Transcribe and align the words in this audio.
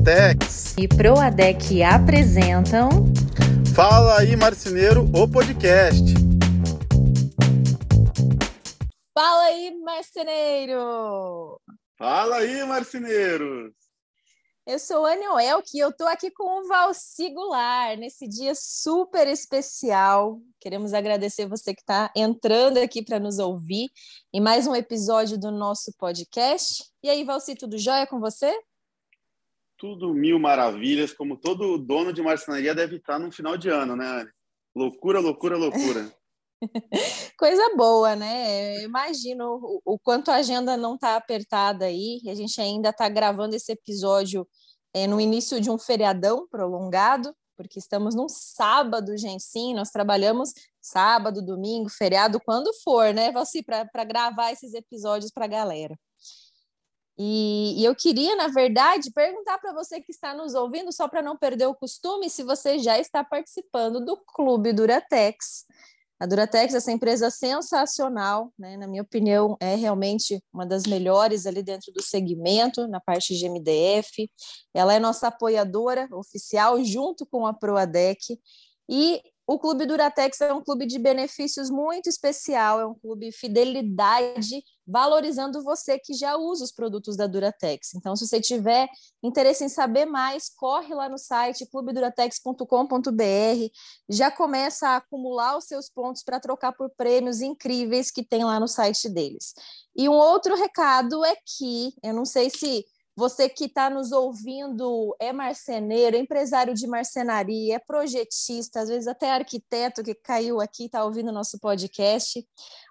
Duratex 0.00 0.74
e 0.78 0.88
Proadec 0.88 1.82
apresentam 1.82 2.88
Fala 3.74 4.18
aí 4.18 4.34
Marceneiro, 4.34 5.04
o 5.14 5.28
podcast. 5.28 6.02
Fala 9.14 9.42
aí, 9.44 9.78
marceneiro! 9.84 11.60
Fala 11.98 12.36
aí, 12.36 12.64
marceneiros! 12.64 13.72
Eu 14.66 14.78
sou 14.78 15.04
a 15.04 15.14
Elk 15.14 15.68
e 15.74 15.80
eu 15.80 15.90
estou 15.90 16.06
aqui 16.06 16.30
com 16.30 16.60
o 16.60 16.68
Valci 16.68 17.30
Goulart 17.34 17.98
nesse 17.98 18.26
dia 18.26 18.54
super 18.54 19.28
especial. 19.28 20.40
Queremos 20.60 20.94
agradecer 20.94 21.46
você 21.46 21.74
que 21.74 21.82
está 21.82 22.10
entrando 22.16 22.78
aqui 22.78 23.04
para 23.04 23.20
nos 23.20 23.38
ouvir 23.38 23.90
em 24.32 24.40
mais 24.40 24.66
um 24.66 24.74
episódio 24.74 25.38
do 25.38 25.50
nosso 25.50 25.92
podcast. 25.98 26.84
E 27.02 27.10
aí, 27.10 27.22
Valci, 27.22 27.54
tudo 27.54 27.76
jóia 27.76 28.06
com 28.06 28.18
você? 28.18 28.54
Tudo 29.80 30.12
mil 30.12 30.38
maravilhas, 30.38 31.10
como 31.10 31.38
todo 31.38 31.78
dono 31.78 32.12
de 32.12 32.20
marcenaria 32.20 32.74
deve 32.74 32.96
estar 32.96 33.18
no 33.18 33.32
final 33.32 33.56
de 33.56 33.70
ano, 33.70 33.96
né? 33.96 34.28
Loucura, 34.76 35.20
loucura, 35.20 35.56
loucura. 35.56 36.14
Coisa 37.38 37.74
boa, 37.74 38.14
né? 38.14 38.76
Eu 38.76 38.82
imagino 38.82 39.58
o, 39.62 39.80
o, 39.94 39.98
quanto 39.98 40.30
a 40.30 40.36
agenda 40.36 40.76
não 40.76 40.96
está 40.96 41.16
apertada 41.16 41.86
aí. 41.86 42.20
A 42.28 42.34
gente 42.34 42.60
ainda 42.60 42.90
está 42.90 43.08
gravando 43.08 43.56
esse 43.56 43.72
episódio 43.72 44.46
é, 44.92 45.06
no 45.06 45.18
início 45.18 45.58
de 45.58 45.70
um 45.70 45.78
feriadão 45.78 46.46
prolongado, 46.48 47.34
porque 47.56 47.78
estamos 47.78 48.14
num 48.14 48.28
sábado, 48.28 49.16
gente. 49.16 49.42
Sim, 49.42 49.72
nós 49.72 49.88
trabalhamos 49.88 50.52
sábado, 50.78 51.40
domingo, 51.40 51.88
feriado, 51.88 52.38
quando 52.44 52.70
for, 52.84 53.14
né, 53.14 53.32
Valci, 53.32 53.62
para 53.62 54.04
gravar 54.04 54.52
esses 54.52 54.74
episódios 54.74 55.30
para 55.30 55.46
a 55.46 55.48
galera. 55.48 55.96
E, 57.22 57.74
e, 57.78 57.84
eu 57.84 57.94
queria, 57.94 58.34
na 58.34 58.48
verdade, 58.48 59.10
perguntar 59.12 59.58
para 59.58 59.74
você 59.74 60.00
que 60.00 60.10
está 60.10 60.32
nos 60.32 60.54
ouvindo, 60.54 60.90
só 60.90 61.06
para 61.06 61.20
não 61.20 61.36
perder 61.36 61.66
o 61.66 61.74
costume, 61.74 62.30
se 62.30 62.42
você 62.42 62.78
já 62.78 62.98
está 62.98 63.22
participando 63.22 64.02
do 64.02 64.16
Clube 64.16 64.72
Duratex. 64.72 65.66
A 66.18 66.24
Duratex, 66.24 66.72
essa 66.72 66.90
empresa 66.90 67.30
sensacional, 67.30 68.50
né? 68.58 68.74
na 68.78 68.86
minha 68.86 69.02
opinião, 69.02 69.54
é 69.60 69.74
realmente 69.74 70.42
uma 70.50 70.64
das 70.64 70.84
melhores 70.84 71.44
ali 71.44 71.62
dentro 71.62 71.92
do 71.92 72.02
segmento, 72.02 72.88
na 72.88 73.00
parte 73.00 73.36
de 73.36 73.46
MDF. 73.46 74.26
Ela 74.72 74.94
é 74.94 74.98
nossa 74.98 75.28
apoiadora 75.28 76.08
oficial, 76.12 76.82
junto 76.82 77.26
com 77.26 77.46
a 77.46 77.52
Proadec. 77.52 78.38
E 78.88 79.20
o 79.46 79.58
Clube 79.58 79.84
Duratex 79.84 80.40
é 80.42 80.52
um 80.52 80.62
clube 80.62 80.86
de 80.86 80.96
benefícios 80.96 81.70
muito 81.70 82.08
especial, 82.08 82.80
é 82.80 82.86
um 82.86 82.94
clube 82.94 83.32
fidelidade, 83.32 84.62
valorizando 84.90 85.62
você 85.62 85.98
que 85.98 86.12
já 86.14 86.36
usa 86.36 86.64
os 86.64 86.72
produtos 86.72 87.16
da 87.16 87.26
Duratex. 87.26 87.94
Então, 87.94 88.16
se 88.16 88.26
você 88.26 88.40
tiver 88.40 88.88
interesse 89.22 89.64
em 89.64 89.68
saber 89.68 90.04
mais, 90.04 90.48
corre 90.48 90.92
lá 90.94 91.08
no 91.08 91.18
site 91.18 91.66
clubeduratex.com.br, 91.66 92.64
já 94.08 94.30
começa 94.30 94.88
a 94.88 94.96
acumular 94.96 95.56
os 95.56 95.64
seus 95.64 95.88
pontos 95.88 96.22
para 96.22 96.40
trocar 96.40 96.72
por 96.72 96.90
prêmios 96.90 97.40
incríveis 97.40 98.10
que 98.10 98.24
tem 98.24 98.44
lá 98.44 98.58
no 98.58 98.66
site 98.66 99.08
deles. 99.08 99.54
E 99.94 100.08
um 100.08 100.14
outro 100.14 100.56
recado 100.56 101.24
é 101.24 101.36
que, 101.36 101.94
eu 102.02 102.12
não 102.12 102.24
sei 102.24 102.50
se 102.50 102.84
você 103.16 103.48
que 103.48 103.64
está 103.64 103.90
nos 103.90 104.12
ouvindo 104.12 105.14
é 105.20 105.32
marceneiro, 105.32 106.16
é 106.16 106.20
empresário 106.20 106.74
de 106.74 106.86
marcenaria, 106.86 107.76
é 107.76 107.78
projetista, 107.78 108.80
às 108.80 108.88
vezes 108.88 109.06
até 109.06 109.32
arquiteto 109.32 110.02
que 110.02 110.14
caiu 110.14 110.60
aqui 110.60 110.86
está 110.86 111.04
ouvindo 111.04 111.32
nosso 111.32 111.58
podcast, 111.58 112.46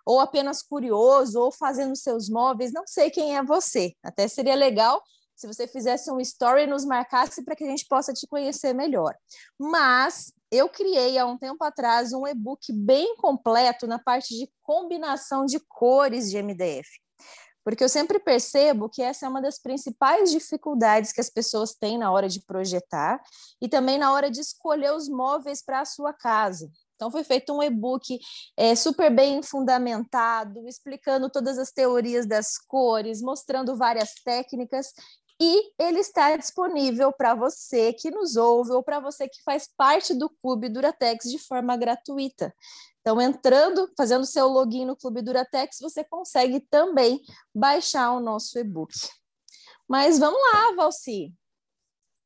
ou 0.06 0.20
apenas 0.20 0.62
curioso, 0.62 1.40
ou 1.40 1.52
fazendo 1.52 1.96
seus 1.96 2.30
móveis, 2.30 2.72
não 2.72 2.86
sei 2.86 3.10
quem 3.10 3.38
é 3.38 3.44
você. 3.44 3.94
Até 4.04 4.28
seria 4.28 4.56
legal 4.56 5.02
se 5.36 5.48
você 5.48 5.68
fizesse 5.68 6.12
um 6.12 6.20
story 6.20 6.64
e 6.64 6.68
nos 6.68 6.84
marcasse 6.84 7.44
para 7.44 7.56
que 7.56 7.64
a 7.64 7.68
gente 7.68 7.88
possa 7.88 8.14
te 8.14 8.28
conhecer 8.28 8.74
melhor. 8.74 9.16
Mas 9.58 10.34
eu 10.52 10.68
criei 10.68 11.18
há 11.18 11.26
um 11.26 11.38
tempo 11.38 11.64
atrás 11.64 12.12
um 12.12 12.28
e-book 12.28 12.74
bem 12.74 13.16
completo 13.16 13.88
na 13.88 13.98
parte 13.98 14.38
de 14.38 14.52
combinação 14.62 15.46
de 15.46 15.60
cores 15.60 16.30
de 16.30 16.42
MDF 16.42 16.90
porque 17.70 17.84
eu 17.84 17.90
sempre 17.90 18.20
percebo 18.20 18.90
que 18.90 19.00
essa 19.00 19.28
é 19.28 19.30
uma 19.30 19.42
das 19.42 19.60
principais 19.60 20.32
dificuldades 20.32 21.12
que 21.12 21.22
as 21.22 21.30
pessoas 21.30 21.76
têm 21.76 22.00
na 22.00 22.12
hora 22.12 22.28
de 22.28 22.42
projetar 22.42 23.22
e 23.62 23.70
também 23.70 24.00
na 24.00 24.12
hora 24.12 24.32
de 24.32 24.42
escolher 24.42 24.92
os 24.92 25.08
móveis 25.08 25.62
para 25.64 25.82
a 25.82 25.86
sua 25.86 26.12
casa. 26.12 26.68
Então, 26.96 27.12
foi 27.12 27.24
feito 27.24 27.54
um 27.54 27.62
e-book 27.62 28.20
é, 28.58 28.74
super 28.74 29.14
bem 29.14 29.44
fundamentado, 29.44 30.68
explicando 30.68 31.30
todas 31.30 31.60
as 31.60 31.72
teorias 31.72 32.26
das 32.26 32.58
cores, 32.58 33.22
mostrando 33.22 33.78
várias 33.78 34.16
técnicas, 34.16 34.92
e 35.40 35.72
ele 35.80 36.00
está 36.00 36.36
disponível 36.36 37.14
para 37.14 37.34
você 37.36 37.94
que 37.94 38.12
nos 38.12 38.36
ouve 38.36 38.72
ou 38.72 38.84
para 38.84 39.00
você 39.00 39.30
que 39.30 39.42
faz 39.44 39.70
parte 39.78 40.14
do 40.14 40.30
Clube 40.30 40.68
Duratex 40.68 41.30
de 41.30 41.38
forma 41.38 41.78
gratuita. 41.78 42.54
Então, 43.02 43.20
entrando, 43.22 43.90
fazendo 43.98 44.26
seu 44.26 44.48
login 44.48 44.86
no 44.86 44.96
Clube 44.96 45.22
Duratex, 45.22 45.78
você 45.80 46.04
consegue 46.04 46.60
também 46.60 47.22
baixar 47.54 48.12
o 48.12 48.20
nosso 48.20 48.60
e-book. 48.60 48.94
Mas 49.88 50.20
vamos 50.20 50.40
lá, 50.52 50.76
Valci. 50.76 51.34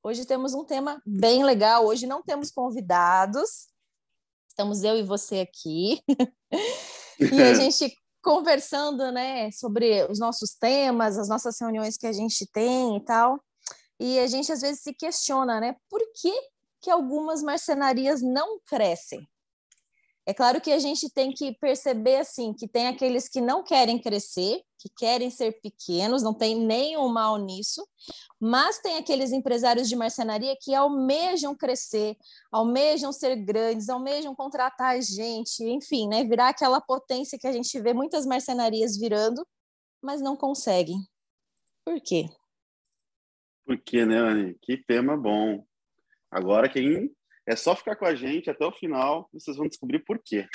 Hoje 0.03 0.25
temos 0.25 0.53
um 0.53 0.65
tema 0.65 1.01
bem 1.05 1.43
legal. 1.45 1.85
Hoje 1.85 2.05
não 2.05 2.21
temos 2.21 2.51
convidados. 2.51 3.69
Estamos 4.49 4.83
eu 4.83 4.97
e 4.97 5.03
você 5.03 5.39
aqui. 5.39 6.01
e 7.19 7.41
a 7.41 7.53
gente 7.55 7.95
conversando, 8.21 9.11
né, 9.11 9.51
sobre 9.51 10.05
os 10.09 10.17
nossos 10.19 10.55
temas, 10.55 11.17
as 11.17 11.27
nossas 11.27 11.59
reuniões 11.59 11.97
que 11.97 12.07
a 12.07 12.13
gente 12.13 12.45
tem 12.51 12.97
e 12.97 13.05
tal. 13.05 13.41
E 13.99 14.17
a 14.19 14.27
gente 14.27 14.51
às 14.51 14.61
vezes 14.61 14.81
se 14.81 14.93
questiona, 14.93 15.59
né, 15.59 15.75
por 15.89 16.01
que 16.15 16.33
que 16.81 16.89
algumas 16.89 17.41
marcenarias 17.41 18.21
não 18.21 18.59
crescem? 18.65 19.27
É 20.25 20.33
claro 20.33 20.61
que 20.61 20.71
a 20.71 20.79
gente 20.79 21.09
tem 21.09 21.33
que 21.33 21.51
perceber 21.59 22.15
assim 22.17 22.53
que 22.53 22.65
tem 22.65 22.87
aqueles 22.87 23.27
que 23.27 23.41
não 23.41 23.61
querem 23.61 23.99
crescer, 23.99 24.61
que 24.79 24.87
querem 24.97 25.29
ser 25.29 25.59
pequenos, 25.61 26.23
não 26.23 26.33
tem 26.33 26.55
nenhum 26.55 27.09
mal 27.09 27.37
nisso, 27.37 27.85
mas 28.39 28.79
tem 28.79 28.97
aqueles 28.97 29.33
empresários 29.33 29.89
de 29.89 29.97
marcenaria 29.97 30.55
que 30.61 30.73
almejam 30.73 31.53
crescer, 31.53 32.15
almejam 32.49 33.11
ser 33.11 33.35
grandes, 33.35 33.89
almejam 33.89 34.33
contratar 34.33 35.01
gente, 35.01 35.61
enfim, 35.63 36.07
né, 36.07 36.23
virar 36.23 36.49
aquela 36.49 36.79
potência 36.79 37.37
que 37.37 37.47
a 37.47 37.51
gente 37.51 37.77
vê 37.81 37.93
muitas 37.93 38.25
marcenarias 38.25 38.97
virando, 38.97 39.45
mas 40.01 40.21
não 40.21 40.37
conseguem. 40.37 41.05
Por 41.85 41.99
quê? 41.99 42.29
Por 43.65 43.77
quê, 43.77 44.05
né, 44.05 44.17
Anny? 44.17 44.57
Que 44.61 44.77
tema 44.77 45.17
bom. 45.17 45.65
Agora 46.31 46.69
quem 46.69 47.13
é 47.47 47.55
só 47.55 47.75
ficar 47.75 47.95
com 47.95 48.05
a 48.05 48.15
gente 48.15 48.49
até 48.49 48.65
o 48.65 48.71
final, 48.71 49.29
vocês 49.33 49.57
vão 49.57 49.67
descobrir 49.67 49.99
por 49.99 50.19
quê. 50.23 50.47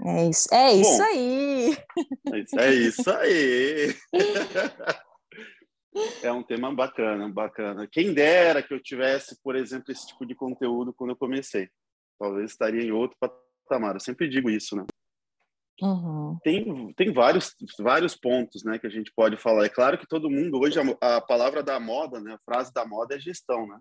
É 0.00 0.28
isso, 0.28 0.54
é 0.54 0.72
Bom, 0.72 0.80
isso 0.80 1.02
aí. 1.02 1.76
É 2.58 2.74
isso 2.74 3.10
aí. 3.10 3.94
é 6.22 6.32
um 6.32 6.42
tema 6.42 6.74
bacana, 6.74 7.28
bacana. 7.28 7.88
Quem 7.90 8.12
dera 8.12 8.62
que 8.62 8.74
eu 8.74 8.82
tivesse, 8.82 9.40
por 9.42 9.56
exemplo, 9.56 9.90
esse 9.90 10.06
tipo 10.06 10.26
de 10.26 10.34
conteúdo 10.34 10.92
quando 10.92 11.10
eu 11.10 11.16
comecei. 11.16 11.70
Talvez 12.18 12.50
estaria 12.50 12.82
em 12.82 12.92
outro 12.92 13.16
patamar. 13.18 13.94
Eu 13.94 14.00
sempre 14.00 14.28
digo 14.28 14.50
isso, 14.50 14.76
né? 14.76 14.84
Uhum. 15.80 16.38
Tem, 16.42 16.92
tem 16.94 17.12
vários, 17.12 17.54
vários 17.78 18.16
pontos 18.16 18.64
né, 18.64 18.78
que 18.78 18.86
a 18.86 18.90
gente 18.90 19.12
pode 19.14 19.36
falar. 19.36 19.66
É 19.66 19.68
claro 19.68 19.98
que 19.98 20.06
todo 20.06 20.30
mundo 20.30 20.58
hoje, 20.58 20.78
a, 20.78 21.16
a 21.16 21.20
palavra 21.20 21.62
da 21.62 21.78
moda, 21.78 22.20
né, 22.20 22.34
a 22.34 22.38
frase 22.38 22.72
da 22.72 22.86
moda 22.86 23.14
é 23.14 23.18
gestão, 23.18 23.66
né? 23.66 23.78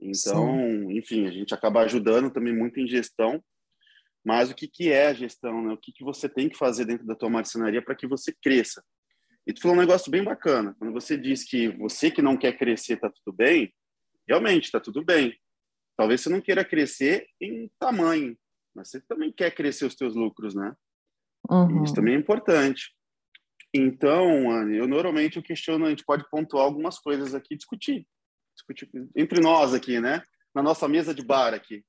Então, 0.00 0.46
Sim. 0.46 0.98
enfim, 0.98 1.26
a 1.26 1.30
gente 1.30 1.54
acaba 1.54 1.82
ajudando 1.82 2.30
também 2.30 2.54
muito 2.54 2.80
em 2.80 2.86
gestão. 2.86 3.42
Mas 4.24 4.50
o 4.50 4.54
que, 4.54 4.66
que 4.66 4.90
é 4.90 5.08
a 5.08 5.14
gestão? 5.14 5.62
Né? 5.62 5.72
O 5.72 5.76
que, 5.76 5.92
que 5.92 6.02
você 6.02 6.28
tem 6.28 6.48
que 6.48 6.56
fazer 6.56 6.86
dentro 6.86 7.06
da 7.06 7.14
tua 7.14 7.28
marcenaria 7.28 7.82
para 7.82 7.94
que 7.94 8.06
você 8.06 8.34
cresça? 8.42 8.82
E 9.46 9.52
tu 9.52 9.60
falou 9.60 9.76
um 9.76 9.80
negócio 9.80 10.10
bem 10.10 10.24
bacana. 10.24 10.74
Quando 10.78 10.92
você 10.92 11.18
diz 11.18 11.44
que 11.44 11.68
você 11.76 12.10
que 12.10 12.22
não 12.22 12.36
quer 12.36 12.56
crescer 12.56 12.94
está 12.94 13.10
tudo 13.10 13.36
bem, 13.36 13.72
realmente 14.26 14.64
está 14.64 14.80
tudo 14.80 15.04
bem. 15.04 15.38
Talvez 15.96 16.22
você 16.22 16.30
não 16.30 16.40
queira 16.40 16.64
crescer 16.64 17.26
em 17.40 17.70
tamanho, 17.78 18.36
mas 18.74 18.88
você 18.88 19.00
também 19.02 19.30
quer 19.30 19.54
crescer 19.54 19.84
os 19.84 19.94
teus 19.94 20.14
lucros, 20.14 20.54
né? 20.54 20.74
Uhum. 21.48 21.84
Isso 21.84 21.94
também 21.94 22.14
é 22.14 22.18
importante. 22.18 22.94
Então, 23.72 24.50
Anne, 24.50 24.78
eu 24.78 24.88
normalmente 24.88 25.36
eu 25.36 25.42
questiono, 25.42 25.84
a 25.84 25.90
gente 25.90 26.04
pode 26.04 26.28
pontuar 26.30 26.64
algumas 26.64 26.98
coisas 26.98 27.34
aqui, 27.34 27.54
discutir 27.54 28.06
discutir 28.54 28.88
entre 29.16 29.40
nós 29.40 29.74
aqui, 29.74 30.00
né? 30.00 30.22
Na 30.54 30.62
nossa 30.62 30.88
mesa 30.88 31.14
de 31.14 31.22
bar 31.24 31.52
aqui. 31.52 31.84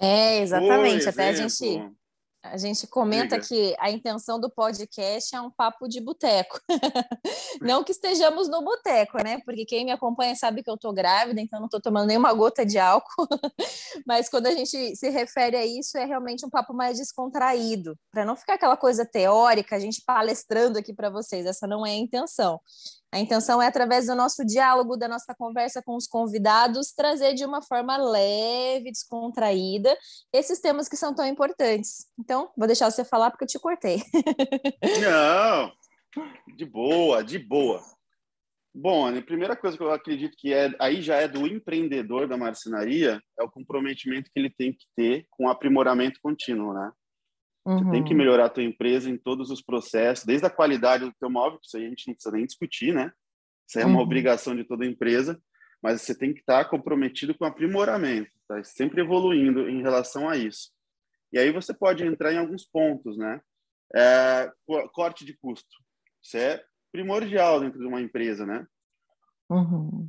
É, 0.00 0.40
exatamente. 0.40 1.08
Até 1.08 1.28
a 1.28 1.32
gente 1.32 1.94
A 2.44 2.58
gente 2.58 2.86
comenta 2.86 3.38
Diga. 3.38 3.48
que 3.48 3.74
a 3.78 3.90
intenção 3.90 4.38
do 4.38 4.50
podcast 4.50 5.34
é 5.34 5.40
um 5.40 5.50
papo 5.50 5.88
de 5.88 5.98
boteco. 5.98 6.60
não 7.62 7.82
que 7.82 7.90
estejamos 7.90 8.48
no 8.50 8.62
boteco, 8.62 9.16
né? 9.24 9.40
Porque 9.46 9.64
quem 9.64 9.86
me 9.86 9.90
acompanha 9.90 10.36
sabe 10.36 10.62
que 10.62 10.70
eu 10.70 10.76
tô 10.76 10.92
grávida, 10.92 11.40
então 11.40 11.58
não 11.58 11.70
tô 11.70 11.80
tomando 11.80 12.06
nenhuma 12.06 12.34
gota 12.34 12.64
de 12.64 12.78
álcool. 12.78 13.26
Mas 14.06 14.28
quando 14.28 14.46
a 14.46 14.50
gente 14.50 14.94
se 14.94 15.08
refere 15.08 15.56
a 15.56 15.64
isso, 15.64 15.96
é 15.96 16.04
realmente 16.04 16.44
um 16.44 16.50
papo 16.50 16.74
mais 16.74 16.98
descontraído, 16.98 17.98
para 18.12 18.26
não 18.26 18.36
ficar 18.36 18.54
aquela 18.54 18.76
coisa 18.76 19.06
teórica, 19.06 19.76
a 19.76 19.80
gente 19.80 20.02
palestrando 20.04 20.78
aqui 20.78 20.92
para 20.92 21.08
vocês. 21.08 21.46
Essa 21.46 21.66
não 21.66 21.86
é 21.86 21.92
a 21.92 21.96
intenção. 21.96 22.60
A 23.14 23.20
intenção 23.20 23.62
é, 23.62 23.68
através 23.68 24.06
do 24.06 24.14
nosso 24.16 24.44
diálogo, 24.44 24.96
da 24.96 25.06
nossa 25.06 25.32
conversa 25.38 25.80
com 25.80 25.94
os 25.94 26.04
convidados, 26.04 26.90
trazer 26.90 27.32
de 27.34 27.44
uma 27.44 27.62
forma 27.62 27.96
leve, 27.96 28.90
descontraída, 28.90 29.96
esses 30.32 30.58
temas 30.58 30.88
que 30.88 30.96
são 30.96 31.14
tão 31.14 31.24
importantes. 31.24 32.06
Então, 32.18 32.33
vou 32.56 32.66
deixar 32.66 32.90
você 32.90 33.04
falar 33.04 33.30
porque 33.30 33.44
eu 33.44 33.48
te 33.48 33.58
cortei. 33.58 34.02
Não, 35.02 35.72
de 36.56 36.64
boa, 36.64 37.22
de 37.22 37.38
boa. 37.38 37.82
Bom, 38.76 39.06
a 39.06 39.22
primeira 39.22 39.54
coisa 39.54 39.76
que 39.76 39.82
eu 39.82 39.92
acredito 39.92 40.36
que 40.36 40.52
é 40.52 40.74
aí 40.80 41.00
já 41.00 41.16
é 41.16 41.28
do 41.28 41.46
empreendedor 41.46 42.26
da 42.26 42.36
marcenaria 42.36 43.20
é 43.38 43.42
o 43.44 43.50
comprometimento 43.50 44.28
que 44.32 44.38
ele 44.38 44.50
tem 44.50 44.72
que 44.72 44.84
ter 44.96 45.26
com 45.30 45.44
o 45.44 45.48
aprimoramento 45.48 46.18
contínuo, 46.20 46.74
né? 46.74 46.90
Uhum. 47.64 47.78
Você 47.78 47.90
tem 47.92 48.04
que 48.04 48.10
uhum. 48.12 48.18
melhorar 48.18 48.46
a 48.46 48.50
tua 48.50 48.64
empresa 48.64 49.08
em 49.08 49.16
todos 49.16 49.50
os 49.50 49.62
processos, 49.62 50.24
desde 50.24 50.46
a 50.46 50.50
qualidade 50.50 51.04
do 51.04 51.14
teu 51.18 51.30
móvel, 51.30 51.60
que 51.60 51.66
isso 51.66 51.76
aí 51.76 51.86
a 51.86 51.88
gente 51.88 52.08
não 52.08 52.14
precisa 52.14 52.34
nem 52.34 52.46
discutir, 52.46 52.92
né? 52.92 53.12
Isso 53.68 53.78
é 53.78 53.84
uma 53.84 53.96
uhum. 53.96 54.02
obrigação 54.02 54.56
de 54.56 54.64
toda 54.64 54.84
empresa, 54.84 55.40
mas 55.80 56.02
você 56.02 56.14
tem 56.14 56.34
que 56.34 56.40
estar 56.40 56.64
comprometido 56.66 57.34
com 57.34 57.44
o 57.44 57.48
aprimoramento, 57.48 58.30
tá? 58.48 58.62
Sempre 58.64 59.02
evoluindo 59.02 59.68
em 59.68 59.82
relação 59.82 60.28
a 60.28 60.36
isso. 60.36 60.73
E 61.34 61.38
aí 61.38 61.50
você 61.50 61.74
pode 61.74 62.04
entrar 62.04 62.32
em 62.32 62.38
alguns 62.38 62.64
pontos, 62.64 63.18
né? 63.18 63.42
É, 63.92 64.52
corte 64.92 65.24
de 65.24 65.36
custo. 65.36 65.82
Isso 66.22 66.36
é 66.36 66.64
primordial 66.92 67.58
dentro 67.58 67.80
de 67.80 67.86
uma 67.86 68.00
empresa, 68.00 68.46
né? 68.46 68.64
Uhum. 69.50 70.08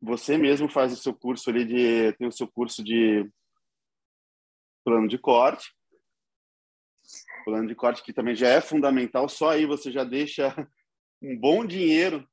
Você 0.00 0.38
mesmo 0.38 0.70
faz 0.70 0.90
o 0.90 0.96
seu 0.96 1.14
curso 1.14 1.50
ali 1.50 1.66
de 1.66 2.14
tem 2.14 2.26
o 2.26 2.32
seu 2.32 2.48
curso 2.48 2.82
de 2.82 3.30
plano 4.82 5.06
de 5.06 5.18
corte. 5.18 5.70
Plano 7.44 7.68
de 7.68 7.74
corte 7.74 8.02
que 8.02 8.12
também 8.12 8.34
já 8.34 8.48
é 8.48 8.62
fundamental, 8.62 9.28
só 9.28 9.50
aí 9.50 9.66
você 9.66 9.92
já 9.92 10.02
deixa 10.02 10.56
um 11.20 11.38
bom 11.38 11.62
dinheiro 11.62 12.26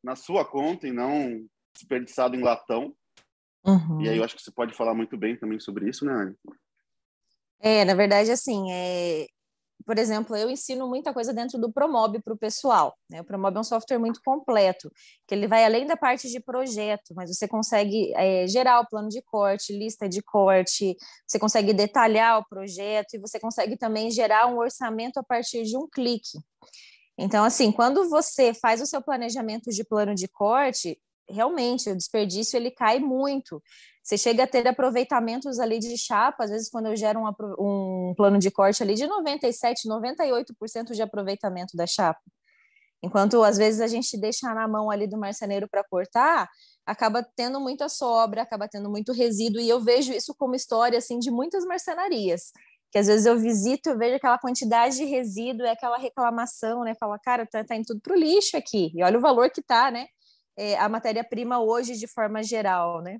na 0.00 0.14
sua 0.14 0.48
conta 0.48 0.86
e 0.86 0.92
não 0.92 1.44
desperdiçado 1.74 2.36
em 2.36 2.42
latão. 2.42 2.96
Uhum. 3.64 4.00
E 4.00 4.08
aí 4.08 4.16
eu 4.16 4.24
acho 4.24 4.36
que 4.36 4.42
você 4.42 4.50
pode 4.50 4.74
falar 4.74 4.94
muito 4.94 5.16
bem 5.16 5.36
também 5.36 5.58
sobre 5.60 5.88
isso, 5.88 6.04
né, 6.04 6.12
Anne? 6.12 6.34
É, 7.60 7.84
na 7.84 7.94
verdade, 7.94 8.30
assim, 8.30 8.70
é, 8.70 9.26
por 9.84 9.98
exemplo, 9.98 10.36
eu 10.36 10.50
ensino 10.50 10.88
muita 10.88 11.12
coisa 11.12 11.32
dentro 11.32 11.58
do 11.58 11.72
Promob 11.72 12.20
para 12.22 12.34
o 12.34 12.36
pessoal. 12.36 12.96
Né? 13.10 13.20
O 13.20 13.24
Promob 13.24 13.56
é 13.56 13.60
um 13.60 13.64
software 13.64 13.98
muito 13.98 14.20
completo, 14.24 14.90
que 15.26 15.34
ele 15.34 15.46
vai 15.46 15.64
além 15.64 15.86
da 15.86 15.96
parte 15.96 16.28
de 16.30 16.40
projeto, 16.40 17.14
mas 17.14 17.34
você 17.34 17.48
consegue 17.48 18.12
é, 18.14 18.46
gerar 18.46 18.80
o 18.80 18.86
plano 18.86 19.08
de 19.08 19.22
corte, 19.22 19.72
lista 19.72 20.08
de 20.08 20.22
corte, 20.22 20.96
você 21.26 21.38
consegue 21.38 21.72
detalhar 21.72 22.38
o 22.38 22.48
projeto 22.48 23.14
e 23.14 23.18
você 23.18 23.40
consegue 23.40 23.76
também 23.76 24.10
gerar 24.10 24.46
um 24.46 24.58
orçamento 24.58 25.18
a 25.18 25.22
partir 25.22 25.64
de 25.64 25.76
um 25.76 25.88
clique. 25.88 26.38
Então, 27.16 27.42
assim, 27.42 27.72
quando 27.72 28.08
você 28.08 28.54
faz 28.54 28.80
o 28.80 28.86
seu 28.86 29.02
planejamento 29.02 29.70
de 29.70 29.82
plano 29.84 30.14
de 30.14 30.28
corte, 30.28 31.00
realmente 31.28 31.90
o 31.90 31.96
desperdício 31.96 32.56
ele 32.56 32.70
cai 32.70 32.98
muito. 32.98 33.62
Você 34.02 34.16
chega 34.16 34.44
a 34.44 34.46
ter 34.46 34.66
aproveitamentos 34.66 35.58
ali 35.58 35.78
de 35.78 35.96
chapa, 35.98 36.44
às 36.44 36.50
vezes 36.50 36.70
quando 36.70 36.86
eu 36.86 36.96
gero 36.96 37.20
um, 37.20 37.28
um 37.58 38.14
plano 38.16 38.38
de 38.38 38.50
corte 38.50 38.82
ali 38.82 38.94
de 38.94 39.06
97, 39.06 39.86
98% 39.86 40.92
de 40.92 41.02
aproveitamento 41.02 41.76
da 41.76 41.86
chapa. 41.86 42.20
Enquanto 43.02 43.42
às 43.44 43.56
vezes 43.56 43.80
a 43.80 43.86
gente 43.86 44.18
deixa 44.18 44.52
na 44.54 44.66
mão 44.66 44.90
ali 44.90 45.06
do 45.06 45.18
marceneiro 45.18 45.68
para 45.68 45.84
cortar, 45.84 46.48
acaba 46.86 47.22
tendo 47.36 47.60
muita 47.60 47.88
sobra, 47.88 48.42
acaba 48.42 48.66
tendo 48.66 48.90
muito 48.90 49.12
resíduo, 49.12 49.60
e 49.60 49.68
eu 49.68 49.80
vejo 49.80 50.12
isso 50.12 50.34
como 50.34 50.54
história 50.54 50.98
assim 50.98 51.18
de 51.18 51.30
muitas 51.30 51.64
marcenarias. 51.64 52.50
Que 52.90 52.98
às 52.98 53.06
vezes 53.06 53.26
eu 53.26 53.38
visito, 53.38 53.90
eu 53.90 53.98
vejo 53.98 54.16
aquela 54.16 54.38
quantidade 54.38 54.96
de 54.96 55.04
resíduo, 55.04 55.66
é 55.66 55.72
aquela 55.72 55.98
reclamação, 55.98 56.82
né? 56.82 56.94
Fala, 56.98 57.18
cara, 57.18 57.46
tá, 57.46 57.62
tá 57.62 57.76
indo 57.76 57.84
tudo 57.84 58.00
pro 58.00 58.16
lixo 58.16 58.56
aqui, 58.56 58.90
e 58.94 59.02
olha 59.02 59.18
o 59.18 59.20
valor 59.20 59.50
que 59.50 59.62
tá, 59.62 59.90
né? 59.90 60.06
É, 60.58 60.76
a 60.76 60.88
matéria-prima 60.88 61.60
hoje 61.60 61.96
de 61.96 62.08
forma 62.08 62.42
geral, 62.42 63.00
né? 63.00 63.18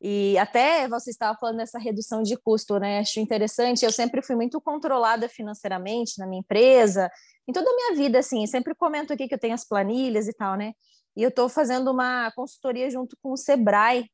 E 0.00 0.36
até 0.36 0.86
você 0.86 1.08
estava 1.08 1.36
falando 1.38 1.56
dessa 1.56 1.78
redução 1.78 2.22
de 2.22 2.36
custo, 2.36 2.78
né? 2.78 2.98
Acho 2.98 3.20
interessante. 3.20 3.86
Eu 3.86 3.90
sempre 3.90 4.20
fui 4.20 4.36
muito 4.36 4.60
controlada 4.60 5.26
financeiramente 5.30 6.18
na 6.18 6.26
minha 6.26 6.40
empresa, 6.40 7.10
em 7.48 7.52
toda 7.52 7.70
a 7.70 7.74
minha 7.74 7.94
vida, 7.94 8.18
assim. 8.18 8.46
Sempre 8.46 8.74
comento 8.74 9.14
aqui 9.14 9.26
que 9.26 9.34
eu 9.34 9.38
tenho 9.38 9.54
as 9.54 9.64
planilhas 9.66 10.28
e 10.28 10.34
tal, 10.34 10.56
né? 10.56 10.74
E 11.16 11.22
eu 11.22 11.30
estou 11.30 11.48
fazendo 11.48 11.90
uma 11.90 12.30
consultoria 12.32 12.90
junto 12.90 13.16
com 13.22 13.32
o 13.32 13.36
Sebrae, 13.36 14.10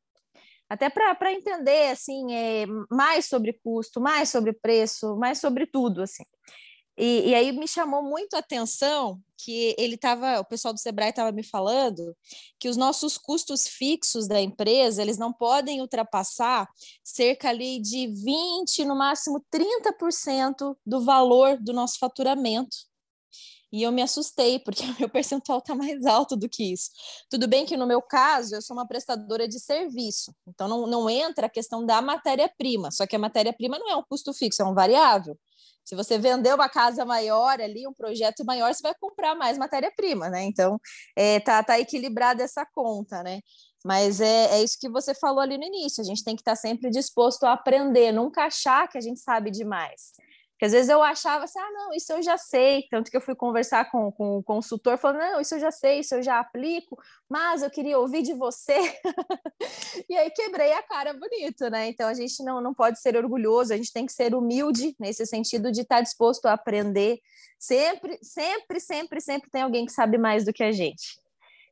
até 0.69 0.89
para 0.89 1.33
entender, 1.33 1.91
assim, 1.91 2.33
é, 2.33 2.65
mais 2.89 3.25
sobre 3.25 3.59
custo, 3.61 3.99
mais 3.99 4.29
sobre 4.29 4.53
preço, 4.53 5.17
mais 5.17 5.39
sobre 5.39 5.65
tudo, 5.65 6.03
assim. 6.03 6.23
E, 7.03 7.29
e, 7.29 7.33
aí 7.33 7.51
me 7.51 7.67
chamou 7.67 8.03
muito 8.03 8.35
a 8.35 8.39
atenção 8.39 9.19
que 9.35 9.73
ele 9.75 9.95
estava, 9.95 10.39
o 10.39 10.45
pessoal 10.45 10.71
do 10.71 10.79
Sebrae 10.79 11.09
estava 11.09 11.31
me 11.31 11.41
falando 11.41 12.15
que 12.59 12.69
os 12.69 12.77
nossos 12.77 13.17
custos 13.17 13.67
fixos 13.67 14.27
da 14.27 14.39
empresa 14.39 15.01
eles 15.01 15.17
não 15.17 15.33
podem 15.33 15.81
ultrapassar 15.81 16.69
cerca 17.03 17.49
ali 17.49 17.81
de 17.81 18.05
20, 18.05 18.85
no 18.85 18.95
máximo 18.95 19.43
30% 19.51 20.77
do 20.85 21.03
valor 21.03 21.57
do 21.57 21.73
nosso 21.73 21.97
faturamento. 21.97 22.77
E 23.71 23.81
eu 23.81 23.91
me 23.91 24.03
assustei, 24.03 24.59
porque 24.59 24.83
o 24.83 24.95
meu 24.99 25.09
percentual 25.09 25.57
está 25.57 25.73
mais 25.73 26.05
alto 26.05 26.35
do 26.35 26.47
que 26.47 26.71
isso. 26.71 26.91
Tudo 27.31 27.47
bem 27.47 27.65
que 27.65 27.75
no 27.75 27.87
meu 27.87 28.03
caso, 28.03 28.53
eu 28.53 28.61
sou 28.61 28.77
uma 28.77 28.87
prestadora 28.87 29.47
de 29.47 29.59
serviço, 29.59 30.35
então 30.47 30.67
não, 30.67 30.85
não 30.85 31.09
entra 31.09 31.47
a 31.47 31.49
questão 31.49 31.83
da 31.83 31.99
matéria-prima, 31.99 32.91
só 32.91 33.07
que 33.07 33.15
a 33.15 33.19
matéria-prima 33.19 33.79
não 33.79 33.89
é 33.89 33.95
um 33.95 34.03
custo 34.03 34.31
fixo, 34.35 34.61
é 34.61 34.65
um 34.65 34.75
variável. 34.75 35.35
Se 35.91 35.95
você 35.97 36.17
vender 36.17 36.55
uma 36.55 36.69
casa 36.69 37.03
maior 37.03 37.59
ali, 37.59 37.85
um 37.85 37.91
projeto 37.91 38.45
maior, 38.45 38.73
você 38.73 38.81
vai 38.81 38.95
comprar 38.97 39.35
mais 39.35 39.57
matéria-prima, 39.57 40.29
né? 40.29 40.41
Então, 40.41 40.79
é, 41.17 41.37
tá, 41.41 41.61
tá 41.61 41.77
equilibrada 41.81 42.41
essa 42.41 42.65
conta, 42.65 43.21
né? 43.21 43.41
Mas 43.83 44.21
é, 44.21 44.53
é 44.53 44.63
isso 44.63 44.77
que 44.79 44.87
você 44.87 45.13
falou 45.13 45.41
ali 45.41 45.57
no 45.57 45.65
início, 45.65 46.01
a 46.01 46.05
gente 46.05 46.23
tem 46.23 46.33
que 46.33 46.43
estar 46.43 46.53
tá 46.53 46.55
sempre 46.55 46.89
disposto 46.89 47.43
a 47.43 47.51
aprender, 47.51 48.13
nunca 48.13 48.45
achar 48.45 48.87
que 48.87 48.97
a 48.97 49.01
gente 49.01 49.19
sabe 49.19 49.51
demais. 49.51 50.13
Porque 50.61 50.67
às 50.67 50.73
vezes 50.73 50.89
eu 50.89 51.01
achava 51.01 51.45
assim, 51.45 51.57
ah, 51.57 51.71
não, 51.71 51.91
isso 51.91 52.13
eu 52.13 52.21
já 52.21 52.37
sei. 52.37 52.85
Tanto 52.87 53.09
que 53.09 53.17
eu 53.17 53.21
fui 53.21 53.33
conversar 53.33 53.89
com, 53.89 54.11
com 54.11 54.37
o 54.37 54.43
consultor, 54.43 54.95
falando, 54.95 55.17
não, 55.17 55.41
isso 55.41 55.55
eu 55.55 55.59
já 55.59 55.71
sei, 55.71 56.01
isso 56.01 56.13
eu 56.13 56.21
já 56.21 56.39
aplico, 56.39 57.01
mas 57.27 57.63
eu 57.63 57.69
queria 57.71 57.97
ouvir 57.97 58.21
de 58.21 58.35
você. 58.35 58.77
e 60.07 60.15
aí 60.15 60.29
quebrei 60.29 60.71
a 60.73 60.83
cara 60.83 61.15
bonito, 61.15 61.67
né? 61.71 61.87
Então 61.87 62.07
a 62.07 62.13
gente 62.13 62.43
não, 62.43 62.61
não 62.61 62.75
pode 62.75 63.01
ser 63.01 63.17
orgulhoso, 63.17 63.73
a 63.73 63.75
gente 63.75 63.91
tem 63.91 64.05
que 64.05 64.13
ser 64.13 64.35
humilde 64.35 64.95
nesse 64.99 65.25
sentido 65.25 65.71
de 65.71 65.81
estar 65.81 65.99
disposto 66.01 66.45
a 66.45 66.53
aprender. 66.53 67.19
Sempre, 67.57 68.19
sempre, 68.21 68.79
sempre, 68.79 69.19
sempre 69.19 69.49
tem 69.49 69.63
alguém 69.63 69.87
que 69.87 69.91
sabe 69.91 70.19
mais 70.19 70.45
do 70.45 70.53
que 70.53 70.63
a 70.63 70.71
gente. 70.71 71.19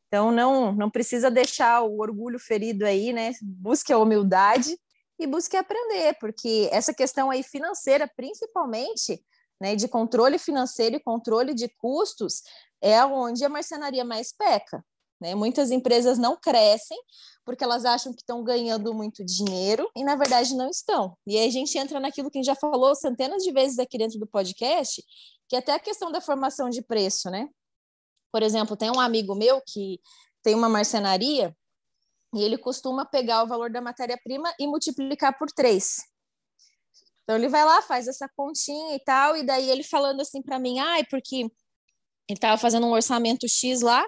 Então 0.08 0.32
não, 0.32 0.72
não 0.74 0.90
precisa 0.90 1.30
deixar 1.30 1.84
o 1.84 2.00
orgulho 2.00 2.40
ferido 2.40 2.88
aí, 2.88 3.14
né? 3.14 3.34
Busque 3.40 3.94
a 3.94 4.00
humildade 4.00 4.76
e 5.20 5.28
busque 5.28 5.58
aprender, 5.58 6.16
porque 6.20 6.70
essa 6.72 6.94
questão 6.94 7.30
aí 7.30 7.44
financeira, 7.44 8.10
principalmente, 8.16 9.24
né, 9.60 9.76
de 9.76 9.88
controle 9.88 10.40
financeiro 10.40 10.96
e 10.96 11.00
controle 11.00 11.54
de 11.54 11.68
custos, 11.78 12.42
é 12.82 13.04
onde 13.06 13.44
a 13.44 13.50
marcenaria 13.50 14.06
mais 14.06 14.32
peca. 14.32 14.84
Né? 15.20 15.36
Muitas 15.36 15.70
empresas 15.70 16.18
não 16.18 16.38
crescem 16.38 16.98
porque 17.46 17.64
elas 17.64 17.84
acham 17.84 18.14
que 18.14 18.22
estão 18.22 18.44
ganhando 18.44 18.94
muito 18.94 19.26
dinheiro 19.26 19.90
e, 19.96 20.04
na 20.04 20.16
verdade, 20.16 20.56
não 20.56 20.70
estão. 20.70 21.18
E 21.28 21.38
aí 21.38 21.48
a 21.48 21.52
gente 21.52 21.78
entra 21.78 22.00
naquilo 22.00 22.30
que 22.30 22.38
a 22.38 22.42
gente 22.42 22.46
já 22.46 22.56
falou 22.56 22.96
centenas 22.96 23.44
de 23.44 23.52
vezes 23.52 23.80
aqui 23.80 23.98
dentro 23.98 24.20
do 24.20 24.28
podcast, 24.28 25.04
que 25.50 25.56
é 25.56 25.60
até 25.60 25.74
a 25.74 25.80
questão 25.80 26.12
da 26.12 26.22
formação 26.22 26.70
de 26.70 26.82
preço, 26.82 27.30
né? 27.30 27.50
Por 28.32 28.44
exemplo, 28.44 28.78
tem 28.78 28.92
um 28.92 29.00
amigo 29.00 29.36
meu 29.36 29.62
que 29.66 30.00
tem 30.44 30.56
uma 30.56 30.70
marcenaria 30.70 31.56
e 32.34 32.44
ele 32.44 32.58
costuma 32.58 33.06
pegar 33.06 33.44
o 33.44 33.48
valor 33.48 33.72
da 33.72 33.82
matéria-prima 33.82 34.54
e 34.60 34.68
multiplicar 34.68 35.38
por 35.38 35.48
três. 35.52 35.98
Então 37.24 37.36
ele 37.36 37.48
vai 37.48 37.64
lá, 37.64 37.82
faz 37.82 38.08
essa 38.08 38.28
continha 38.36 38.96
e 38.96 39.00
tal, 39.04 39.36
e 39.36 39.44
daí 39.44 39.70
ele 39.70 39.84
falando 39.84 40.22
assim 40.22 40.42
para 40.42 40.60
mim, 40.60 40.80
ai, 40.80 41.02
ah, 41.02 41.06
porque 41.10 41.38
ele 41.38 41.52
estava 42.30 42.58
fazendo 42.58 42.88
um 42.88 42.92
orçamento 42.92 43.48
X 43.48 43.82
lá, 43.82 44.06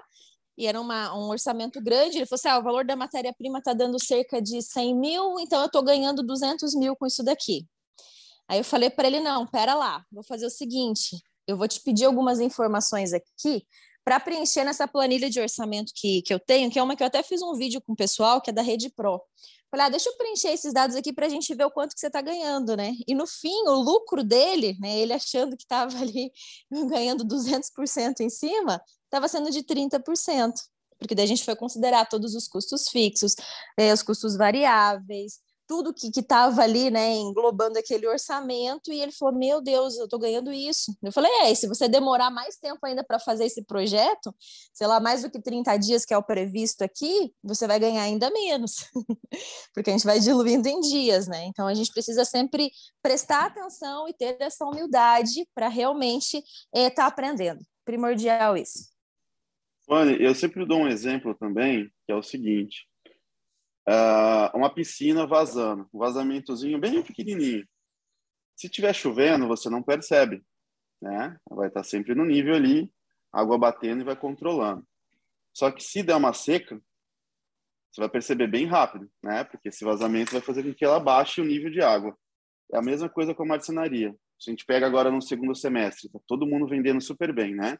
e 0.56 0.66
era 0.66 0.80
uma, 0.80 1.14
um 1.16 1.28
orçamento 1.28 1.80
grande, 1.80 2.18
ele 2.18 2.26
falou 2.26 2.38
assim, 2.38 2.48
ah, 2.48 2.58
o 2.58 2.62
valor 2.62 2.84
da 2.84 2.96
matéria-prima 2.96 3.58
está 3.58 3.72
dando 3.72 4.02
cerca 4.02 4.40
de 4.40 4.60
100 4.60 4.94
mil, 4.96 5.38
então 5.40 5.60
eu 5.60 5.66
estou 5.66 5.82
ganhando 5.82 6.22
200 6.22 6.74
mil 6.74 6.96
com 6.96 7.06
isso 7.06 7.22
daqui. 7.22 7.66
Aí 8.48 8.58
eu 8.58 8.64
falei 8.64 8.90
para 8.90 9.06
ele, 9.06 9.20
não, 9.20 9.46
pera 9.46 9.74
lá, 9.74 10.04
vou 10.10 10.24
fazer 10.24 10.46
o 10.46 10.50
seguinte, 10.50 11.16
eu 11.46 11.56
vou 11.56 11.66
te 11.66 11.80
pedir 11.80 12.04
algumas 12.04 12.40
informações 12.40 13.12
aqui 13.12 13.64
para 14.04 14.18
preencher 14.20 14.64
nessa 14.64 14.88
planilha 14.88 15.30
de 15.30 15.40
orçamento 15.40 15.92
que, 15.94 16.22
que 16.22 16.34
eu 16.34 16.40
tenho, 16.40 16.70
que 16.70 16.78
é 16.78 16.82
uma 16.82 16.96
que 16.96 17.02
eu 17.02 17.06
até 17.06 17.22
fiz 17.22 17.42
um 17.42 17.54
vídeo 17.54 17.80
com 17.80 17.92
o 17.92 17.96
pessoal, 17.96 18.40
que 18.40 18.50
é 18.50 18.52
da 18.52 18.62
Rede 18.62 18.90
Pro. 18.90 19.22
Falei, 19.70 19.86
ah, 19.86 19.88
deixa 19.88 20.10
eu 20.10 20.16
preencher 20.16 20.48
esses 20.48 20.72
dados 20.72 20.94
aqui 20.94 21.14
para 21.14 21.24
a 21.24 21.28
gente 21.30 21.54
ver 21.54 21.64
o 21.64 21.70
quanto 21.70 21.94
que 21.94 22.00
você 22.00 22.08
está 22.08 22.20
ganhando, 22.20 22.76
né? 22.76 22.92
E 23.08 23.14
no 23.14 23.26
fim, 23.26 23.66
o 23.68 23.74
lucro 23.74 24.22
dele, 24.22 24.76
né, 24.78 24.98
ele 24.98 25.14
achando 25.14 25.56
que 25.56 25.62
estava 25.62 25.96
ali 25.98 26.30
ganhando 26.90 27.24
200% 27.24 28.20
em 28.20 28.28
cima, 28.28 28.82
estava 29.04 29.28
sendo 29.28 29.50
de 29.50 29.62
30%, 29.62 30.52
porque 30.98 31.14
daí 31.14 31.24
a 31.24 31.28
gente 31.28 31.44
foi 31.44 31.56
considerar 31.56 32.06
todos 32.06 32.34
os 32.34 32.46
custos 32.46 32.88
fixos, 32.88 33.34
eh, 33.78 33.92
os 33.92 34.02
custos 34.02 34.36
variáveis, 34.36 35.40
tudo 35.72 35.94
que 35.94 36.10
estava 36.20 36.60
ali, 36.60 36.90
né, 36.90 37.14
englobando 37.14 37.78
aquele 37.78 38.06
orçamento, 38.06 38.92
e 38.92 39.00
ele 39.00 39.10
falou: 39.10 39.34
Meu 39.34 39.58
Deus, 39.58 39.96
eu 39.96 40.04
estou 40.04 40.18
ganhando 40.18 40.52
isso. 40.52 40.94
Eu 41.02 41.10
falei: 41.10 41.32
É, 41.40 41.54
se 41.54 41.66
você 41.66 41.88
demorar 41.88 42.30
mais 42.30 42.58
tempo 42.58 42.78
ainda 42.84 43.02
para 43.02 43.18
fazer 43.18 43.46
esse 43.46 43.64
projeto, 43.64 44.34
sei 44.74 44.86
lá, 44.86 45.00
mais 45.00 45.22
do 45.22 45.30
que 45.30 45.40
30 45.40 45.74
dias, 45.78 46.04
que 46.04 46.12
é 46.12 46.18
o 46.18 46.22
previsto 46.22 46.82
aqui, 46.82 47.32
você 47.42 47.66
vai 47.66 47.80
ganhar 47.80 48.02
ainda 48.02 48.30
menos, 48.30 48.84
porque 49.72 49.88
a 49.88 49.94
gente 49.94 50.04
vai 50.04 50.20
diluindo 50.20 50.68
em 50.68 50.78
dias, 50.80 51.26
né? 51.26 51.46
Então 51.46 51.66
a 51.66 51.72
gente 51.72 51.90
precisa 51.90 52.26
sempre 52.26 52.70
prestar 53.02 53.46
atenção 53.46 54.06
e 54.06 54.12
ter 54.12 54.36
essa 54.40 54.66
humildade 54.66 55.48
para 55.54 55.68
realmente 55.68 56.36
estar 56.36 56.46
é, 56.74 56.90
tá 56.90 57.06
aprendendo. 57.06 57.60
Primordial 57.82 58.58
isso. 58.58 58.92
Fanny, 59.86 60.22
eu 60.22 60.34
sempre 60.34 60.66
dou 60.66 60.80
um 60.80 60.88
exemplo 60.88 61.34
também, 61.34 61.90
que 62.04 62.12
é 62.12 62.14
o 62.14 62.22
seguinte 62.22 62.91
uh, 63.88 64.56
uma 64.56 64.72
piscina 64.72 65.26
vazando, 65.26 65.88
um 65.92 65.98
vazamentozinho 65.98 66.78
bem 66.78 67.02
pequenininho. 67.02 67.66
Se 68.56 68.68
tiver 68.68 68.92
chovendo, 68.92 69.48
você 69.48 69.68
não 69.68 69.82
percebe, 69.82 70.42
né? 71.00 71.36
Vai 71.50 71.68
estar 71.68 71.82
sempre 71.82 72.14
no 72.14 72.24
nível 72.24 72.54
ali, 72.54 72.90
água 73.32 73.58
batendo 73.58 74.02
e 74.02 74.04
vai 74.04 74.16
controlando. 74.16 74.86
Só 75.52 75.70
que 75.70 75.82
se 75.82 76.02
der 76.02 76.16
uma 76.16 76.32
seca, 76.32 76.80
você 77.90 78.00
vai 78.00 78.08
perceber 78.08 78.46
bem 78.46 78.66
rápido, 78.66 79.10
né? 79.22 79.44
Porque 79.44 79.68
esse 79.68 79.84
vazamento 79.84 80.32
vai 80.32 80.40
fazer 80.40 80.62
com 80.62 80.74
que 80.74 80.84
ela 80.84 81.00
baixe 81.00 81.40
o 81.40 81.44
nível 81.44 81.70
de 81.70 81.82
água. 81.82 82.16
É 82.72 82.78
a 82.78 82.82
mesma 82.82 83.08
coisa 83.08 83.34
com 83.34 83.42
a 83.42 83.46
marcenaria. 83.46 84.10
A 84.10 84.50
gente 84.50 84.64
pega 84.64 84.86
agora 84.86 85.10
no 85.10 85.20
segundo 85.20 85.54
semestre, 85.54 86.08
tá 86.08 86.18
todo 86.26 86.46
mundo 86.46 86.66
vendendo 86.66 87.00
super 87.00 87.32
bem, 87.32 87.54
né? 87.54 87.78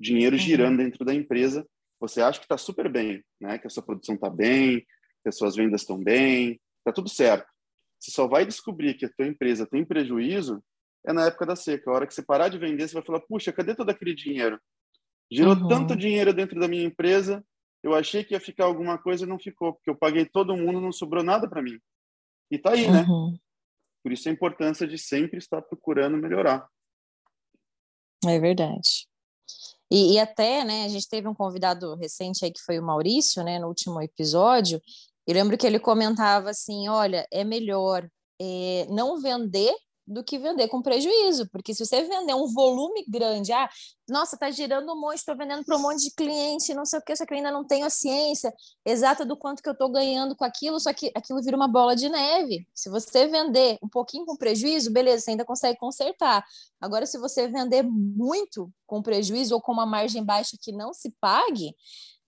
Dinheiro 0.00 0.36
uhum. 0.36 0.42
girando 0.42 0.78
dentro 0.78 1.04
da 1.04 1.14
empresa. 1.14 1.66
Você 2.00 2.20
acha 2.20 2.40
que 2.40 2.44
está 2.44 2.58
super 2.58 2.90
bem, 2.90 3.24
né? 3.40 3.56
Que 3.58 3.68
a 3.68 3.70
sua 3.70 3.82
produção 3.82 4.16
está 4.16 4.28
bem, 4.28 4.84
que 5.22 5.28
as 5.28 5.36
suas 5.36 5.56
vendas 5.56 5.82
estão 5.82 5.98
bem, 5.98 6.60
está 6.78 6.92
tudo 6.92 7.08
certo. 7.08 7.46
Você 7.98 8.10
só 8.10 8.26
vai 8.26 8.44
descobrir 8.44 8.94
que 8.94 9.06
a 9.06 9.12
tua 9.12 9.26
empresa 9.26 9.66
tem 9.66 9.84
prejuízo 9.84 10.62
é 11.06 11.12
na 11.12 11.26
época 11.26 11.46
da 11.46 11.56
seca. 11.56 11.90
A 11.90 11.94
hora 11.94 12.06
que 12.06 12.14
você 12.14 12.22
parar 12.22 12.48
de 12.48 12.58
vender, 12.58 12.88
você 12.88 12.94
vai 12.94 13.04
falar: 13.04 13.20
puxa, 13.20 13.52
cadê 13.52 13.74
todo 13.74 13.90
aquele 13.90 14.14
dinheiro? 14.14 14.60
Gerou 15.30 15.54
uhum. 15.54 15.68
tanto 15.68 15.96
dinheiro 15.96 16.32
dentro 16.32 16.60
da 16.60 16.68
minha 16.68 16.84
empresa, 16.84 17.44
eu 17.82 17.94
achei 17.94 18.22
que 18.22 18.34
ia 18.34 18.40
ficar 18.40 18.64
alguma 18.64 18.98
coisa 18.98 19.24
e 19.24 19.28
não 19.28 19.38
ficou, 19.38 19.72
porque 19.72 19.90
eu 19.90 19.96
paguei 19.96 20.26
todo 20.26 20.56
mundo, 20.56 20.80
não 20.80 20.92
sobrou 20.92 21.22
nada 21.22 21.48
para 21.48 21.62
mim. 21.62 21.78
E 22.50 22.58
tá 22.58 22.72
aí, 22.72 22.90
né? 22.90 23.02
uhum. 23.08 23.36
Por 24.02 24.12
isso 24.12 24.28
a 24.28 24.32
importância 24.32 24.86
de 24.86 24.98
sempre 24.98 25.38
estar 25.38 25.62
procurando 25.62 26.18
melhorar. 26.18 26.68
É 28.26 28.38
verdade. 28.38 29.08
E, 29.90 30.14
e, 30.14 30.18
até, 30.18 30.64
né, 30.64 30.84
a 30.84 30.88
gente 30.88 31.08
teve 31.08 31.28
um 31.28 31.34
convidado 31.34 31.94
recente 31.96 32.44
aí 32.44 32.50
que 32.50 32.62
foi 32.62 32.78
o 32.78 32.82
Maurício, 32.82 33.44
né, 33.44 33.58
no 33.58 33.68
último 33.68 34.00
episódio, 34.00 34.80
eu 35.26 35.34
lembro 35.34 35.56
que 35.56 35.66
ele 35.66 35.78
comentava 35.78 36.50
assim: 36.50 36.88
olha, 36.88 37.26
é 37.30 37.44
melhor 37.44 38.08
é, 38.40 38.86
não 38.90 39.20
vender 39.20 39.74
do 40.06 40.22
que 40.22 40.38
vender 40.38 40.68
com 40.68 40.82
prejuízo, 40.82 41.48
porque 41.50 41.74
se 41.74 41.86
você 41.86 42.02
vender 42.02 42.34
um 42.34 42.52
volume 42.52 43.04
grande, 43.08 43.52
ah, 43.52 43.68
nossa, 44.08 44.36
tá 44.36 44.50
girando 44.50 44.92
um 44.92 45.00
monte, 45.00 45.18
estou 45.18 45.36
vendendo 45.36 45.64
para 45.64 45.76
um 45.76 45.80
monte 45.80 46.02
de 46.02 46.14
cliente, 46.14 46.74
não 46.74 46.84
sei 46.84 46.98
o 46.98 47.02
que, 47.02 47.14
só 47.14 47.24
que 47.24 47.32
eu 47.32 47.36
ainda 47.36 47.52
não 47.52 47.64
tenho 47.64 47.86
a 47.86 47.90
ciência 47.90 48.52
exata 48.84 49.24
do 49.24 49.36
quanto 49.36 49.62
que 49.62 49.68
eu 49.68 49.72
estou 49.72 49.90
ganhando 49.90 50.34
com 50.36 50.44
aquilo, 50.44 50.80
só 50.80 50.92
que 50.92 51.12
aquilo 51.14 51.40
vira 51.42 51.56
uma 51.56 51.68
bola 51.68 51.94
de 51.94 52.08
neve. 52.08 52.66
Se 52.74 52.90
você 52.90 53.28
vender 53.28 53.78
um 53.82 53.88
pouquinho 53.88 54.26
com 54.26 54.36
prejuízo, 54.36 54.92
beleza, 54.92 55.24
você 55.24 55.30
ainda 55.30 55.44
consegue 55.44 55.78
consertar. 55.78 56.44
Agora, 56.80 57.06
se 57.06 57.16
você 57.16 57.46
vender 57.46 57.82
muito 57.84 58.70
com 58.86 59.00
prejuízo 59.02 59.54
ou 59.54 59.62
com 59.62 59.72
uma 59.72 59.86
margem 59.86 60.24
baixa 60.24 60.56
que 60.60 60.72
não 60.72 60.92
se 60.92 61.14
pague, 61.20 61.74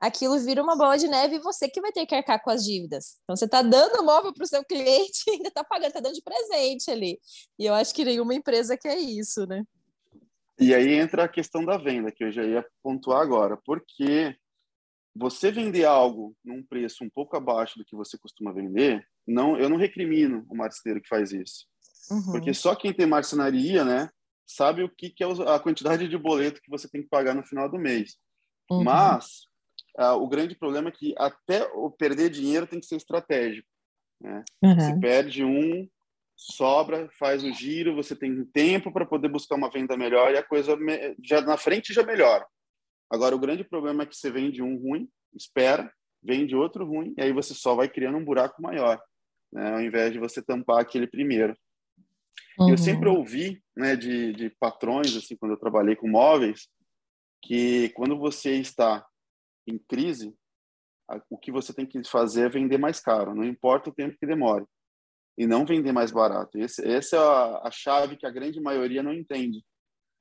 aquilo 0.06 0.38
vira 0.38 0.62
uma 0.62 0.76
bola 0.76 0.98
de 0.98 1.08
neve 1.08 1.36
e 1.36 1.40
você 1.40 1.68
que 1.68 1.80
vai 1.80 1.90
ter 1.90 2.04
que 2.06 2.14
arcar 2.14 2.42
com 2.42 2.50
as 2.50 2.64
dívidas. 2.64 3.16
Então, 3.22 3.36
você 3.36 3.46
está 3.46 3.62
dando 3.62 4.00
o 4.00 4.04
móvel 4.04 4.32
para 4.32 4.44
o 4.44 4.46
seu 4.46 4.62
cliente 4.66 5.22
e 5.26 5.30
ainda 5.32 5.48
está 5.48 5.64
pagando, 5.64 5.88
está 5.88 6.00
dando 6.00 6.14
de 6.14 6.22
presente 6.22 6.90
ali. 6.90 7.18
E 7.58 7.66
eu 7.66 7.74
acho 7.74 7.94
que 7.94 8.04
nenhuma 8.04 8.34
empresa 8.34 8.76
quer 8.76 8.98
isso, 8.98 9.46
né? 9.46 9.64
E 10.60 10.74
aí 10.74 10.94
entra 10.94 11.24
a 11.24 11.28
questão 11.28 11.64
da 11.64 11.76
venda, 11.76 12.12
que 12.12 12.22
eu 12.22 12.30
já 12.30 12.44
ia 12.44 12.64
pontuar 12.82 13.20
agora. 13.20 13.58
Porque 13.64 14.36
você 15.14 15.50
vender 15.50 15.84
algo 15.84 16.36
num 16.44 16.62
preço 16.62 17.02
um 17.02 17.10
pouco 17.10 17.36
abaixo 17.36 17.78
do 17.78 17.84
que 17.84 17.96
você 17.96 18.18
costuma 18.18 18.52
vender, 18.52 19.04
não, 19.26 19.56
eu 19.56 19.68
não 19.68 19.76
recrimino 19.76 20.44
o 20.48 20.56
marceneiro 20.56 21.02
que 21.02 21.08
faz 21.08 21.32
isso. 21.32 21.66
Uhum. 22.10 22.32
Porque 22.32 22.52
só 22.52 22.76
quem 22.76 22.92
tem 22.92 23.06
marcenaria, 23.06 23.84
né, 23.84 24.10
sabe 24.46 24.82
o 24.82 24.88
que, 24.88 25.10
que 25.10 25.24
é 25.24 25.26
a 25.48 25.58
quantidade 25.58 26.06
de 26.06 26.18
boleto 26.18 26.60
que 26.60 26.70
você 26.70 26.88
tem 26.88 27.02
que 27.02 27.08
pagar 27.08 27.34
no 27.34 27.42
final 27.42 27.68
do 27.68 27.78
mês. 27.78 28.16
Uhum. 28.70 28.84
Mas 28.84 29.48
ah, 29.96 30.14
o 30.14 30.26
grande 30.26 30.54
problema 30.54 30.88
é 30.88 30.92
que 30.92 31.14
até 31.16 31.64
o 31.74 31.90
perder 31.90 32.30
dinheiro 32.30 32.66
tem 32.66 32.80
que 32.80 32.86
ser 32.86 32.96
estratégico. 32.96 33.68
Né? 34.20 34.44
Uhum. 34.62 34.74
Você 34.74 35.00
perde 35.00 35.44
um, 35.44 35.88
sobra, 36.36 37.08
faz 37.18 37.44
o 37.44 37.52
giro, 37.52 37.94
você 37.94 38.16
tem 38.16 38.44
tempo 38.46 38.92
para 38.92 39.06
poder 39.06 39.28
buscar 39.28 39.54
uma 39.54 39.70
venda 39.70 39.96
melhor 39.96 40.32
e 40.32 40.38
a 40.38 40.42
coisa 40.42 40.76
já 41.22 41.40
na 41.40 41.56
frente 41.56 41.92
já 41.92 42.02
melhora. 42.02 42.44
Agora, 43.10 43.36
o 43.36 43.38
grande 43.38 43.62
problema 43.62 44.02
é 44.02 44.06
que 44.06 44.16
você 44.16 44.30
vende 44.30 44.62
um 44.62 44.76
ruim, 44.76 45.08
espera, 45.34 45.92
vende 46.22 46.56
outro 46.56 46.84
ruim, 46.84 47.14
e 47.16 47.22
aí 47.22 47.32
você 47.32 47.54
só 47.54 47.74
vai 47.74 47.88
criando 47.88 48.18
um 48.18 48.24
buraco 48.24 48.60
maior, 48.60 49.00
né? 49.52 49.74
ao 49.74 49.80
invés 49.80 50.12
de 50.12 50.18
você 50.18 50.42
tampar 50.42 50.80
aquele 50.80 51.06
primeiro. 51.06 51.56
Uhum. 52.58 52.70
Eu 52.70 52.78
sempre 52.78 53.08
ouvi 53.08 53.62
né, 53.76 53.94
de, 53.94 54.32
de 54.32 54.50
patrões, 54.58 55.16
assim, 55.16 55.36
quando 55.36 55.52
eu 55.52 55.58
trabalhei 55.58 55.94
com 55.94 56.08
móveis, 56.08 56.68
que 57.42 57.90
quando 57.90 58.18
você 58.18 58.56
está 58.56 59.04
em 59.66 59.78
crise, 59.78 60.34
o 61.30 61.38
que 61.38 61.52
você 61.52 61.72
tem 61.72 61.86
que 61.86 62.02
fazer 62.04 62.46
é 62.46 62.48
vender 62.48 62.78
mais 62.78 63.00
caro, 63.00 63.34
não 63.34 63.44
importa 63.44 63.90
o 63.90 63.94
tempo 63.94 64.16
que 64.18 64.26
demore, 64.26 64.64
e 65.36 65.46
não 65.46 65.66
vender 65.66 65.92
mais 65.92 66.10
barato. 66.10 66.58
Esse, 66.58 66.86
essa 66.86 67.16
é 67.16 67.18
a, 67.18 67.68
a 67.68 67.70
chave 67.70 68.16
que 68.16 68.26
a 68.26 68.30
grande 68.30 68.60
maioria 68.60 69.02
não 69.02 69.12
entende. 69.12 69.64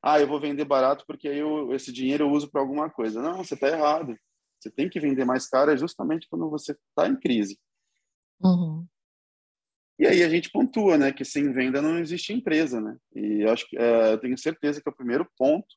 Ah, 0.02 0.20
eu 0.20 0.28
vou 0.28 0.40
vender 0.40 0.66
barato 0.66 1.06
porque 1.08 1.28
eu, 1.28 1.74
esse 1.74 1.92
dinheiro 1.92 2.26
eu 2.26 2.32
uso 2.32 2.52
para 2.52 2.60
alguma 2.60 2.90
coisa. 2.90 3.22
Não, 3.22 3.38
você 3.38 3.54
está 3.54 3.70
errado. 3.70 4.18
Você 4.60 4.70
tem 4.70 4.90
que 4.90 5.00
vender 5.00 5.24
mais 5.24 5.48
caro 5.48 5.72
é 5.72 5.78
justamente 5.78 6.28
quando 6.30 6.50
você 6.50 6.74
está 6.74 7.08
em 7.08 7.18
crise. 7.18 7.58
Uhum. 8.42 8.86
E 10.00 10.08
aí 10.08 10.24
a 10.24 10.30
gente 10.30 10.50
pontua, 10.50 10.98
né, 10.98 11.14
que 11.14 11.24
sem 11.24 11.52
venda 11.54 11.82
não 11.82 12.00
existe 12.00 12.34
empresa, 12.34 12.82
né? 12.82 12.98
E 13.16 13.44
eu 13.44 13.52
acho 13.52 13.68
que 13.68 13.78
é, 13.78 14.14
eu 14.14 14.20
tenho 14.20 14.38
certeza 14.38 14.82
que 14.82 14.90
é 14.90 14.92
o 14.92 14.96
primeiro 14.96 15.30
ponto 15.38 15.68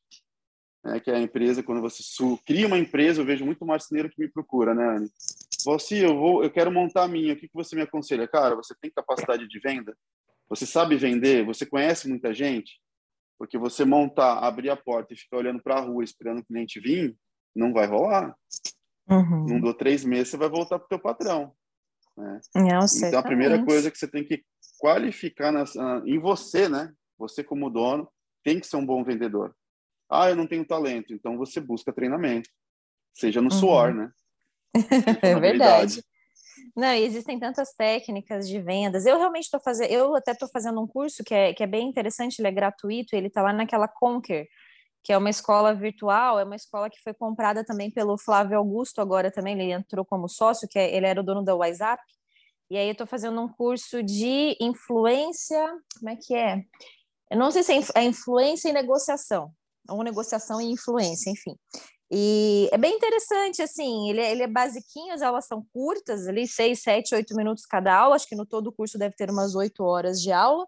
né, 0.87 1.01
que 1.01 1.11
é 1.11 1.17
a 1.17 1.21
empresa, 1.21 1.63
quando 1.63 1.81
você 1.81 2.03
cria 2.47 2.67
uma 2.67 2.79
empresa, 2.79 3.21
eu 3.21 3.27
vejo 3.27 3.45
muito 3.45 3.67
marceneiro 3.67 4.09
que 4.09 4.21
me 4.21 4.29
procura, 4.29 4.73
né, 4.73 4.97
Anne? 4.97 5.11
Você, 5.65 6.05
eu 6.05 6.17
vou, 6.17 6.45
eu 6.45 6.51
quero 6.51 6.71
montar 6.71 7.03
a 7.03 7.09
minha, 7.09 7.35
o 7.35 7.37
que, 7.37 7.49
que 7.49 7.55
você 7.55 7.75
me 7.75 7.83
aconselha? 7.83 8.29
Cara, 8.29 8.55
você 8.55 8.73
tem 8.81 8.91
capacidade 8.91 9.49
de 9.49 9.59
venda? 9.59 9.97
Você 10.49 10.65
sabe 10.65 10.97
vender? 10.97 11.45
Você 11.45 11.67
conhece 11.67 12.09
muita 12.09 12.33
gente? 12.33 12.81
Porque 13.37 13.59
você 13.59 13.85
montar, 13.85 14.39
abrir 14.39 14.71
a 14.71 14.77
porta 14.77 15.13
e 15.13 15.17
ficar 15.17 15.39
olhando 15.39 15.61
para 15.61 15.77
a 15.77 15.81
rua 15.81 16.05
esperando 16.05 16.39
o 16.39 16.45
cliente 16.45 16.79
vir, 16.79 17.17
não 17.55 17.73
vai 17.73 17.87
rolar. 17.87 18.37
Uhum. 19.09 19.47
Não 19.47 19.61
dou 19.61 19.75
três 19.75 20.05
meses, 20.05 20.29
você 20.29 20.37
vai 20.37 20.49
voltar 20.49 20.79
para 20.79 20.87
o 20.87 20.89
teu 20.89 21.01
patrão. 21.01 21.53
Né? 22.17 22.41
Não, 22.55 22.87
então, 23.09 23.19
a 23.19 23.23
primeira 23.23 23.65
coisa 23.65 23.91
que 23.91 23.99
você 23.99 24.07
tem 24.07 24.25
que 24.25 24.43
qualificar 24.79 25.51
nas, 25.51 25.75
em 26.05 26.19
você, 26.19 26.69
né? 26.69 26.93
Você 27.19 27.43
como 27.43 27.71
dono, 27.71 28.09
tem 28.45 28.61
que 28.61 28.67
ser 28.67 28.77
um 28.77 28.87
bom 28.87 29.03
vendedor. 29.03 29.55
Ah, 30.09 30.31
eu 30.31 30.37
não 30.37 30.47
tenho 30.47 30.67
talento. 30.67 31.13
Então 31.13 31.37
você 31.37 31.61
busca 31.61 31.93
treinamento. 31.93 32.49
Seja 33.13 33.41
no 33.41 33.53
uhum. 33.53 33.59
suor, 33.59 33.95
né? 33.95 34.11
é 35.23 35.35
verdade. 35.39 36.03
Não, 36.77 36.93
existem 36.93 37.39
tantas 37.39 37.73
técnicas 37.73 38.47
de 38.47 38.61
vendas. 38.61 39.07
Eu 39.07 39.19
realmente 39.19 39.45
estou 39.45 39.61
fazendo, 39.61 39.91
eu 39.91 40.15
até 40.15 40.33
estou 40.33 40.49
fazendo 40.49 40.81
um 40.81 40.87
curso 40.87 41.25
que 41.25 41.35
é, 41.35 41.55
que 41.55 41.63
é 41.63 41.67
bem 41.67 41.89
interessante, 41.89 42.39
ele 42.39 42.49
é 42.49 42.53
gratuito, 42.53 43.17
ele 43.17 43.29
está 43.29 43.43
lá 43.43 43.53
naquela 43.53 43.89
Conquer, 43.89 44.47
que 45.03 45.13
é 45.13 45.17
uma 45.17 45.31
escola 45.31 45.75
virtual, 45.75 46.39
é 46.39 46.45
uma 46.45 46.57
escola 46.57 46.91
que 46.91 47.01
foi 47.03 47.15
comprada 47.15 47.65
também 47.65 47.91
pelo 47.91 48.19
Flávio 48.19 48.59
Augusto 48.59 49.01
agora 49.01 49.31
também, 49.31 49.55
ele 49.55 49.73
entrou 49.73 50.05
como 50.05 50.29
sócio, 50.29 50.69
que 50.69 50.79
é, 50.79 50.95
ele 50.95 51.07
era 51.07 51.21
o 51.21 51.25
dono 51.25 51.43
da 51.43 51.55
WhatsApp, 51.55 52.03
e 52.69 52.77
aí 52.77 52.89
eu 52.89 52.93
estou 52.93 53.07
fazendo 53.07 53.41
um 53.41 53.49
curso 53.49 54.03
de 54.03 54.57
influência, 54.61 55.65
como 55.99 56.11
é 56.11 56.17
que 56.17 56.35
é? 56.35 56.63
Eu 57.31 57.39
não 57.39 57.51
sei 57.51 57.63
se 57.63 57.73
é, 57.73 58.03
é 58.03 58.05
influência 58.05 58.69
e 58.69 58.73
negociação, 58.73 59.51
ou 59.89 60.03
negociação 60.03 60.61
e 60.61 60.71
influência, 60.71 61.31
enfim. 61.31 61.57
E 62.11 62.69
é 62.71 62.79
bem 62.79 62.95
interessante, 62.95 63.61
assim, 63.61 64.09
ele 64.11 64.21
é, 64.21 64.31
ele 64.31 64.43
é 64.43 64.47
basiquinho, 64.47 65.13
as 65.13 65.23
aulas 65.23 65.47
são 65.47 65.65
curtas, 65.73 66.29
ali, 66.29 66.47
seis, 66.47 66.83
sete, 66.83 67.15
oito 67.15 67.35
minutos 67.35 67.67
cada 67.67 67.97
aula, 67.97 68.15
acho 68.15 68.29
que 68.29 68.37
no 68.37 68.47
todo 68.47 68.69
o 68.69 68.73
curso 68.73 68.97
deve 68.97 69.17
ter 69.17 69.29
umas 69.29 69.57
oito 69.57 69.83
horas 69.83 70.21
de 70.23 70.31
aula, 70.31 70.65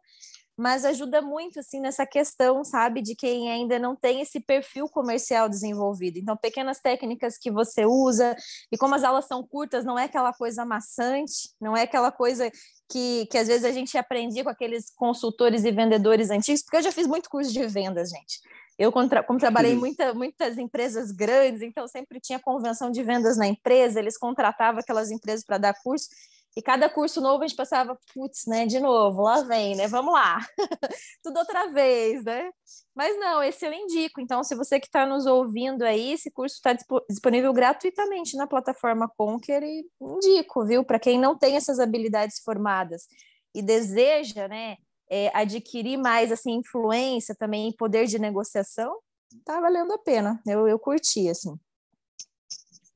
mas 0.56 0.84
ajuda 0.84 1.22
muito 1.22 1.60
assim 1.60 1.80
nessa 1.80 2.04
questão, 2.04 2.64
sabe, 2.64 3.00
de 3.00 3.14
quem 3.14 3.48
ainda 3.48 3.78
não 3.78 3.94
tem 3.94 4.20
esse 4.20 4.40
perfil 4.40 4.88
comercial 4.88 5.48
desenvolvido. 5.48 6.18
Então, 6.18 6.36
pequenas 6.36 6.80
técnicas 6.80 7.38
que 7.38 7.48
você 7.48 7.86
usa, 7.86 8.34
e 8.72 8.76
como 8.76 8.96
as 8.96 9.04
aulas 9.04 9.26
são 9.26 9.46
curtas, 9.46 9.84
não 9.84 9.96
é 9.96 10.04
aquela 10.04 10.32
coisa 10.32 10.64
maçante, 10.64 11.50
não 11.60 11.76
é 11.76 11.82
aquela 11.82 12.10
coisa 12.10 12.50
que, 12.90 13.26
que 13.30 13.38
às 13.38 13.46
vezes 13.46 13.64
a 13.64 13.70
gente 13.70 13.96
aprendia 13.96 14.42
com 14.42 14.50
aqueles 14.50 14.90
consultores 14.96 15.64
e 15.64 15.70
vendedores 15.70 16.30
antigos, 16.30 16.62
porque 16.62 16.78
eu 16.78 16.82
já 16.82 16.90
fiz 16.90 17.06
muito 17.06 17.30
curso 17.30 17.52
de 17.52 17.64
vendas, 17.68 18.10
gente. 18.10 18.40
Eu, 18.78 18.92
como, 18.92 19.08
trabalhei 19.38 19.72
em 19.72 19.76
muita, 19.76 20.14
muitas 20.14 20.56
empresas 20.56 21.10
grandes, 21.10 21.62
então 21.62 21.88
sempre 21.88 22.20
tinha 22.20 22.38
convenção 22.38 22.90
de 22.92 23.02
vendas 23.02 23.36
na 23.36 23.48
empresa, 23.48 23.98
eles 23.98 24.16
contratavam 24.16 24.80
aquelas 24.80 25.10
empresas 25.10 25.44
para 25.44 25.58
dar 25.58 25.74
curso, 25.82 26.08
e 26.56 26.62
cada 26.62 26.88
curso 26.88 27.20
novo 27.20 27.42
a 27.42 27.46
gente 27.46 27.56
passava, 27.56 27.98
putz, 28.14 28.46
né, 28.46 28.66
de 28.66 28.80
novo, 28.80 29.22
lá 29.22 29.42
vem, 29.42 29.76
né, 29.76 29.88
vamos 29.88 30.12
lá, 30.12 30.38
tudo 31.22 31.38
outra 31.38 31.66
vez, 31.72 32.24
né? 32.24 32.50
Mas 32.94 33.18
não, 33.18 33.42
esse 33.42 33.64
eu 33.64 33.72
indico. 33.72 34.20
Então, 34.20 34.42
se 34.42 34.56
você 34.56 34.80
que 34.80 34.86
está 34.86 35.06
nos 35.06 35.24
ouvindo 35.24 35.82
aí, 35.82 36.12
esse 36.12 36.30
curso 36.32 36.56
está 36.56 36.76
disponível 37.08 37.52
gratuitamente 37.52 38.36
na 38.36 38.46
plataforma 38.46 39.10
Conquer 39.16 39.62
e 39.62 39.84
indico, 40.00 40.64
viu? 40.64 40.82
Para 40.84 40.98
quem 40.98 41.18
não 41.18 41.38
tem 41.38 41.54
essas 41.54 41.78
habilidades 41.78 42.40
formadas 42.40 43.06
e 43.54 43.62
deseja, 43.62 44.48
né, 44.48 44.78
é, 45.10 45.30
adquirir 45.34 45.96
mais 45.96 46.30
assim 46.32 46.54
influência 46.54 47.34
também, 47.34 47.74
poder 47.76 48.06
de 48.06 48.18
negociação, 48.18 48.98
tá 49.44 49.60
valendo 49.60 49.92
a 49.92 49.98
pena. 49.98 50.40
Eu, 50.46 50.66
eu 50.68 50.78
curti 50.78 51.28
assim 51.28 51.54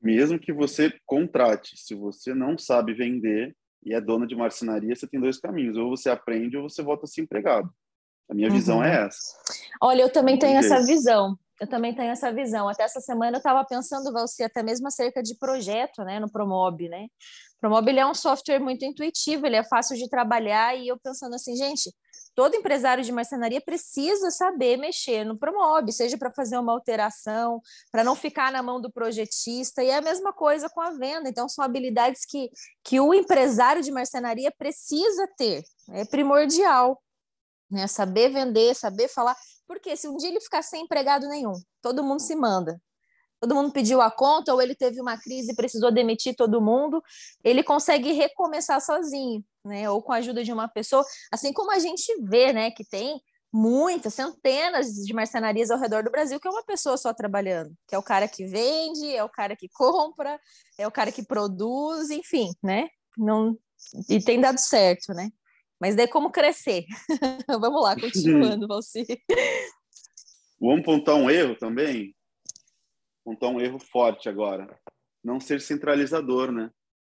mesmo 0.03 0.37
que 0.37 0.51
você 0.51 0.93
contrate, 1.05 1.77
se 1.77 1.95
você 1.95 2.33
não 2.33 2.57
sabe 2.57 2.93
vender 2.93 3.55
e 3.85 3.93
é 3.93 4.01
dona 4.01 4.27
de 4.27 4.35
marcenaria, 4.35 4.93
você 4.93 5.07
tem 5.07 5.19
dois 5.19 5.39
caminhos: 5.39 5.77
ou 5.77 5.89
você 5.89 6.09
aprende 6.09 6.57
ou 6.57 6.69
você 6.69 6.83
volta 6.83 7.05
a 7.05 7.07
ser 7.07 7.21
empregado. 7.21 7.69
A 8.29 8.33
minha 8.33 8.49
uhum. 8.49 8.53
visão 8.53 8.83
é 8.83 9.05
essa. 9.05 9.21
Olha, 9.81 10.01
eu 10.01 10.11
também 10.11 10.37
tenho 10.37 10.57
essa 10.57 10.85
visão. 10.85 11.37
Eu 11.59 11.67
também 11.67 11.95
tenho 11.95 12.11
essa 12.11 12.33
visão. 12.33 12.67
Até 12.67 12.83
essa 12.83 12.99
semana 12.99 13.37
eu 13.37 13.39
estava 13.39 13.63
pensando, 13.65 14.11
Valci, 14.11 14.43
até 14.43 14.61
mesmo 14.63 14.87
acerca 14.87 15.21
de 15.21 15.37
projeto, 15.37 16.03
né, 16.03 16.19
no 16.19 16.31
Promob, 16.31 16.89
né? 16.89 17.05
O 17.57 17.59
Promob 17.61 17.87
ele 17.87 17.99
é 17.99 18.05
um 18.05 18.13
software 18.13 18.59
muito 18.59 18.83
intuitivo, 18.83 19.45
ele 19.45 19.55
é 19.55 19.63
fácil 19.63 19.95
de 19.95 20.09
trabalhar 20.09 20.75
e 20.75 20.87
eu 20.87 20.97
pensando 21.01 21.35
assim, 21.35 21.55
gente, 21.55 21.93
todo 22.35 22.55
empresário 22.55 23.03
de 23.03 23.11
marcenaria 23.11 23.61
precisa 23.61 24.31
saber 24.31 24.77
mexer 24.77 25.23
no 25.23 25.37
Promob, 25.37 25.91
seja 25.91 26.17
para 26.17 26.31
fazer 26.31 26.57
uma 26.57 26.71
alteração, 26.71 27.61
para 27.91 28.03
não 28.03 28.15
ficar 28.15 28.51
na 28.51 28.63
mão 28.63 28.81
do 28.81 28.91
projetista, 28.91 29.83
e 29.83 29.89
é 29.89 29.97
a 29.97 30.01
mesma 30.01 30.33
coisa 30.33 30.69
com 30.69 30.81
a 30.81 30.91
venda. 30.91 31.29
Então, 31.29 31.47
são 31.47 31.63
habilidades 31.63 32.25
que, 32.25 32.49
que 32.83 32.99
o 32.99 33.13
empresário 33.13 33.81
de 33.81 33.91
marcenaria 33.91 34.51
precisa 34.57 35.27
ter, 35.37 35.63
é 35.89 36.05
primordial. 36.05 37.01
Né? 37.69 37.87
Saber 37.87 38.29
vender, 38.29 38.75
saber 38.75 39.07
falar, 39.07 39.35
porque 39.67 39.95
se 39.95 40.07
um 40.07 40.17
dia 40.17 40.29
ele 40.29 40.41
ficar 40.41 40.61
sem 40.61 40.83
empregado 40.83 41.27
nenhum, 41.27 41.53
todo 41.81 42.03
mundo 42.03 42.21
se 42.21 42.35
manda 42.35 42.79
todo 43.43 43.55
mundo 43.55 43.73
pediu 43.73 43.99
a 43.99 44.09
conta 44.09 44.53
ou 44.53 44.61
ele 44.61 44.73
teve 44.73 45.01
uma 45.01 45.17
crise 45.17 45.51
e 45.51 45.55
precisou 45.55 45.91
demitir 45.91 46.33
todo 46.33 46.61
mundo, 46.61 47.03
ele 47.43 47.61
consegue 47.61 48.13
recomeçar 48.13 48.79
sozinho, 48.79 49.43
né? 49.65 49.89
Ou 49.89 50.01
com 50.01 50.11
a 50.11 50.17
ajuda 50.17 50.43
de 50.43 50.51
uma 50.51 50.67
pessoa, 50.67 51.03
assim 51.31 51.53
como 51.53 51.71
a 51.71 51.79
gente 51.79 52.03
vê, 52.21 52.51
né, 52.53 52.71
que 52.71 52.83
tem 52.83 53.21
muitas, 53.51 54.13
centenas 54.15 54.93
de 54.93 55.13
marcenarias 55.13 55.69
ao 55.69 55.79
redor 55.79 56.03
do 56.03 56.09
Brasil 56.09 56.39
que 56.39 56.47
é 56.47 56.51
uma 56.51 56.63
pessoa 56.63 56.97
só 56.97 57.13
trabalhando, 57.13 57.71
que 57.87 57.93
é 57.93 57.97
o 57.97 58.03
cara 58.03 58.27
que 58.27 58.45
vende, 58.45 59.15
é 59.15 59.23
o 59.23 59.29
cara 59.29 59.55
que 59.55 59.69
compra, 59.69 60.39
é 60.77 60.87
o 60.87 60.91
cara 60.91 61.11
que 61.11 61.23
produz, 61.23 62.09
enfim, 62.09 62.51
né? 62.63 62.89
Não 63.17 63.55
e 64.09 64.19
tem 64.19 64.41
dado 64.41 64.57
certo, 64.57 65.13
né? 65.13 65.29
Mas 65.79 65.95
daí 65.95 66.07
como 66.07 66.31
crescer? 66.31 66.85
Vamos 67.47 67.83
lá, 67.83 67.95
continuando, 67.99 68.67
Valci. 68.67 69.05
Vamos 70.59 70.79
apontar 70.79 71.15
um 71.15 71.29
erro 71.29 71.55
também 71.55 72.15
contar 73.23 73.47
um 73.47 73.59
erro 73.59 73.79
forte 73.79 74.27
agora. 74.27 74.67
Não 75.23 75.39
ser 75.39 75.61
centralizador, 75.61 76.51
né? 76.51 76.69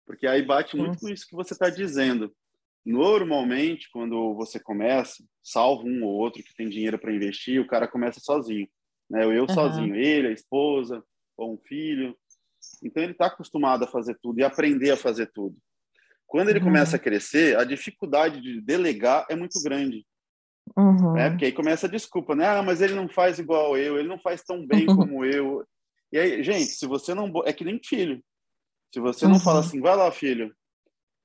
Porque 0.05 0.27
aí 0.27 0.41
bate 0.41 0.77
muito 0.77 0.99
com 0.99 1.09
isso 1.09 1.27
que 1.27 1.35
você 1.35 1.53
está 1.53 1.69
dizendo. 1.69 2.33
Normalmente, 2.85 3.89
quando 3.91 4.35
você 4.35 4.59
começa, 4.59 5.23
salvo 5.43 5.87
um 5.87 6.03
ou 6.03 6.13
outro 6.13 6.43
que 6.43 6.55
tem 6.55 6.69
dinheiro 6.69 6.99
para 6.99 7.13
investir, 7.13 7.59
o 7.59 7.67
cara 7.67 7.87
começa 7.87 8.19
sozinho. 8.19 8.67
Né? 9.09 9.25
Eu 9.25 9.41
uhum. 9.41 9.49
sozinho, 9.49 9.95
ele, 9.95 10.27
a 10.27 10.31
esposa, 10.31 11.03
ou 11.35 11.55
um 11.55 11.57
filho. 11.57 12.15
Então, 12.83 13.01
ele 13.01 13.13
está 13.13 13.25
acostumado 13.25 13.83
a 13.83 13.87
fazer 13.87 14.17
tudo 14.21 14.39
e 14.39 14.43
aprender 14.43 14.91
a 14.91 14.97
fazer 14.97 15.31
tudo. 15.33 15.57
Quando 16.27 16.49
ele 16.49 16.59
uhum. 16.59 16.65
começa 16.65 16.95
a 16.95 16.99
crescer, 16.99 17.57
a 17.57 17.63
dificuldade 17.63 18.39
de 18.41 18.61
delegar 18.61 19.25
é 19.29 19.35
muito 19.35 19.61
grande. 19.63 20.05
Uhum. 20.77 21.13
Né? 21.13 21.29
Porque 21.29 21.45
aí 21.45 21.51
começa 21.51 21.87
a 21.87 21.89
desculpa, 21.89 22.35
né? 22.35 22.47
Ah, 22.47 22.63
mas 22.63 22.81
ele 22.81 22.93
não 22.93 23.07
faz 23.07 23.39
igual 23.39 23.77
eu, 23.77 23.97
ele 23.97 24.07
não 24.07 24.19
faz 24.19 24.43
tão 24.43 24.65
bem 24.65 24.85
como 24.87 25.23
eu. 25.25 25.65
E 26.11 26.17
aí, 26.17 26.43
gente, 26.43 26.65
se 26.65 26.85
você 26.85 27.13
não. 27.13 27.31
É 27.45 27.53
que 27.53 27.63
nem 27.63 27.79
filho. 27.83 28.23
Se 28.95 28.99
você 29.01 29.25
não 29.25 29.33
uhum. 29.33 29.39
fala 29.41 29.59
assim, 29.59 29.81
vai 29.81 29.93
lá, 29.93 30.09
filho, 30.09 30.55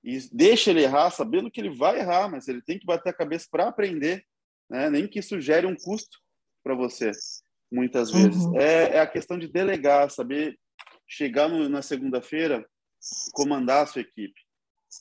e 0.02 0.18
deixa 0.32 0.70
ele 0.70 0.82
errar, 0.82 1.08
sabendo 1.12 1.48
que 1.48 1.60
ele 1.60 1.70
vai 1.70 2.00
errar, 2.00 2.28
mas 2.28 2.48
ele 2.48 2.60
tem 2.60 2.76
que 2.76 2.84
bater 2.84 3.10
a 3.10 3.16
cabeça 3.16 3.46
para 3.48 3.68
aprender, 3.68 4.24
né? 4.68 4.90
nem 4.90 5.06
que 5.06 5.20
isso 5.20 5.40
gere 5.40 5.68
um 5.68 5.76
custo 5.76 6.18
para 6.64 6.74
você, 6.74 7.12
muitas 7.70 8.10
vezes. 8.10 8.42
Uhum. 8.42 8.60
É, 8.60 8.96
é, 8.96 9.00
a 9.00 9.06
questão 9.06 9.38
de 9.38 9.46
delegar, 9.46 10.10
saber 10.10 10.58
chegar 11.06 11.48
no, 11.48 11.68
na 11.68 11.80
segunda-feira, 11.80 12.68
comandar 13.34 13.84
a 13.84 13.86
sua 13.86 14.02
equipe, 14.02 14.40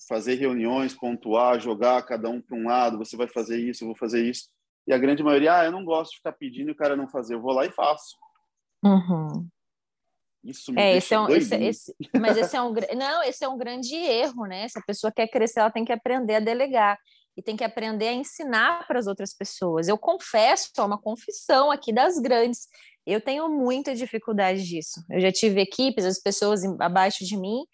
fazer 0.08 0.36
reuniões, 0.36 0.94
pontuar, 0.94 1.60
jogar 1.60 2.06
cada 2.06 2.30
um 2.30 2.40
para 2.40 2.56
um 2.56 2.68
lado, 2.68 3.00
você 3.00 3.18
vai 3.18 3.28
fazer 3.28 3.60
isso, 3.60 3.84
eu 3.84 3.88
vou 3.88 3.98
fazer 3.98 4.24
isso. 4.24 4.48
E 4.86 4.94
a 4.94 4.98
grande 5.00 5.24
maioria, 5.24 5.58
ah, 5.58 5.66
eu 5.66 5.72
não 5.72 5.84
gosto 5.84 6.12
de 6.12 6.18
ficar 6.18 6.34
pedindo 6.34 6.70
e 6.70 6.74
o 6.74 6.78
cara 6.78 6.96
não 6.96 7.10
fazer, 7.10 7.34
eu 7.34 7.42
vou 7.42 7.52
lá 7.52 7.66
e 7.66 7.72
faço. 7.72 8.16
Uhum. 8.86 9.50
Isso 10.44 10.72
me 10.72 10.82
é, 10.82 10.98
esse 10.98 11.14
é 11.14 11.20
um, 11.20 11.30
esse, 11.30 11.56
esse, 11.56 11.96
mas 12.20 12.38
esse 12.38 12.56
é 12.56 12.62
um 12.62 12.74
não, 12.96 13.24
esse 13.24 13.44
é 13.44 13.48
um 13.48 13.58
grande 13.58 13.94
erro, 13.96 14.46
né? 14.46 14.68
Se 14.68 14.80
a 14.80 14.82
pessoa 14.82 15.12
quer 15.12 15.28
crescer, 15.28 15.60
ela 15.60 15.72
tem 15.72 15.84
que 15.84 15.92
aprender 15.92 16.36
a 16.36 16.40
delegar 16.40 16.98
e 17.36 17.42
tem 17.42 17.56
que 17.56 17.64
aprender 17.64 18.08
a 18.08 18.14
ensinar 18.14 18.86
para 18.88 19.00
as 19.00 19.08
outras 19.08 19.34
pessoas. 19.34 19.88
Eu 19.88 19.98
confesso, 19.98 20.72
é 20.78 20.82
uma 20.82 21.00
confissão 21.00 21.72
aqui 21.72 21.94
das 21.94 22.20
grandes. 22.20 22.68
Eu 23.06 23.22
tenho 23.22 23.50
muita 23.50 23.96
dificuldade 23.96 24.64
disso. 24.64 25.04
Eu 25.10 25.20
já 25.20 25.32
tive 25.32 25.62
equipes, 25.62 26.06
as 26.06 26.20
pessoas 26.20 26.64
abaixo 26.80 27.26
de 27.26 27.38
mim, 27.38 27.66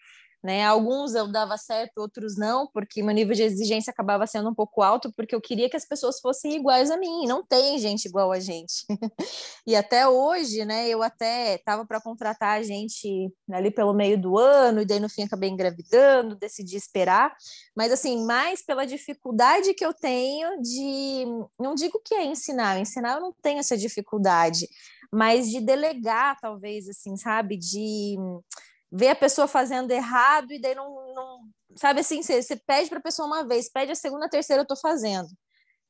né? 0.46 0.64
Alguns 0.64 1.16
eu 1.16 1.26
dava 1.26 1.58
certo, 1.58 1.98
outros 1.98 2.36
não, 2.38 2.68
porque 2.68 3.02
meu 3.02 3.12
nível 3.12 3.34
de 3.34 3.42
exigência 3.42 3.90
acabava 3.90 4.28
sendo 4.28 4.48
um 4.48 4.54
pouco 4.54 4.80
alto, 4.80 5.12
porque 5.12 5.34
eu 5.34 5.40
queria 5.40 5.68
que 5.68 5.76
as 5.76 5.84
pessoas 5.84 6.20
fossem 6.20 6.54
iguais 6.54 6.88
a 6.88 6.96
mim. 6.96 7.26
Não 7.26 7.44
tem 7.44 7.76
gente 7.80 8.06
igual 8.06 8.30
a 8.30 8.38
gente. 8.38 8.86
e 9.66 9.74
até 9.74 10.06
hoje, 10.06 10.64
né? 10.64 10.88
Eu 10.88 11.02
até 11.02 11.56
estava 11.56 11.84
para 11.84 12.00
contratar 12.00 12.60
a 12.60 12.62
gente 12.62 13.28
ali 13.50 13.72
pelo 13.72 13.92
meio 13.92 14.16
do 14.16 14.38
ano, 14.38 14.80
e 14.80 14.86
daí 14.86 15.00
no 15.00 15.08
fim 15.08 15.24
acabei 15.24 15.50
engravidando, 15.50 16.36
decidi 16.36 16.76
esperar. 16.76 17.34
Mas 17.74 17.90
assim, 17.90 18.24
mais 18.24 18.64
pela 18.64 18.86
dificuldade 18.86 19.74
que 19.74 19.84
eu 19.84 19.92
tenho 19.92 20.62
de, 20.62 21.26
não 21.58 21.74
digo 21.74 22.00
que 22.04 22.14
é 22.14 22.24
ensinar, 22.24 22.78
ensinar 22.78 23.16
eu 23.16 23.20
não 23.20 23.34
tenho 23.42 23.58
essa 23.58 23.76
dificuldade, 23.76 24.68
mas 25.12 25.50
de 25.50 25.60
delegar, 25.60 26.38
talvez, 26.40 26.88
assim, 26.88 27.16
sabe? 27.16 27.56
De 27.56 28.16
vê 28.90 29.08
a 29.08 29.16
pessoa 29.16 29.48
fazendo 29.48 29.90
errado 29.90 30.52
e 30.52 30.60
daí 30.60 30.74
não, 30.74 31.14
não 31.14 31.40
sabe 31.76 32.00
assim, 32.00 32.22
você, 32.22 32.42
você 32.42 32.56
pede 32.56 32.88
para 32.88 32.98
a 32.98 33.02
pessoa 33.02 33.26
uma 33.26 33.46
vez, 33.46 33.70
pede 33.70 33.92
a 33.92 33.96
segunda, 33.96 34.26
a 34.26 34.30
terceira 34.30 34.60
eu 34.60 34.64
estou 34.64 34.76
fazendo. 34.76 35.28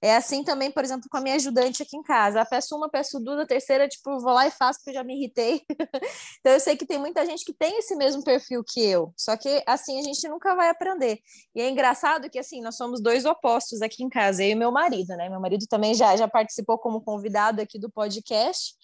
É 0.03 0.15
assim 0.15 0.45
também, 0.45 0.71
por 0.71 0.85
exemplo, 0.85 1.09
com 1.11 1.17
a 1.17 1.21
minha 1.21 1.37
ajudante 1.37 1.83
aqui 1.83 1.97
em 1.97 2.03
casa. 2.03 2.45
Peço 2.45 2.77
uma, 2.77 2.89
peço 2.89 3.19
duas, 3.19 3.41
a 3.41 3.47
terceira, 3.47 3.89
tipo, 3.89 4.21
vou 4.21 4.33
lá 4.33 4.47
e 4.47 4.51
faço 4.51 4.79
porque 4.81 4.93
já 4.93 5.03
me 5.03 5.17
irritei. 5.17 5.63
então 6.39 6.53
eu 6.53 6.61
sei 6.61 6.77
que 6.77 6.85
tem 6.85 6.99
muita 6.99 7.25
gente 7.25 7.45
que 7.45 7.53
tem 7.55 7.79
esse 7.79 7.97
mesmo 7.97 8.23
perfil 8.23 8.63
que 8.63 8.81
eu. 8.81 9.13
Só 9.17 9.37
que 9.39 9.63
assim 9.67 9.99
a 9.99 10.03
gente 10.03 10.29
nunca 10.29 10.55
vai 10.55 10.69
aprender. 10.69 11.19
E 11.55 11.63
é 11.63 11.71
engraçado 11.71 12.29
que 12.29 12.39
assim, 12.39 12.61
nós 12.61 12.77
somos 12.77 13.01
dois 13.01 13.25
opostos 13.25 13.81
aqui 13.81 14.05
em 14.05 14.09
casa, 14.11 14.45
eu 14.45 14.51
e 14.51 14.55
meu 14.55 14.71
marido, 14.71 15.17
né? 15.17 15.31
Meu 15.31 15.41
marido 15.41 15.67
também 15.67 15.95
já 15.95 16.15
já 16.15 16.29
participou 16.29 16.79
como 16.79 17.01
convidado 17.01 17.63
aqui 17.63 17.79
do 17.79 17.91
podcast. 17.91 18.75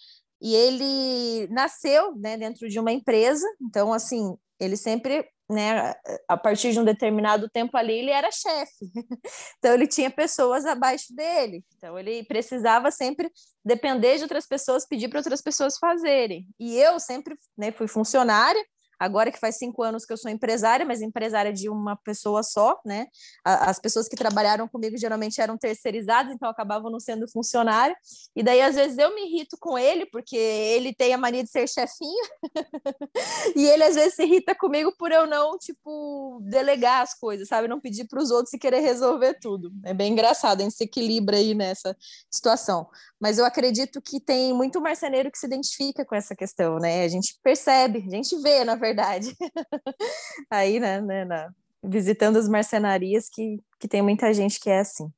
E 0.43 0.53
ele 0.53 1.47
nasceu 1.47 2.13
né, 2.17 2.35
dentro 2.35 2.67
de 2.67 2.77
uma 2.77 2.91
empresa, 2.91 3.47
então, 3.61 3.93
assim, 3.93 4.35
ele 4.59 4.75
sempre, 4.75 5.25
né, 5.49 5.93
a 6.27 6.35
partir 6.35 6.73
de 6.73 6.79
um 6.81 6.83
determinado 6.83 7.49
tempo 7.49 7.77
ali, 7.77 7.93
ele 7.93 8.11
era 8.11 8.29
chefe. 8.29 8.91
então, 9.57 9.73
ele 9.73 9.87
tinha 9.87 10.11
pessoas 10.11 10.65
abaixo 10.65 11.15
dele. 11.15 11.63
Então, 11.77 11.97
ele 11.97 12.25
precisava 12.25 12.91
sempre 12.91 13.31
depender 13.63 14.17
de 14.17 14.23
outras 14.23 14.45
pessoas, 14.45 14.85
pedir 14.85 15.07
para 15.07 15.19
outras 15.19 15.41
pessoas 15.41 15.77
fazerem. 15.77 16.45
E 16.59 16.77
eu 16.77 16.99
sempre 16.99 17.35
né, 17.57 17.71
fui 17.71 17.87
funcionária, 17.87 18.61
Agora 18.99 19.31
que 19.31 19.39
faz 19.39 19.57
cinco 19.57 19.83
anos 19.83 20.05
que 20.05 20.13
eu 20.13 20.17
sou 20.17 20.29
empresária, 20.29 20.85
mas 20.85 21.01
empresária 21.01 21.51
de 21.51 21.69
uma 21.69 21.95
pessoa 21.95 22.43
só, 22.43 22.79
né? 22.85 23.07
As 23.43 23.79
pessoas 23.79 24.07
que 24.07 24.15
trabalharam 24.15 24.67
comigo 24.67 24.97
geralmente 24.97 25.41
eram 25.41 25.57
terceirizadas, 25.57 26.33
então 26.33 26.49
acabavam 26.49 26.91
não 26.91 26.99
sendo 26.99 27.29
funcionário. 27.29 27.95
E 28.35 28.43
daí, 28.43 28.61
às 28.61 28.75
vezes, 28.75 28.97
eu 28.97 29.13
me 29.13 29.25
irrito 29.27 29.57
com 29.59 29.77
ele, 29.77 30.05
porque 30.05 30.35
ele 30.35 30.93
tem 30.93 31.13
a 31.13 31.17
mania 31.17 31.43
de 31.43 31.49
ser 31.49 31.67
chefinho, 31.67 32.25
e 33.55 33.65
ele 33.65 33.83
às 33.83 33.95
vezes 33.95 34.15
se 34.15 34.23
irrita 34.23 34.55
comigo 34.55 34.93
por 34.97 35.11
eu 35.11 35.25
não, 35.25 35.57
tipo, 35.57 36.39
delegar 36.43 37.01
as 37.01 37.13
coisas, 37.13 37.47
sabe? 37.47 37.67
Não 37.67 37.79
pedir 37.79 38.05
para 38.07 38.21
os 38.21 38.31
outros 38.31 38.53
e 38.53 38.59
querer 38.59 38.79
resolver 38.79 39.37
tudo. 39.39 39.71
É 39.83 39.93
bem 39.93 40.11
engraçado, 40.11 40.61
a 40.61 40.63
gente 40.63 40.75
se 40.75 40.83
equilibra 40.83 41.37
aí 41.37 41.53
nessa 41.53 41.95
situação. 42.31 42.87
Mas 43.19 43.37
eu 43.37 43.45
acredito 43.45 44.01
que 44.01 44.19
tem 44.19 44.53
muito 44.53 44.81
marceneiro 44.81 45.31
que 45.31 45.37
se 45.37 45.45
identifica 45.45 46.03
com 46.05 46.13
essa 46.13 46.35
questão, 46.35 46.77
né? 46.77 47.03
A 47.03 47.07
gente 47.07 47.39
percebe, 47.41 48.03
a 48.05 48.15
gente 48.15 48.37
vê, 48.41 48.63
na 48.63 48.75
verdade. 48.83 49.35
Aí, 50.49 50.79
né, 50.79 50.99
né 50.99 51.23
na, 51.23 51.53
visitando 51.81 52.37
as 52.37 52.49
marcenarias, 52.49 53.29
que, 53.29 53.57
que 53.79 53.87
tem 53.87 54.01
muita 54.01 54.33
gente 54.33 54.59
que 54.59 54.69
é 54.69 54.79
assim. 54.79 55.09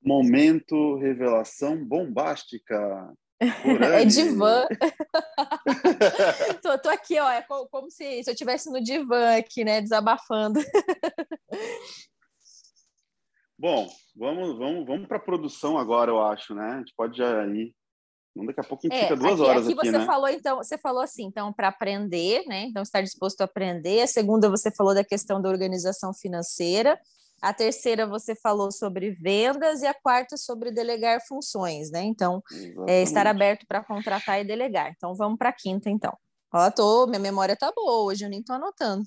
Momento 0.00 0.96
revelação 0.96 1.84
bombástica. 1.84 3.12
é 3.40 4.04
divã. 4.04 4.66
tô, 6.62 6.78
tô, 6.78 6.88
aqui, 6.88 7.18
ó, 7.18 7.30
é 7.30 7.42
como 7.42 7.90
se, 7.90 8.22
se 8.22 8.30
eu 8.30 8.32
estivesse 8.32 8.70
no 8.70 8.80
divã 8.82 9.36
aqui, 9.36 9.64
né, 9.64 9.80
desabafando. 9.80 10.60
Bom, 13.58 13.88
vamos, 14.14 14.56
vamos, 14.56 14.86
vamos 14.86 15.08
para 15.08 15.16
a 15.16 15.20
produção 15.20 15.76
agora, 15.76 16.12
eu 16.12 16.22
acho, 16.22 16.54
né? 16.54 16.74
A 16.74 16.78
gente 16.78 16.94
pode 16.96 17.18
já 17.18 17.44
ir 17.46 17.74
Daqui 18.46 18.60
a 18.60 18.64
pouco 18.64 18.86
a 18.86 18.88
gente 18.88 18.98
é, 18.98 19.02
fica 19.02 19.16
duas 19.16 19.32
aqui, 19.32 19.42
horas 19.42 19.62
aqui. 19.64 19.72
Aqui 19.72 19.86
você 19.86 19.98
né? 19.98 20.06
falou, 20.06 20.28
então, 20.28 20.56
você 20.56 20.78
falou 20.78 21.02
assim, 21.02 21.24
então, 21.24 21.52
para 21.52 21.68
aprender, 21.68 22.44
né? 22.46 22.64
Então, 22.64 22.82
estar 22.82 23.00
disposto 23.02 23.40
a 23.40 23.44
aprender. 23.44 24.02
A 24.02 24.06
segunda, 24.06 24.48
você 24.48 24.70
falou 24.70 24.94
da 24.94 25.04
questão 25.04 25.40
da 25.40 25.48
organização 25.48 26.12
financeira. 26.12 26.98
A 27.40 27.52
terceira, 27.54 28.06
você 28.06 28.34
falou 28.34 28.72
sobre 28.72 29.12
vendas. 29.12 29.82
E 29.82 29.86
a 29.86 29.94
quarta, 29.94 30.36
sobre 30.36 30.70
delegar 30.70 31.20
funções, 31.26 31.90
né? 31.90 32.02
Então, 32.02 32.42
é, 32.86 33.02
estar 33.02 33.26
aberto 33.26 33.66
para 33.66 33.82
contratar 33.82 34.40
e 34.40 34.44
delegar. 34.44 34.92
Então, 34.96 35.14
vamos 35.14 35.38
para 35.38 35.50
a 35.50 35.52
quinta, 35.52 35.88
então. 35.90 36.16
Ó, 36.52 36.70
tô, 36.70 37.06
minha 37.06 37.18
memória 37.18 37.54
tá 37.54 37.70
boa 37.74 38.04
hoje, 38.04 38.24
eu 38.24 38.30
nem 38.30 38.42
tô 38.42 38.52
anotando. 38.52 39.04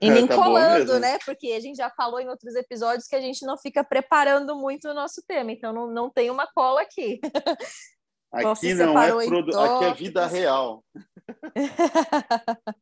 E 0.00 0.08
é, 0.08 0.10
nem 0.10 0.26
tá 0.26 0.34
colando, 0.34 0.98
né? 0.98 1.18
Porque 1.24 1.52
a 1.52 1.60
gente 1.60 1.76
já 1.76 1.90
falou 1.90 2.20
em 2.20 2.28
outros 2.28 2.54
episódios 2.54 3.06
que 3.06 3.16
a 3.16 3.20
gente 3.20 3.44
não 3.44 3.58
fica 3.58 3.84
preparando 3.84 4.56
muito 4.56 4.88
o 4.88 4.94
nosso 4.94 5.22
tema, 5.26 5.52
então 5.52 5.72
não, 5.72 5.86
não 5.88 6.10
tem 6.10 6.30
uma 6.30 6.46
cola 6.46 6.80
aqui. 6.80 7.20
Aqui 8.32 8.74
não 8.74 8.96
é 8.96 9.26
produ... 9.26 9.58
aqui 9.58 9.84
é 9.84 9.94
vida 9.94 10.24
real. 10.24 10.84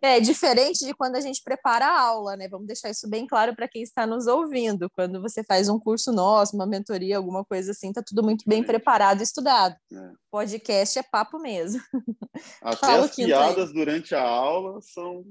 é 0.00 0.20
diferente 0.20 0.86
de 0.86 0.94
quando 0.94 1.16
a 1.16 1.20
gente 1.20 1.42
prepara 1.42 1.86
a 1.86 2.00
aula, 2.00 2.36
né? 2.36 2.46
Vamos 2.48 2.68
deixar 2.68 2.88
isso 2.88 3.10
bem 3.10 3.26
claro 3.26 3.56
para 3.56 3.66
quem 3.66 3.82
está 3.82 4.06
nos 4.06 4.28
ouvindo. 4.28 4.88
Quando 4.90 5.20
você 5.20 5.42
faz 5.42 5.68
um 5.68 5.80
curso 5.80 6.12
nosso, 6.12 6.54
uma 6.54 6.64
mentoria, 6.64 7.16
alguma 7.16 7.44
coisa 7.44 7.72
assim, 7.72 7.92
tá 7.92 8.04
tudo 8.06 8.22
muito 8.22 8.44
bem 8.46 8.62
preparado 8.62 9.18
e 9.18 9.24
estudado. 9.24 9.74
É. 9.92 10.12
Podcast 10.30 10.96
é 10.96 11.02
papo 11.02 11.40
mesmo. 11.40 11.80
Até 12.62 12.76
Fala 12.86 13.06
as 13.06 13.16
piadas 13.16 13.70
aí. 13.70 13.74
durante 13.74 14.14
a 14.14 14.22
aula 14.22 14.80
são 14.80 15.24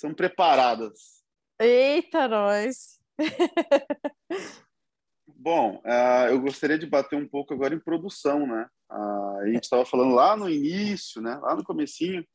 são 0.00 0.14
preparadas. 0.14 1.22
Eita, 1.58 2.26
nós! 2.26 2.98
Bom, 5.26 5.76
uh, 5.84 6.28
eu 6.30 6.40
gostaria 6.40 6.78
de 6.78 6.86
bater 6.86 7.16
um 7.16 7.28
pouco 7.28 7.52
agora 7.52 7.74
em 7.74 7.78
produção, 7.78 8.46
né? 8.46 8.66
Uh, 8.90 9.40
a 9.40 9.46
gente 9.46 9.64
estava 9.64 9.84
falando 9.84 10.14
lá 10.14 10.36
no 10.36 10.48
início, 10.48 11.20
né? 11.20 11.36
Lá 11.36 11.54
no 11.54 11.62
comecinho, 11.62 12.26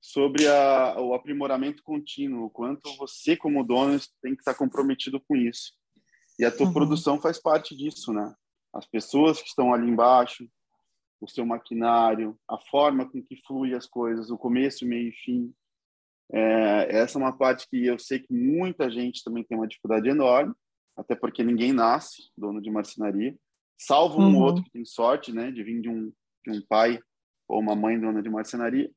sobre 0.00 0.46
a, 0.48 1.00
o 1.00 1.14
aprimoramento 1.14 1.84
contínuo, 1.84 2.46
o 2.46 2.50
quanto 2.50 2.94
você, 2.96 3.36
como 3.36 3.64
dono, 3.64 3.98
tem 4.20 4.34
que 4.34 4.40
estar 4.40 4.54
comprometido 4.54 5.20
com 5.20 5.36
isso. 5.36 5.72
E 6.36 6.44
a 6.44 6.50
tua 6.50 6.66
uhum. 6.66 6.72
produção 6.72 7.20
faz 7.20 7.40
parte 7.40 7.76
disso, 7.76 8.12
né? 8.12 8.34
As 8.72 8.86
pessoas 8.86 9.40
que 9.40 9.48
estão 9.48 9.72
ali 9.72 9.88
embaixo, 9.88 10.48
o 11.20 11.28
seu 11.28 11.46
maquinário, 11.46 12.36
a 12.48 12.58
forma 12.58 13.08
com 13.08 13.22
que 13.22 13.40
flui 13.46 13.72
as 13.72 13.86
coisas, 13.86 14.30
o 14.30 14.36
começo, 14.36 14.84
meio 14.84 15.10
e 15.10 15.12
fim. 15.12 15.54
É, 16.32 16.96
essa 16.98 17.18
é 17.18 17.22
uma 17.22 17.36
parte 17.36 17.68
que 17.68 17.84
eu 17.86 17.98
sei 17.98 18.18
que 18.18 18.32
muita 18.32 18.90
gente 18.90 19.22
também 19.22 19.44
tem 19.44 19.56
uma 19.56 19.68
dificuldade 19.68 20.08
enorme, 20.08 20.54
até 20.96 21.14
porque 21.14 21.42
ninguém 21.42 21.72
nasce 21.72 22.30
dono 22.36 22.60
de 22.60 22.70
marcenaria, 22.70 23.36
salvo 23.78 24.20
um 24.20 24.34
uhum. 24.34 24.42
outro 24.42 24.64
que 24.64 24.70
tem 24.70 24.84
sorte, 24.84 25.32
né, 25.32 25.50
de 25.50 25.62
vir 25.62 25.80
de 25.80 25.88
um, 25.88 26.12
de 26.46 26.58
um 26.58 26.62
pai 26.66 26.98
ou 27.48 27.60
uma 27.60 27.74
mãe 27.74 27.98
dona 27.98 28.22
de 28.22 28.30
marcenaria. 28.30 28.90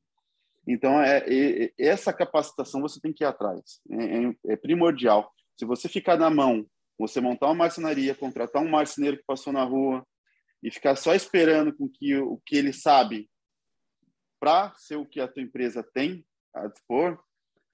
Então, 0.66 1.00
é, 1.00 1.24
é 1.26 1.72
essa 1.78 2.12
capacitação 2.12 2.80
você 2.80 3.00
tem 3.00 3.12
que 3.12 3.24
ir 3.24 3.26
atrás, 3.26 3.80
é, 3.90 4.04
é, 4.04 4.34
é, 4.48 4.56
primordial. 4.56 5.32
Se 5.56 5.64
você 5.64 5.88
ficar 5.88 6.16
na 6.16 6.30
mão, 6.30 6.66
você 6.98 7.20
montar 7.20 7.46
uma 7.46 7.54
marcenaria, 7.54 8.14
contratar 8.14 8.62
um 8.62 8.68
marceneiro 8.68 9.16
que 9.16 9.24
passou 9.26 9.52
na 9.52 9.64
rua 9.64 10.06
e 10.62 10.70
ficar 10.70 10.96
só 10.96 11.14
esperando 11.14 11.74
com 11.74 11.88
que 11.88 12.16
o 12.16 12.40
que 12.44 12.56
ele 12.56 12.72
sabe 12.72 13.30
para 14.40 14.72
ser 14.76 14.96
o 14.96 15.06
que 15.06 15.20
a 15.20 15.28
tua 15.28 15.42
empresa 15.42 15.82
tem, 15.82 16.24
a 16.64 16.68
dispor, 16.68 17.18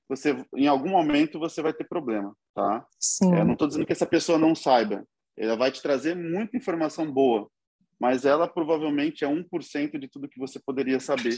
você 0.08 0.36
em 0.54 0.66
algum 0.66 0.90
momento 0.90 1.38
você 1.38 1.62
vai 1.62 1.72
ter 1.72 1.84
problema, 1.84 2.36
tá? 2.54 2.86
Sim. 2.98 3.34
É, 3.34 3.44
não 3.44 3.54
estou 3.54 3.68
dizendo 3.68 3.86
que 3.86 3.92
essa 3.92 4.06
pessoa 4.06 4.38
não 4.38 4.54
saiba. 4.54 5.06
Ela 5.36 5.56
vai 5.56 5.72
te 5.72 5.82
trazer 5.82 6.14
muita 6.14 6.56
informação 6.56 7.10
boa, 7.10 7.50
mas 7.98 8.24
ela 8.24 8.46
provavelmente 8.46 9.24
é 9.24 9.28
1% 9.28 9.98
de 9.98 10.08
tudo 10.08 10.28
que 10.28 10.38
você 10.38 10.60
poderia 10.60 11.00
saber 11.00 11.36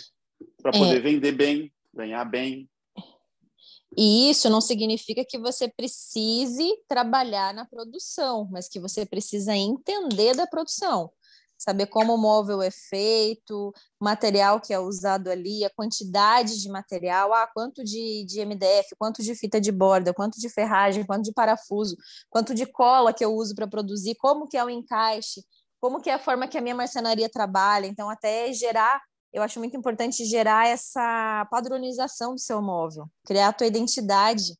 para 0.60 0.72
poder 0.72 0.96
é. 0.96 1.00
vender 1.00 1.32
bem, 1.32 1.72
ganhar 1.94 2.24
bem. 2.24 2.68
E 3.96 4.28
isso 4.30 4.50
não 4.50 4.60
significa 4.60 5.24
que 5.26 5.38
você 5.38 5.68
precise 5.68 6.68
trabalhar 6.86 7.54
na 7.54 7.64
produção, 7.64 8.46
mas 8.50 8.68
que 8.68 8.78
você 8.78 9.06
precisa 9.06 9.56
entender 9.56 10.34
da 10.34 10.46
produção 10.46 11.10
saber 11.58 11.86
como 11.86 12.14
o 12.14 12.18
móvel 12.18 12.62
é 12.62 12.70
feito, 12.70 13.72
o 14.00 14.04
material 14.04 14.60
que 14.60 14.72
é 14.72 14.78
usado 14.78 15.28
ali, 15.30 15.64
a 15.64 15.70
quantidade 15.70 16.60
de 16.60 16.68
material, 16.68 17.32
ah, 17.32 17.46
quanto 17.46 17.82
de, 17.82 18.24
de 18.24 18.40
MDF, 18.44 18.94
quanto 18.98 19.22
de 19.22 19.34
fita 19.34 19.60
de 19.60 19.72
borda, 19.72 20.12
quanto 20.12 20.38
de 20.38 20.48
ferragem, 20.48 21.04
quanto 21.04 21.24
de 21.24 21.32
parafuso, 21.32 21.96
quanto 22.30 22.54
de 22.54 22.66
cola 22.66 23.12
que 23.12 23.24
eu 23.24 23.34
uso 23.34 23.54
para 23.54 23.66
produzir, 23.66 24.14
como 24.16 24.48
que 24.48 24.56
é 24.56 24.64
o 24.64 24.70
encaixe, 24.70 25.42
como 25.80 26.00
que 26.00 26.10
é 26.10 26.14
a 26.14 26.18
forma 26.18 26.48
que 26.48 26.58
a 26.58 26.60
minha 26.60 26.74
marcenaria 26.74 27.28
trabalha. 27.28 27.86
Então, 27.86 28.10
até 28.10 28.52
gerar, 28.52 29.00
eu 29.32 29.42
acho 29.42 29.58
muito 29.58 29.76
importante 29.76 30.24
gerar 30.24 30.66
essa 30.66 31.46
padronização 31.50 32.34
do 32.34 32.40
seu 32.40 32.60
móvel, 32.62 33.06
criar 33.24 33.48
a 33.48 33.52
tua 33.52 33.66
identidade 33.66 34.54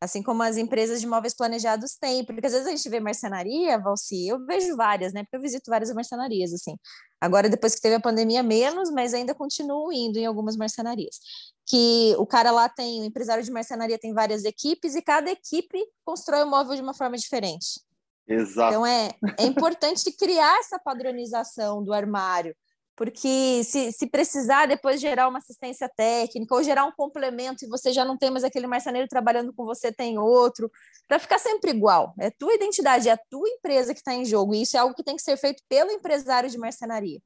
assim 0.00 0.22
como 0.22 0.42
as 0.42 0.56
empresas 0.56 1.00
de 1.00 1.06
móveis 1.06 1.34
planejados 1.34 1.94
têm, 1.94 2.24
porque 2.24 2.46
às 2.46 2.52
vezes 2.52 2.66
a 2.66 2.70
gente 2.70 2.88
vê 2.88 2.98
marcenaria, 2.98 3.78
Valci, 3.78 4.28
eu 4.28 4.44
vejo 4.46 4.74
várias, 4.74 5.12
né? 5.12 5.22
Porque 5.24 5.36
eu 5.36 5.40
visito 5.40 5.70
várias 5.70 5.92
marcenarias, 5.92 6.52
assim. 6.54 6.74
Agora, 7.20 7.50
depois 7.50 7.74
que 7.74 7.82
teve 7.82 7.96
a 7.96 8.00
pandemia, 8.00 8.42
menos, 8.42 8.90
mas 8.90 9.12
ainda 9.12 9.34
continuo 9.34 9.92
indo 9.92 10.18
em 10.18 10.24
algumas 10.24 10.56
marcenarias. 10.56 11.20
Que 11.66 12.14
o 12.18 12.26
cara 12.26 12.50
lá 12.50 12.68
tem, 12.68 13.02
o 13.02 13.04
empresário 13.04 13.44
de 13.44 13.50
marcenaria 13.50 13.98
tem 13.98 14.14
várias 14.14 14.44
equipes 14.44 14.94
e 14.94 15.02
cada 15.02 15.30
equipe 15.30 15.78
constrói 16.02 16.44
o 16.44 16.50
móvel 16.50 16.76
de 16.76 16.82
uma 16.82 16.94
forma 16.94 17.16
diferente. 17.16 17.80
Exato. 18.26 18.70
Então, 18.70 18.86
é, 18.86 19.10
é 19.38 19.44
importante 19.44 20.10
criar 20.12 20.60
essa 20.60 20.78
padronização 20.78 21.84
do 21.84 21.92
armário, 21.92 22.56
porque 22.96 23.62
se, 23.64 23.92
se 23.92 24.06
precisar 24.06 24.66
depois 24.66 25.00
gerar 25.00 25.28
uma 25.28 25.38
assistência 25.38 25.88
técnica 25.88 26.54
ou 26.54 26.62
gerar 26.62 26.84
um 26.84 26.92
complemento 26.92 27.64
e 27.64 27.68
você 27.68 27.92
já 27.92 28.04
não 28.04 28.18
tem 28.18 28.30
mais 28.30 28.44
aquele 28.44 28.66
marceneiro 28.66 29.08
trabalhando 29.08 29.52
com 29.52 29.64
você, 29.64 29.90
tem 29.90 30.18
outro, 30.18 30.70
para 31.08 31.18
ficar 31.18 31.38
sempre 31.38 31.70
igual. 31.70 32.14
É 32.18 32.30
tua 32.30 32.54
identidade, 32.54 33.08
é 33.08 33.12
a 33.12 33.20
tua 33.30 33.48
empresa 33.48 33.94
que 33.94 34.00
está 34.00 34.14
em 34.14 34.24
jogo, 34.24 34.54
e 34.54 34.62
isso 34.62 34.76
é 34.76 34.80
algo 34.80 34.94
que 34.94 35.02
tem 35.02 35.16
que 35.16 35.22
ser 35.22 35.36
feito 35.36 35.62
pelo 35.68 35.90
empresário 35.90 36.50
de 36.50 36.58
marcenaria. 36.58 37.20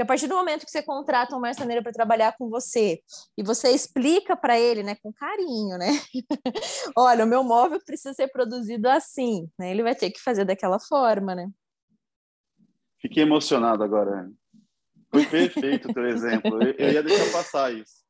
Porque 0.00 0.02
a 0.02 0.06
partir 0.06 0.26
do 0.28 0.34
momento 0.34 0.64
que 0.64 0.70
você 0.70 0.82
contrata 0.82 1.36
um 1.36 1.40
marceneiro 1.40 1.82
para 1.82 1.92
trabalhar 1.92 2.34
com 2.38 2.48
você 2.48 3.00
e 3.36 3.42
você 3.42 3.70
explica 3.70 4.34
para 4.34 4.58
ele, 4.58 4.82
né, 4.82 4.96
com 5.02 5.12
carinho, 5.12 5.76
né? 5.76 5.90
Olha, 6.96 7.24
o 7.24 7.28
meu 7.28 7.44
móvel 7.44 7.78
precisa 7.84 8.14
ser 8.14 8.28
produzido 8.28 8.88
assim, 8.88 9.46
né? 9.58 9.70
Ele 9.70 9.82
vai 9.82 9.94
ter 9.94 10.10
que 10.10 10.20
fazer 10.20 10.46
daquela 10.46 10.80
forma, 10.80 11.34
né? 11.34 11.50
Fiquei 12.98 13.22
emocionado 13.22 13.84
agora. 13.84 14.30
Foi 15.10 15.26
perfeito 15.26 15.90
o 15.90 15.94
teu 15.94 16.06
exemplo. 16.06 16.62
Eu, 16.62 16.72
eu, 16.78 16.92
ia 16.92 17.02
deixar 17.02 17.32
passar 17.32 17.74
isso. 17.74 18.00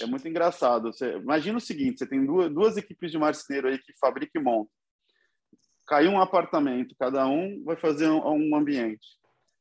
É 0.00 0.06
muito 0.06 0.26
engraçado. 0.26 0.92
Você, 0.92 1.16
imagina 1.16 1.58
o 1.58 1.60
seguinte: 1.60 1.98
você 1.98 2.06
tem 2.06 2.24
duas, 2.24 2.52
duas 2.52 2.76
equipes 2.76 3.10
de 3.10 3.18
marceneiro 3.18 3.68
aí 3.68 3.78
que 3.78 3.96
fabricam 3.98 4.40
e 4.40 4.44
montam. 4.44 4.72
Caiu 5.86 6.10
um 6.10 6.20
apartamento, 6.20 6.96
cada 6.98 7.26
um 7.26 7.62
vai 7.62 7.76
fazer 7.76 8.08
um, 8.08 8.26
um 8.26 8.56
ambiente. 8.56 9.06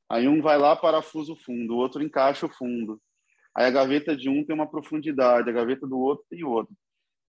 Aí 0.10 0.28
um 0.28 0.42
vai 0.42 0.58
lá, 0.58 0.76
parafusa 0.76 1.34
o 1.34 1.38
fundo, 1.38 1.74
o 1.74 1.78
outro 1.78 2.02
encaixa 2.02 2.46
o 2.46 2.54
fundo. 2.54 3.00
Aí 3.56 3.66
a 3.66 3.72
gaveta 3.72 4.16
de 4.16 4.30
um 4.30 4.44
tem 4.44 4.56
uma 4.56 4.70
profundidade, 4.70 5.50
a 5.50 5.54
gaveta 5.54 5.86
do 5.86 6.00
outro 6.00 6.26
tem 6.30 6.44
outro. 6.44 6.74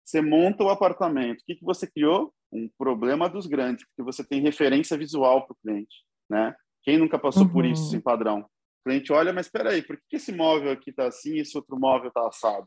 Você 0.05 0.21
monta 0.21 0.65
o 0.65 0.69
apartamento. 0.69 1.41
O 1.41 1.45
que, 1.45 1.55
que 1.55 1.65
você 1.65 1.87
criou? 1.87 2.35
Um 2.53 2.69
problema 2.77 3.29
dos 3.29 3.47
grandes, 3.47 3.87
porque 3.87 4.03
você 4.03 4.25
tem 4.25 4.41
referência 4.41 4.99
visual 4.99 5.47
para 5.47 5.55
o 5.55 5.57
cliente, 5.63 6.05
né? 6.29 6.55
Quem 6.83 6.99
nunca 6.99 7.19
passou 7.19 7.45
uhum. 7.45 7.53
por 7.53 7.65
isso 7.65 7.91
sem 7.91 8.01
padrão? 8.01 8.45
O 8.81 8.85
cliente 8.85 9.13
olha, 9.13 9.33
mas 9.33 9.47
espera 9.47 9.71
aí, 9.71 9.83
por 9.83 9.97
que 10.09 10.17
esse 10.17 10.33
móvel 10.33 10.73
aqui 10.73 10.91
está 10.91 11.07
assim 11.07 11.35
e 11.35 11.41
esse 11.41 11.57
outro 11.57 11.79
móvel 11.79 12.09
está 12.09 12.27
assado? 12.27 12.67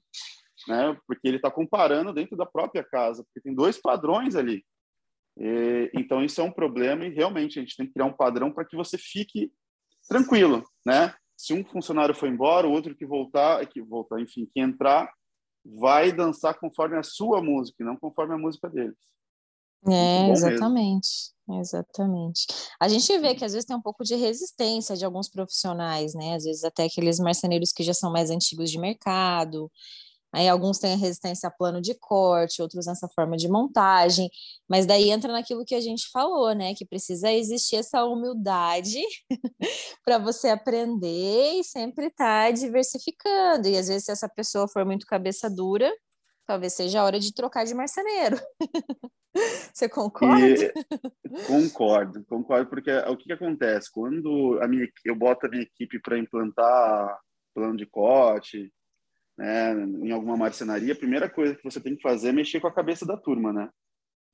Né? 0.68 0.98
Porque 1.08 1.28
ele 1.28 1.38
está 1.38 1.50
comparando 1.50 2.14
dentro 2.14 2.38
da 2.38 2.46
própria 2.46 2.84
casa, 2.84 3.24
porque 3.24 3.42
tem 3.42 3.54
dois 3.54 3.80
padrões 3.80 4.36
ali. 4.36 4.64
E, 5.38 5.92
então, 5.96 6.24
isso 6.24 6.40
é 6.40 6.44
um 6.44 6.52
problema 6.52 7.06
e 7.06 7.10
realmente 7.10 7.58
a 7.58 7.62
gente 7.62 7.76
tem 7.76 7.88
que 7.88 7.94
criar 7.94 8.06
um 8.06 8.14
padrão 8.14 8.52
para 8.52 8.66
que 8.66 8.76
você 8.76 8.98
fique 8.98 9.52
tranquilo, 10.08 10.64
né? 10.86 11.14
Se 11.36 11.54
um 11.54 11.66
funcionário 11.66 12.14
for 12.14 12.30
embora, 12.30 12.68
o 12.68 12.72
outro 12.72 12.96
que 12.96 13.06
voltar, 13.06 13.66
que 13.66 13.82
voltar, 13.82 14.22
enfim, 14.22 14.48
que 14.54 14.60
entrar, 14.60 15.12
vai 15.66 16.12
dançar 16.12 16.60
conforme 16.60 16.98
a 16.98 17.04
sua 17.04 17.42
música, 17.42 17.82
e 17.82 17.86
não 17.86 17.98
conforme 17.98 18.36
a 18.36 18.38
música 18.38 18.70
deles. 18.70 18.98
É, 19.88 20.30
exatamente. 20.30 21.10
Mesmo. 21.48 21.62
Exatamente. 21.62 22.46
A 22.80 22.88
gente 22.88 23.18
vê 23.20 23.36
que 23.36 23.44
às 23.44 23.52
vezes 23.52 23.66
tem 23.66 23.76
um 23.76 23.82
pouco 23.82 24.04
de 24.04 24.16
resistência 24.16 24.96
de 24.96 25.04
alguns 25.04 25.30
profissionais, 25.30 26.14
né? 26.14 26.36
Às 26.36 26.46
vezes 26.46 26.64
até 26.64 26.86
aqueles 26.86 27.20
marceneiros 27.20 27.72
que 27.74 27.84
já 27.84 27.94
são 27.94 28.12
mais 28.12 28.30
antigos 28.30 28.72
de 28.72 28.80
mercado, 28.80 29.70
Aí 30.34 30.50
alguns 30.50 30.80
têm 30.80 30.98
resistência 30.98 31.48
a 31.48 31.52
plano 31.52 31.80
de 31.80 31.94
corte, 31.94 32.62
outros 32.62 32.88
nessa 32.88 33.08
forma 33.10 33.38
de 33.38 33.48
montagem, 33.48 34.30
mas 34.68 34.88
daí 34.88 35.12
entra 35.12 35.32
naquilo 35.32 35.64
que 35.64 35.76
a 35.76 35.80
gente 35.80 36.10
falou, 36.12 36.54
né? 36.56 36.74
Que 36.74 36.86
precisa 36.86 37.32
existir 37.32 37.76
essa 37.76 38.04
humildade 38.04 39.00
para 40.04 40.18
você 40.18 40.50
aprender 40.50 41.60
e 41.60 41.64
sempre 41.64 42.08
estar 42.08 42.48
tá 42.48 42.52
diversificando. 42.52 43.68
E 43.68 43.78
às 43.78 43.88
vezes, 43.88 44.06
se 44.06 44.12
essa 44.12 44.28
pessoa 44.28 44.68
for 44.68 44.84
muito 44.84 45.06
cabeça 45.06 45.48
dura, 45.48 45.92
talvez 46.46 46.74
seja 46.74 47.02
a 47.02 47.04
hora 47.04 47.20
de 47.20 47.34
trocar 47.34 47.66
de 47.66 47.74
marceneiro. 47.74 48.38
Você 49.74 49.90
concorda? 49.90 50.46
E, 50.46 50.74
concordo, 51.48 52.24
concordo, 52.26 52.70
porque 52.70 52.92
o 52.92 53.18
que, 53.18 53.26
que 53.26 53.34
acontece? 53.34 53.92
Quando 53.92 54.60
a 54.62 54.68
minha, 54.68 54.88
eu 55.04 55.16
boto 55.16 55.48
a 55.48 55.50
minha 55.50 55.64
equipe 55.64 56.00
para 56.00 56.18
implantar 56.18 57.20
plano 57.54 57.76
de 57.76 57.86
corte, 57.86 58.72
né, 59.38 59.74
em 59.74 60.12
alguma 60.12 60.38
marcenaria, 60.38 60.94
a 60.94 60.98
primeira 60.98 61.30
coisa 61.30 61.56
que 61.56 61.64
você 61.64 61.80
tem 61.80 61.96
que 61.96 62.02
fazer 62.02 62.30
é 62.30 62.34
mexer 62.34 62.60
com 62.60 62.68
a 62.68 62.74
cabeça 62.74 63.06
da 63.06 63.18
turma, 63.18 63.52
né? 63.52 63.70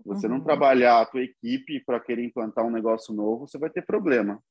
Você 0.05 0.27
uhum. 0.27 0.33
não 0.33 0.43
trabalhar 0.43 1.01
a 1.01 1.05
tua 1.05 1.21
equipe 1.21 1.83
para 1.85 1.99
querer 1.99 2.23
implantar 2.23 2.65
um 2.65 2.71
negócio 2.71 3.13
novo, 3.13 3.47
você 3.47 3.57
vai 3.57 3.69
ter 3.69 3.85
problema. 3.85 4.41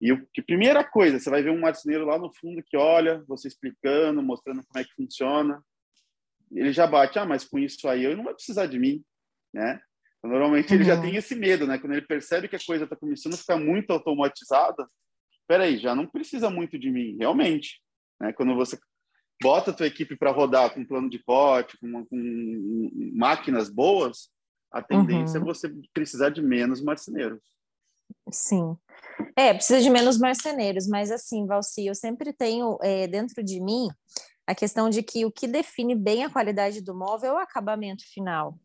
E 0.00 0.12
o 0.12 0.26
que 0.32 0.40
primeira 0.40 0.82
coisa, 0.82 1.18
você 1.18 1.28
vai 1.28 1.42
ver 1.42 1.50
um 1.50 1.60
marceneiro 1.60 2.06
lá 2.06 2.18
no 2.18 2.32
fundo 2.32 2.62
que 2.62 2.76
olha, 2.76 3.22
você 3.28 3.48
explicando, 3.48 4.22
mostrando 4.22 4.64
como 4.64 4.82
é 4.82 4.84
que 4.84 4.94
funciona. 4.94 5.62
Ele 6.52 6.72
já 6.72 6.86
bate, 6.86 7.18
ah, 7.18 7.24
mas 7.24 7.44
com 7.44 7.58
isso 7.58 7.88
aí 7.88 8.04
eu 8.04 8.16
não 8.16 8.24
vai 8.24 8.34
precisar 8.34 8.66
de 8.66 8.78
mim, 8.78 9.02
né? 9.52 9.80
Então, 10.18 10.30
normalmente 10.30 10.70
uhum. 10.70 10.76
ele 10.76 10.84
já 10.84 10.96
uhum. 10.96 11.02
tem 11.02 11.16
esse 11.16 11.34
medo, 11.34 11.66
né? 11.66 11.78
Quando 11.78 11.92
ele 11.92 12.06
percebe 12.06 12.48
que 12.48 12.56
a 12.56 12.64
coisa 12.64 12.84
está 12.84 12.96
começando 12.96 13.34
a 13.34 13.38
ficar 13.38 13.56
muito 13.56 13.90
automatizada, 13.90 14.86
peraí, 15.48 15.78
já 15.78 15.94
não 15.94 16.06
precisa 16.06 16.50
muito 16.50 16.78
de 16.78 16.90
mim, 16.90 17.16
realmente. 17.18 17.80
Né? 18.20 18.32
Quando 18.32 18.54
você 18.54 18.78
bota 19.42 19.70
a 19.70 19.74
tua 19.74 19.86
equipe 19.86 20.16
para 20.16 20.30
rodar 20.30 20.72
com 20.74 20.84
plano 20.84 21.08
de 21.08 21.18
corte, 21.22 21.78
com, 21.78 22.04
com 22.04 22.90
máquinas 23.14 23.70
boas, 23.70 24.28
a 24.70 24.82
tendência 24.82 25.38
é 25.38 25.40
uhum. 25.40 25.50
é 25.50 25.54
você 25.54 25.72
precisar 25.92 26.30
de 26.30 26.42
menos 26.42 26.82
marceneiros. 26.82 27.40
Sim. 28.30 28.76
É, 29.36 29.54
precisa 29.54 29.80
de 29.80 29.90
menos 29.90 30.18
marceneiros, 30.18 30.86
mas 30.86 31.10
assim, 31.10 31.46
Valci, 31.46 31.86
eu 31.86 31.94
sempre 31.94 32.32
tenho 32.32 32.78
é, 32.82 33.06
dentro 33.06 33.42
de 33.42 33.60
mim 33.60 33.88
a 34.50 34.54
questão 34.54 34.90
de 34.90 35.02
que 35.02 35.24
o 35.24 35.30
que 35.30 35.46
define 35.46 35.94
bem 35.94 36.24
a 36.24 36.30
qualidade 36.30 36.80
do 36.80 36.94
móvel 36.94 37.32
é 37.32 37.34
o 37.34 37.38
acabamento 37.38 38.04
final. 38.12 38.58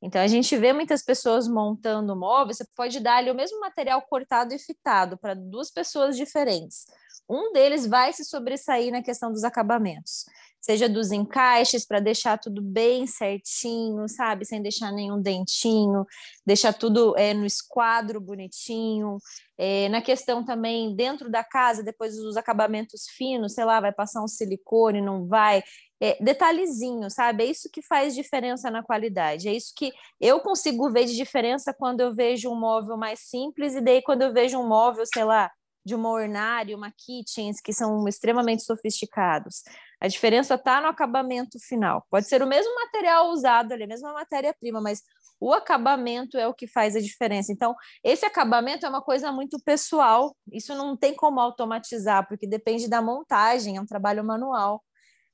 Então, 0.00 0.20
a 0.20 0.26
gente 0.26 0.56
vê 0.56 0.72
muitas 0.72 1.02
pessoas 1.02 1.48
montando 1.48 2.14
móveis, 2.14 2.58
você 2.58 2.66
pode 2.76 3.00
dar 3.00 3.16
ali 3.16 3.30
o 3.30 3.34
mesmo 3.34 3.58
material 3.60 4.00
cortado 4.02 4.54
e 4.54 4.58
fitado 4.58 5.16
para 5.16 5.34
duas 5.34 5.70
pessoas 5.70 6.16
diferentes 6.16 6.86
um 7.28 7.52
deles 7.52 7.86
vai 7.86 8.12
se 8.12 8.24
sobressair 8.24 8.92
na 8.92 9.02
questão 9.02 9.32
dos 9.32 9.44
acabamentos, 9.44 10.26
seja 10.66 10.88
dos 10.88 11.12
encaixes 11.12 11.86
para 11.86 12.00
deixar 12.00 12.38
tudo 12.38 12.60
bem 12.60 13.06
certinho, 13.06 14.08
sabe, 14.08 14.44
sem 14.44 14.60
deixar 14.60 14.90
nenhum 14.90 15.22
dentinho, 15.22 16.04
deixar 16.44 16.72
tudo 16.72 17.16
é, 17.16 17.32
no 17.32 17.46
esquadro 17.46 18.20
bonitinho. 18.20 19.18
É, 19.56 19.88
na 19.88 20.02
questão 20.02 20.44
também 20.44 20.96
dentro 20.96 21.30
da 21.30 21.44
casa, 21.44 21.84
depois 21.84 22.18
os 22.18 22.36
acabamentos 22.36 23.04
finos, 23.16 23.54
sei 23.54 23.64
lá, 23.64 23.80
vai 23.80 23.92
passar 23.92 24.24
um 24.24 24.26
silicone, 24.26 25.00
não 25.00 25.28
vai. 25.28 25.62
É, 26.00 26.20
detalhezinho, 26.20 27.08
sabe? 27.12 27.44
É 27.44 27.46
isso 27.46 27.70
que 27.72 27.80
faz 27.80 28.12
diferença 28.12 28.68
na 28.68 28.82
qualidade. 28.82 29.48
É 29.48 29.52
isso 29.52 29.72
que 29.74 29.92
eu 30.20 30.40
consigo 30.40 30.90
ver 30.90 31.04
de 31.04 31.14
diferença 31.14 31.72
quando 31.72 32.00
eu 32.00 32.12
vejo 32.12 32.50
um 32.50 32.58
móvel 32.58 32.96
mais 32.96 33.20
simples 33.20 33.76
e 33.76 33.80
daí 33.80 34.02
quando 34.02 34.22
eu 34.22 34.32
vejo 34.32 34.58
um 34.58 34.66
móvel, 34.66 35.04
sei 35.06 35.22
lá, 35.22 35.48
de 35.86 35.94
uma 35.94 36.10
ornária, 36.10 36.76
uma 36.76 36.90
kitchens, 36.90 37.60
que 37.60 37.72
são 37.72 38.08
extremamente 38.08 38.64
sofisticados. 38.64 39.62
A 40.00 40.08
diferença 40.08 40.54
está 40.54 40.80
no 40.80 40.88
acabamento 40.88 41.58
final. 41.58 42.06
Pode 42.10 42.28
ser 42.28 42.42
o 42.42 42.46
mesmo 42.46 42.74
material 42.74 43.30
usado 43.30 43.72
ali, 43.72 43.84
a 43.84 43.86
mesma 43.86 44.12
matéria-prima, 44.12 44.80
mas 44.80 45.02
o 45.40 45.52
acabamento 45.52 46.38
é 46.38 46.46
o 46.46 46.54
que 46.54 46.66
faz 46.66 46.96
a 46.96 47.00
diferença. 47.00 47.52
Então, 47.52 47.74
esse 48.02 48.24
acabamento 48.24 48.86
é 48.86 48.88
uma 48.88 49.02
coisa 49.02 49.30
muito 49.32 49.58
pessoal. 49.64 50.34
Isso 50.52 50.74
não 50.74 50.96
tem 50.96 51.14
como 51.14 51.40
automatizar, 51.40 52.26
porque 52.28 52.46
depende 52.46 52.88
da 52.88 53.02
montagem, 53.02 53.76
é 53.76 53.80
um 53.80 53.86
trabalho 53.86 54.24
manual. 54.24 54.82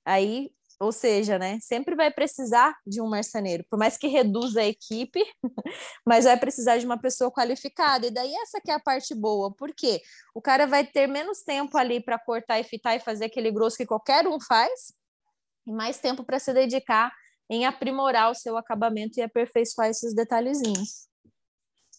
Aí 0.05 0.51
ou 0.82 0.90
seja, 0.90 1.38
né, 1.38 1.58
sempre 1.60 1.94
vai 1.94 2.10
precisar 2.10 2.76
de 2.84 3.00
um 3.00 3.08
marceneiro, 3.08 3.64
por 3.70 3.78
mais 3.78 3.96
que 3.96 4.08
reduza 4.08 4.62
a 4.62 4.66
equipe, 4.66 5.24
mas 6.04 6.24
vai 6.24 6.36
precisar 6.36 6.78
de 6.78 6.84
uma 6.84 6.98
pessoa 7.00 7.30
qualificada. 7.30 8.08
E 8.08 8.10
daí 8.10 8.34
essa 8.42 8.60
que 8.60 8.68
é 8.68 8.74
a 8.74 8.80
parte 8.80 9.14
boa, 9.14 9.54
porque 9.54 10.00
o 10.34 10.42
cara 10.42 10.66
vai 10.66 10.84
ter 10.84 11.06
menos 11.06 11.42
tempo 11.42 11.78
ali 11.78 12.02
para 12.02 12.18
cortar 12.18 12.58
e 12.58 12.64
fitar 12.64 12.96
e 12.96 13.00
fazer 13.00 13.26
aquele 13.26 13.52
grosso 13.52 13.76
que 13.76 13.86
qualquer 13.86 14.26
um 14.26 14.40
faz, 14.40 14.92
e 15.64 15.72
mais 15.72 16.00
tempo 16.00 16.24
para 16.24 16.40
se 16.40 16.52
dedicar 16.52 17.12
em 17.48 17.64
aprimorar 17.64 18.32
o 18.32 18.34
seu 18.34 18.56
acabamento 18.56 19.20
e 19.20 19.22
aperfeiçoar 19.22 19.88
esses 19.88 20.12
detalhezinhos. 20.12 21.06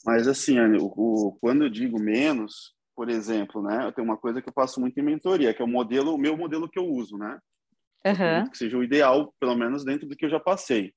Mas 0.05 0.27
assim, 0.27 0.59
o, 0.59 0.87
o, 0.87 1.37
quando 1.39 1.63
eu 1.63 1.69
digo 1.69 1.97
menos, 1.97 2.75
por 2.93 3.09
exemplo, 3.09 3.61
né, 3.61 3.85
eu 3.85 3.93
tenho 3.93 4.05
uma 4.05 4.17
coisa 4.17 4.41
que 4.41 4.49
eu 4.49 4.53
faço 4.53 4.81
muito 4.81 4.99
em 4.99 5.03
mentoria, 5.03 5.53
que 5.53 5.61
é 5.61 5.65
o 5.65 5.69
modelo, 5.69 6.13
o 6.13 6.17
meu 6.17 6.35
modelo 6.35 6.67
que 6.69 6.77
eu 6.77 6.85
uso, 6.85 7.17
né? 7.17 7.39
Uhum. 8.05 8.49
Que 8.49 8.57
seja 8.57 8.77
o 8.77 8.83
ideal, 8.83 9.33
pelo 9.39 9.55
menos 9.55 9.85
dentro 9.85 10.07
do 10.07 10.15
que 10.15 10.25
eu 10.25 10.29
já 10.29 10.39
passei. 10.39 10.93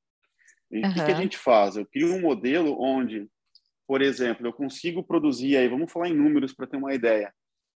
E 0.70 0.80
o 0.80 0.86
uhum. 0.86 0.92
que, 0.92 1.04
que, 1.04 1.12
a 1.12 1.14
gente 1.14 1.38
faz? 1.38 1.76
Eu 1.76 1.86
crio 1.86 2.14
um 2.14 2.20
modelo 2.20 2.76
onde, 2.80 3.28
por 3.86 4.02
exemplo, 4.02 4.46
eu 4.46 4.52
consigo 4.52 5.04
produzir, 5.04 5.56
aí 5.56 5.68
vamos 5.68 5.92
falar 5.92 6.08
em 6.08 6.14
números 6.14 6.52
para 6.52 6.66
ter 6.66 6.76
uma 6.76 6.94
ideia. 6.94 7.32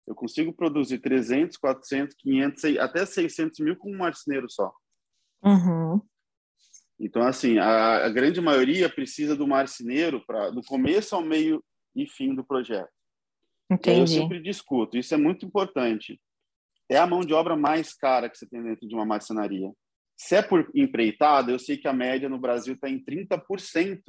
Eu 0.07 0.15
consigo 0.15 0.53
produzir 0.53 0.99
300, 0.99 1.57
400, 1.57 2.17
500, 2.17 2.65
até 2.79 3.07
600 3.07 3.61
mil 3.61 3.77
com 3.77 3.93
um 3.93 3.99
marceneiro 3.99 4.51
só. 4.51 4.73
Uhum. 5.43 6.01
Então, 6.99 7.23
assim, 7.23 7.59
a, 7.59 8.05
a, 8.05 8.09
grande 8.11 8.41
maioria 8.41 8.89
precisa 8.89 9.37
do 9.37 9.47
marceneiro 9.47 10.23
para 10.27 10.51
do 10.51 10.63
começo 10.63 11.15
ao 11.15 11.23
meio 11.23 11.65
e 11.95 12.07
fim 12.07 12.35
do 12.35 12.45
projeto. 12.45 12.91
Entendi. 13.71 14.01
eu 14.01 14.07
sempre 14.07 14.43
discuto, 14.43 14.99
isso 14.99 15.15
é 15.15 15.17
muito 15.17 15.47
importante 15.47 16.21
é 16.91 16.99
a 16.99 17.07
mão 17.07 17.21
de 17.21 17.33
obra 17.33 17.57
mais 17.57 17.95
cara 17.95 18.29
que 18.29 18.37
você 18.37 18.47
tem 18.47 18.63
dentro 18.63 18.87
de 18.87 18.95
uma 18.95 19.07
marcenaria. 19.07 19.71
Se 20.17 20.35
é 20.35 20.43
por 20.43 20.69
empreitada, 20.75 21.53
eu 21.53 21.59
sei 21.59 21.79
que 21.79 21.89
a 21.89 21.93
média 21.93 22.29
no 22.29 22.39
Brasil 22.39 22.75
está 22.75 22.91
em 22.91 23.03
30% 23.03 24.03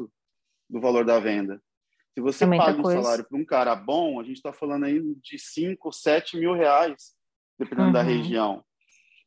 do 0.70 0.82
valor 0.82 1.06
da 1.06 1.20
venda. 1.20 1.62
Se 2.14 2.20
você 2.20 2.44
é 2.44 2.48
paga 2.48 2.80
um 2.80 2.82
coisa. 2.82 3.02
salário 3.02 3.26
para 3.30 3.38
um 3.38 3.46
cara 3.46 3.76
bom, 3.76 4.20
a 4.20 4.24
gente 4.24 4.38
está 4.38 4.52
falando 4.52 4.86
aí 4.86 5.00
de 5.22 5.40
5, 5.40 5.92
7 5.92 6.38
mil 6.38 6.54
reais, 6.54 7.14
dependendo 7.58 7.88
uhum. 7.88 7.94
da 7.94 8.02
região. 8.02 8.64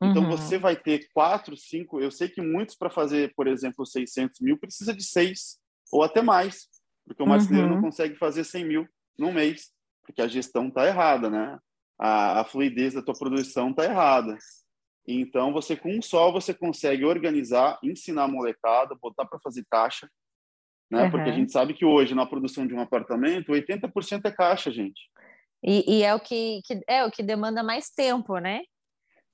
Então, 0.03 0.25
uhum. 0.25 0.31
você 0.31 0.59
vai 0.59 0.77
ter 0.77 1.09
4, 1.15 1.57
5... 1.57 2.01
Eu 2.01 2.11
sei 2.11 2.29
que 2.29 2.43
muitos, 2.43 2.75
para 2.75 2.91
fazer, 2.91 3.33
por 3.35 3.47
exemplo, 3.47 3.87
600 3.87 4.41
mil, 4.41 4.59
precisa 4.59 4.93
de 4.93 5.03
6 5.03 5.59
ou 5.93 6.03
até 6.03 6.21
mais, 6.21 6.67
porque 7.07 7.23
o 7.23 7.27
marceneiro 7.27 7.69
uhum. 7.69 7.75
não 7.77 7.83
consegue 7.83 8.17
fazer 8.17 8.45
100 8.45 8.65
mil 8.67 8.89
num 9.17 9.33
mês, 9.33 9.71
porque 10.05 10.21
a 10.21 10.29
gestão 10.29 10.69
está 10.69 10.87
errada, 10.87 11.31
né? 11.31 11.59
A, 11.99 12.41
a 12.41 12.45
fluidez 12.45 12.95
da 12.95 13.03
tua 13.03 13.15
produção 13.15 13.71
está 13.71 13.85
errada. 13.85 14.37
Então, 15.07 15.53
você 15.53 15.77
com 15.77 15.91
um 15.91 16.03
só, 16.03 16.33
você 16.33 16.55
consegue 16.55 17.05
organizar, 17.05 17.79
ensinar 17.83 18.25
a 18.25 18.29
molecada, 18.29 18.97
botar 19.01 19.27
para 19.27 19.39
fazer 19.39 19.65
caixa, 19.71 20.09
né? 20.91 21.05
Uhum. 21.05 21.11
Porque 21.11 21.31
a 21.31 21.33
gente 21.33 21.53
sabe 21.53 21.75
que 21.75 21.85
hoje, 21.85 22.15
na 22.15 22.27
produção 22.27 22.67
de 22.67 22.75
um 22.75 22.81
apartamento, 22.81 23.53
80% 23.53 24.23
é 24.25 24.31
caixa, 24.31 24.71
gente. 24.71 25.01
E, 25.63 25.99
e, 25.99 26.03
é 26.03 26.15
o 26.15 26.21
que, 26.21 26.61
que, 26.65 26.81
é 26.87 27.05
o 27.05 27.11
que 27.11 27.23
demanda 27.23 27.63
mais 27.63 27.91
tempo, 27.91 28.39
né? 28.39 28.63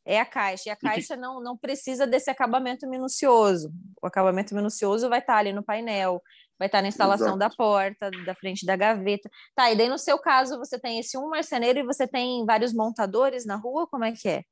É 0.05 0.21
a 0.21 0.25
caixa. 0.25 0.69
E 0.69 0.71
a 0.71 0.77
caixa 0.77 1.15
que... 1.15 1.21
não, 1.21 1.43
não 1.43 1.57
precisa 1.57 2.07
desse 2.07 2.31
acabamento 2.31 2.89
minucioso. 2.89 3.73
O 4.03 4.07
acabamento 4.07 4.55
minucioso 4.55 5.09
vai 5.09 5.19
estar 5.19 5.35
tá 5.35 5.39
ali 5.39 5.53
no 5.53 5.63
painel, 5.63 6.23
vai 6.61 6.69
estar 6.69 6.83
na 6.83 6.89
instalação 6.89 7.29
Exato. 7.29 7.39
da 7.39 7.49
porta, 7.49 8.11
da 8.27 8.35
frente 8.35 8.67
da 8.67 8.77
gaveta. 8.77 9.31
Tá, 9.55 9.73
e 9.73 9.77
daí 9.77 9.89
no 9.89 9.97
seu 9.97 10.19
caso 10.19 10.59
você 10.59 10.79
tem 10.79 10.99
esse 10.99 11.17
um 11.17 11.31
marceneiro 11.31 11.79
e 11.79 11.87
você 11.87 12.07
tem 12.07 12.45
vários 12.45 12.75
montadores 12.75 13.47
na 13.47 13.57
rua, 13.57 13.87
como 13.87 14.05
é 14.05 14.13
que 14.13 14.29
é? 14.29 14.45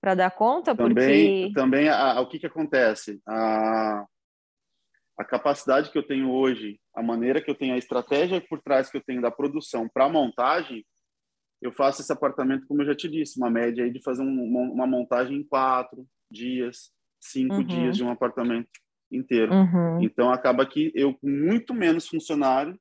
Para 0.00 0.14
dar 0.14 0.30
conta? 0.30 0.72
Também, 0.72 1.46
porque... 1.46 1.52
também 1.52 1.88
a, 1.88 2.12
a, 2.12 2.20
o 2.20 2.28
que, 2.28 2.38
que 2.38 2.46
acontece? 2.46 3.20
A, 3.26 4.06
a 5.18 5.24
capacidade 5.24 5.90
que 5.90 5.98
eu 5.98 6.06
tenho 6.06 6.30
hoje, 6.30 6.78
a 6.94 7.02
maneira 7.02 7.42
que 7.42 7.50
eu 7.50 7.56
tenho, 7.56 7.74
a 7.74 7.78
estratégia 7.78 8.40
por 8.48 8.62
trás 8.62 8.88
que 8.88 8.96
eu 8.96 9.02
tenho 9.04 9.20
da 9.20 9.30
produção 9.30 9.88
para 9.92 10.08
montagem, 10.08 10.86
eu 11.60 11.72
faço 11.72 12.02
esse 12.02 12.12
apartamento, 12.12 12.68
como 12.68 12.82
eu 12.82 12.86
já 12.86 12.94
te 12.94 13.08
disse, 13.08 13.36
uma 13.36 13.50
média 13.50 13.82
aí 13.82 13.90
de 13.90 14.00
fazer 14.00 14.22
um, 14.22 14.72
uma 14.72 14.86
montagem 14.86 15.38
em 15.38 15.42
quatro 15.44 16.06
dias, 16.30 16.92
cinco 17.20 17.56
uhum. 17.56 17.64
dias 17.64 17.96
de 17.96 18.04
um 18.04 18.10
apartamento 18.10 18.68
inteiro. 19.16 19.52
Uhum. 19.52 20.02
Então, 20.02 20.30
acaba 20.30 20.66
que 20.66 20.92
eu, 20.94 21.14
com 21.14 21.28
muito 21.28 21.74
menos 21.74 22.06
funcionário, 22.06 22.78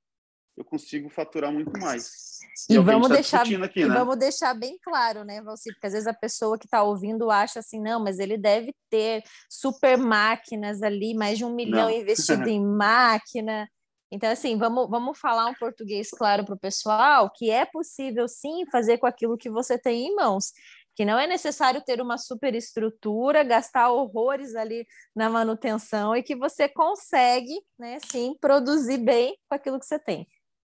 eu 0.58 0.63
consigo 0.63 1.10
faturar 1.10 1.52
muito 1.52 1.78
mais. 1.80 2.39
E, 2.69 2.76
e 2.76 2.80
vamos 2.80 3.10
tá 3.10 3.15
deixar 3.15 3.41
aqui, 3.41 3.86
né? 3.86 3.93
vamos 3.93 4.17
deixar 4.17 4.54
bem 4.54 4.78
claro, 4.82 5.24
né, 5.24 5.41
Valci? 5.41 5.71
Porque 5.74 5.88
às 5.88 5.93
vezes 5.93 6.08
a 6.08 6.13
pessoa 6.13 6.58
que 6.58 6.65
está 6.65 6.82
ouvindo 6.82 7.30
acha 7.30 7.60
assim, 7.60 7.82
não, 7.82 8.02
mas 8.02 8.19
ele 8.19 8.38
deve 8.38 8.74
ter 8.89 9.21
super 9.50 9.98
máquinas 9.98 10.82
ali, 10.82 11.13
mais 11.13 11.38
de 11.38 11.43
um 11.43 11.54
milhão 11.54 11.89
não. 11.89 11.91
investido 12.00 12.48
em 12.48 12.65
máquina. 12.65 13.67
Então, 14.12 14.32
assim, 14.32 14.58
vamos, 14.58 14.89
vamos 14.89 15.19
falar 15.19 15.48
um 15.48 15.54
português 15.56 16.10
claro 16.12 16.45
para 16.45 16.56
o 16.56 16.60
pessoal 16.60 17.30
que 17.36 17.50
é 17.50 17.65
possível 17.65 18.28
sim 18.28 18.63
fazer 18.71 18.98
com 18.98 19.08
aquilo 19.08 19.38
que 19.38 19.50
você 19.50 19.78
tem 19.78 20.08
em 20.08 20.15
mãos 20.15 20.54
que 20.95 21.03
não 21.03 21.19
é 21.19 21.27
necessário 21.27 21.81
ter 21.81 22.01
uma 22.01 22.17
superestrutura, 22.17 23.43
gastar 23.43 23.91
horrores 23.91 24.55
ali 24.55 24.88
na 25.15 25.29
manutenção 25.29 26.15
e 26.15 26.23
que 26.23 26.36
você 26.36 26.69
consegue, 26.69 27.62
né, 27.77 27.97
sim, 28.10 28.36
produzir 28.39 28.97
bem 28.97 29.38
com 29.49 29.55
aquilo 29.55 29.79
que 29.79 29.86
você 29.86 29.99
tem. 29.99 30.27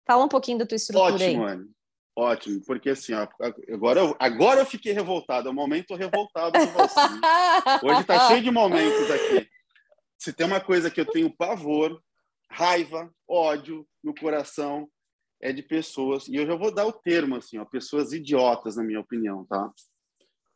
Fala 0.06 0.24
um 0.24 0.28
pouquinho 0.28 0.58
da 0.58 0.66
tua 0.66 0.76
estrutura 0.76 1.14
Ótimo, 1.14 1.46
aí. 1.46 1.52
Anne. 1.52 1.70
Ótimo, 2.16 2.62
porque 2.64 2.90
assim, 2.90 3.12
ó, 3.12 3.26
agora, 3.72 4.00
eu, 4.00 4.16
agora 4.20 4.60
eu 4.60 4.66
fiquei 4.66 4.92
revoltado, 4.92 5.48
é 5.48 5.50
o 5.50 5.54
momento 5.54 5.96
revoltado 5.96 6.58
de 6.58 6.66
você. 6.66 7.00
Hoje 7.84 8.04
tá 8.04 8.28
cheio 8.28 8.42
de 8.42 8.52
momentos 8.52 9.10
aqui. 9.10 9.48
Se 10.16 10.32
tem 10.32 10.46
uma 10.46 10.60
coisa 10.60 10.90
que 10.90 11.00
eu 11.00 11.06
tenho 11.06 11.34
pavor, 11.36 12.00
raiva, 12.48 13.12
ódio 13.28 13.84
no 14.02 14.14
coração, 14.14 14.88
é 15.42 15.52
de 15.52 15.62
pessoas, 15.62 16.28
e 16.28 16.36
eu 16.36 16.46
já 16.46 16.54
vou 16.54 16.72
dar 16.72 16.86
o 16.86 16.92
termo 16.92 17.36
assim, 17.36 17.58
ó, 17.58 17.64
pessoas 17.64 18.12
idiotas, 18.12 18.76
na 18.76 18.84
minha 18.84 19.00
opinião, 19.00 19.44
tá? 19.44 19.70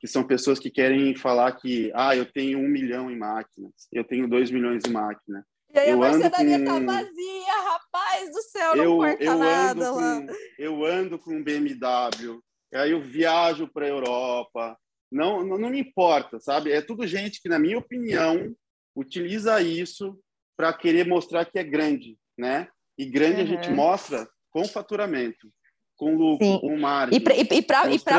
Que 0.00 0.06
são 0.06 0.24
pessoas 0.24 0.58
que 0.58 0.70
querem 0.70 1.14
falar 1.16 1.52
que, 1.52 1.90
ah, 1.94 2.14
eu 2.14 2.24
tenho 2.24 2.58
um 2.58 2.68
milhão 2.68 3.10
em 3.10 3.16
máquinas, 3.16 3.72
eu 3.92 4.04
tenho 4.04 4.28
dois 4.28 4.50
milhões 4.50 4.84
em 4.86 4.92
máquina, 4.92 5.44
e 5.74 5.78
aí 5.78 5.90
eu 5.90 6.02
a 6.02 6.10
marcenaria 6.10 6.64
tá 6.64 6.72
com... 6.72 6.86
tá 6.86 6.92
vazia, 6.92 7.62
rapaz 7.62 8.32
do 8.32 8.42
céu, 8.42 8.76
não 8.76 8.84
eu, 8.84 8.96
corta 8.96 9.24
eu 9.24 9.38
nada 9.38 9.90
lá. 9.90 10.20
Com, 10.20 10.26
eu 10.58 10.84
ando 10.84 11.18
com 11.18 11.34
um 11.34 11.42
BMW, 11.42 12.40
aí 12.74 12.90
eu 12.90 13.00
viajo 13.00 13.68
para 13.68 13.84
a 13.84 13.88
Europa. 13.88 14.78
Não, 15.10 15.44
não, 15.44 15.58
não 15.58 15.70
me 15.70 15.80
importa, 15.80 16.38
sabe? 16.40 16.70
É 16.70 16.80
tudo 16.80 17.06
gente 17.06 17.40
que, 17.40 17.48
na 17.48 17.58
minha 17.58 17.78
opinião, 17.78 18.54
utiliza 18.94 19.60
isso 19.60 20.18
para 20.56 20.72
querer 20.72 21.06
mostrar 21.06 21.44
que 21.44 21.58
é 21.58 21.64
grande, 21.64 22.18
né? 22.36 22.68
E 22.96 23.06
grande 23.06 23.36
uhum. 23.36 23.42
a 23.42 23.46
gente 23.46 23.70
mostra 23.70 24.28
com 24.50 24.64
faturamento 24.64 25.50
com 25.98 26.14
lucro, 26.14 26.46
Sim. 26.46 26.60
com 26.60 26.78
margem. 26.78 27.18
E 27.18 27.20
para 27.20 27.34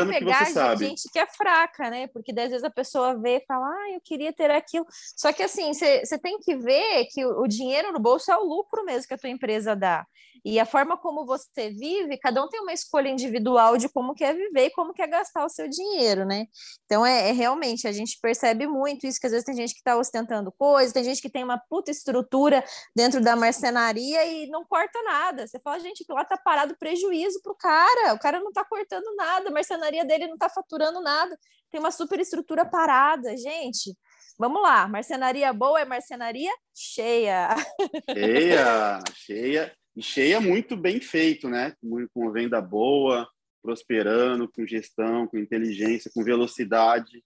pegar 0.06 0.44
que 0.44 0.84
gente 0.84 1.10
que 1.10 1.18
é 1.18 1.26
fraca, 1.26 1.88
né? 1.88 2.06
Porque 2.08 2.30
às 2.30 2.50
vezes 2.50 2.62
a 2.62 2.70
pessoa 2.70 3.18
vê 3.18 3.38
e 3.38 3.44
fala, 3.46 3.66
ah, 3.66 3.90
eu 3.94 4.00
queria 4.04 4.32
ter 4.32 4.50
aquilo. 4.50 4.86
Só 5.16 5.32
que 5.32 5.42
assim, 5.42 5.72
você 5.72 6.18
tem 6.22 6.38
que 6.38 6.54
ver 6.56 7.06
que 7.06 7.24
o, 7.24 7.40
o 7.40 7.48
dinheiro 7.48 7.90
no 7.90 7.98
bolso 7.98 8.30
é 8.30 8.36
o 8.36 8.44
lucro 8.44 8.84
mesmo 8.84 9.08
que 9.08 9.14
a 9.14 9.18
tua 9.18 9.30
empresa 9.30 9.74
dá. 9.74 10.06
E 10.44 10.58
a 10.58 10.64
forma 10.64 10.96
como 10.96 11.26
você 11.26 11.70
vive, 11.70 12.16
cada 12.18 12.42
um 12.42 12.48
tem 12.48 12.60
uma 12.60 12.72
escolha 12.72 13.08
individual 13.08 13.76
de 13.76 13.88
como 13.88 14.14
quer 14.14 14.34
viver 14.34 14.66
e 14.66 14.70
como 14.70 14.94
quer 14.94 15.06
gastar 15.06 15.44
o 15.44 15.48
seu 15.48 15.68
dinheiro, 15.68 16.24
né? 16.24 16.46
Então, 16.86 17.04
é, 17.04 17.28
é 17.28 17.32
realmente, 17.32 17.86
a 17.86 17.92
gente 17.92 18.18
percebe 18.20 18.66
muito 18.66 19.06
isso, 19.06 19.20
que 19.20 19.26
às 19.26 19.32
vezes 19.32 19.44
tem 19.44 19.54
gente 19.54 19.74
que 19.74 19.80
está 19.80 19.96
ostentando 19.96 20.50
coisas, 20.52 20.92
tem 20.92 21.04
gente 21.04 21.20
que 21.20 21.30
tem 21.30 21.44
uma 21.44 21.58
puta 21.58 21.90
estrutura 21.90 22.64
dentro 22.96 23.20
da 23.20 23.36
marcenaria 23.36 24.24
e 24.24 24.48
não 24.48 24.64
corta 24.64 25.02
nada. 25.02 25.46
Você 25.46 25.58
fala, 25.60 25.78
gente, 25.78 26.04
que 26.04 26.12
lá 26.12 26.24
tá 26.24 26.38
parado 26.38 26.76
prejuízo 26.78 27.40
pro 27.42 27.54
cara, 27.54 28.14
o 28.14 28.18
cara 28.18 28.40
não 28.40 28.52
tá 28.52 28.64
cortando 28.64 29.14
nada, 29.16 29.48
a 29.48 29.52
marcenaria 29.52 30.04
dele 30.04 30.26
não 30.26 30.38
tá 30.38 30.48
faturando 30.48 31.00
nada, 31.00 31.38
tem 31.70 31.80
uma 31.80 31.90
super 31.90 32.18
estrutura 32.18 32.64
parada, 32.64 33.36
gente. 33.36 33.96
Vamos 34.38 34.62
lá, 34.62 34.88
marcenaria 34.88 35.52
boa 35.52 35.80
é 35.80 35.84
marcenaria 35.84 36.50
cheia. 36.74 37.54
Cheia, 38.14 39.00
cheia 39.14 39.79
e 40.00 40.02
cheia 40.02 40.40
muito 40.40 40.78
bem 40.78 40.98
feito, 40.98 41.46
né? 41.46 41.76
Com 42.14 42.32
venda 42.32 42.58
boa, 42.58 43.28
prosperando, 43.62 44.50
com 44.50 44.66
gestão, 44.66 45.26
com 45.26 45.36
inteligência, 45.36 46.10
com 46.14 46.24
velocidade, 46.24 47.22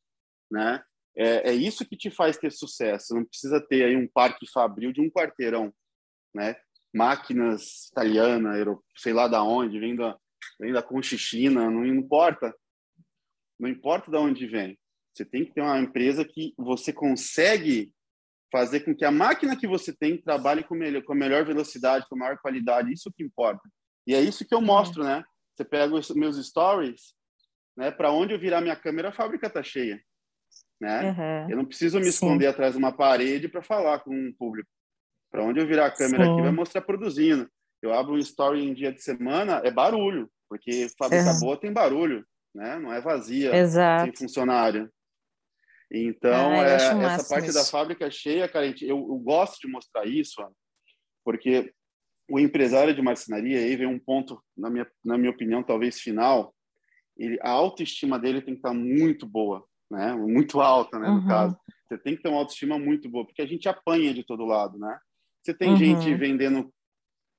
né? 0.50 0.82
É, 1.16 1.50
é 1.50 1.54
isso 1.54 1.86
que 1.86 1.96
te 1.96 2.10
faz 2.10 2.36
ter 2.36 2.50
sucesso. 2.50 3.14
Não 3.14 3.24
precisa 3.24 3.60
ter 3.60 3.84
aí 3.84 3.96
um 3.96 4.08
parque 4.08 4.44
fabril 4.50 4.92
de 4.92 5.00
um 5.00 5.08
quarteirão, 5.08 5.72
né? 6.34 6.56
Máquinas 6.92 7.86
italianas, 7.92 8.66
sei 8.96 9.12
lá 9.12 9.28
da 9.28 9.40
onde, 9.44 9.78
vem 9.78 9.94
da, 9.94 10.18
vem 10.58 10.72
da 10.72 10.82
Conchichina, 10.82 11.70
não 11.70 11.86
importa. 11.86 12.52
Não 13.56 13.68
importa 13.68 14.10
de 14.10 14.16
onde 14.16 14.48
vem. 14.48 14.76
Você 15.12 15.24
tem 15.24 15.44
que 15.44 15.54
ter 15.54 15.60
uma 15.60 15.78
empresa 15.78 16.24
que 16.24 16.52
você 16.58 16.92
consegue 16.92 17.92
fazer 18.54 18.84
com 18.84 18.94
que 18.94 19.04
a 19.04 19.10
máquina 19.10 19.56
que 19.56 19.66
você 19.66 19.92
tem 19.92 20.16
trabalhe 20.16 20.62
com, 20.62 20.76
melhor, 20.76 21.02
com 21.02 21.12
a 21.12 21.16
melhor 21.16 21.44
velocidade, 21.44 22.06
com 22.08 22.14
a 22.14 22.18
maior 22.18 22.38
qualidade, 22.38 22.92
isso 22.92 23.12
que 23.12 23.24
importa. 23.24 23.68
E 24.06 24.14
é 24.14 24.20
isso 24.20 24.44
que 24.44 24.54
eu 24.54 24.60
mostro, 24.60 25.02
né? 25.02 25.24
Você 25.56 25.64
pega 25.64 25.92
os 25.92 26.08
meus 26.10 26.36
stories, 26.46 27.14
né? 27.76 27.90
Para 27.90 28.12
onde 28.12 28.32
eu 28.32 28.38
virar 28.38 28.60
minha 28.60 28.76
câmera, 28.76 29.08
a 29.08 29.12
fábrica 29.12 29.50
tá 29.50 29.60
cheia, 29.60 30.00
né? 30.80 31.10
Uhum. 31.10 31.50
Eu 31.50 31.56
não 31.56 31.64
preciso 31.64 31.98
me 31.98 32.06
esconder 32.06 32.44
Sim. 32.44 32.50
atrás 32.50 32.74
de 32.74 32.78
uma 32.78 32.92
parede 32.92 33.48
para 33.48 33.60
falar 33.60 33.98
com 34.04 34.14
um 34.14 34.32
público. 34.38 34.70
Para 35.32 35.42
onde 35.42 35.58
eu 35.58 35.66
virar 35.66 35.86
a 35.86 35.90
câmera 35.90 36.24
Sim. 36.24 36.32
aqui, 36.34 36.42
vai 36.42 36.52
mostrar 36.52 36.82
produzindo. 36.82 37.50
Eu 37.82 37.92
abro 37.92 38.14
um 38.14 38.18
story 38.18 38.64
em 38.64 38.72
dia 38.72 38.92
de 38.92 39.02
semana, 39.02 39.62
é 39.64 39.70
barulho, 39.72 40.30
porque 40.48 40.86
fábrica 40.96 41.32
uhum. 41.32 41.40
boa 41.40 41.56
tem 41.56 41.72
barulho, 41.72 42.24
né? 42.54 42.78
Não 42.78 42.92
é 42.92 43.00
vazia, 43.00 43.52
Exato. 43.56 44.04
sem 44.04 44.16
funcionário. 44.16 44.88
Então, 45.90 46.52
ah, 46.52 46.66
é, 46.66 46.74
essa 46.74 47.28
parte 47.28 47.52
da 47.52 47.64
fábrica 47.64 48.10
cheia, 48.10 48.48
cara, 48.48 48.66
eu, 48.66 48.74
eu, 48.82 49.18
gosto 49.18 49.60
de 49.60 49.68
mostrar 49.68 50.06
isso, 50.06 50.42
porque 51.24 51.72
o 52.28 52.38
empresário 52.40 52.94
de 52.94 53.02
marcenaria, 53.02 53.58
aí 53.58 53.76
vem 53.76 53.86
um 53.86 53.98
ponto, 53.98 54.42
na 54.56 54.70
minha, 54.70 54.86
na 55.04 55.18
minha 55.18 55.30
opinião, 55.30 55.62
talvez 55.62 56.00
final, 56.00 56.54
ele, 57.16 57.38
a 57.42 57.50
autoestima 57.50 58.18
dele 58.18 58.40
tem 58.40 58.54
que 58.54 58.58
estar 58.58 58.74
muito 58.74 59.26
boa, 59.26 59.64
né? 59.90 60.14
Muito 60.14 60.60
alta, 60.60 60.98
né, 60.98 61.06
no 61.06 61.20
uhum. 61.20 61.28
caso. 61.28 61.56
Você 61.86 61.98
tem 61.98 62.16
que 62.16 62.22
ter 62.22 62.28
uma 62.28 62.38
autoestima 62.38 62.78
muito 62.78 63.08
boa, 63.08 63.24
porque 63.24 63.42
a 63.42 63.46
gente 63.46 63.68
apanha 63.68 64.12
de 64.12 64.24
todo 64.24 64.44
lado, 64.44 64.78
né? 64.78 64.98
Você 65.42 65.54
tem 65.54 65.70
uhum. 65.70 65.76
gente 65.76 66.14
vendendo 66.14 66.72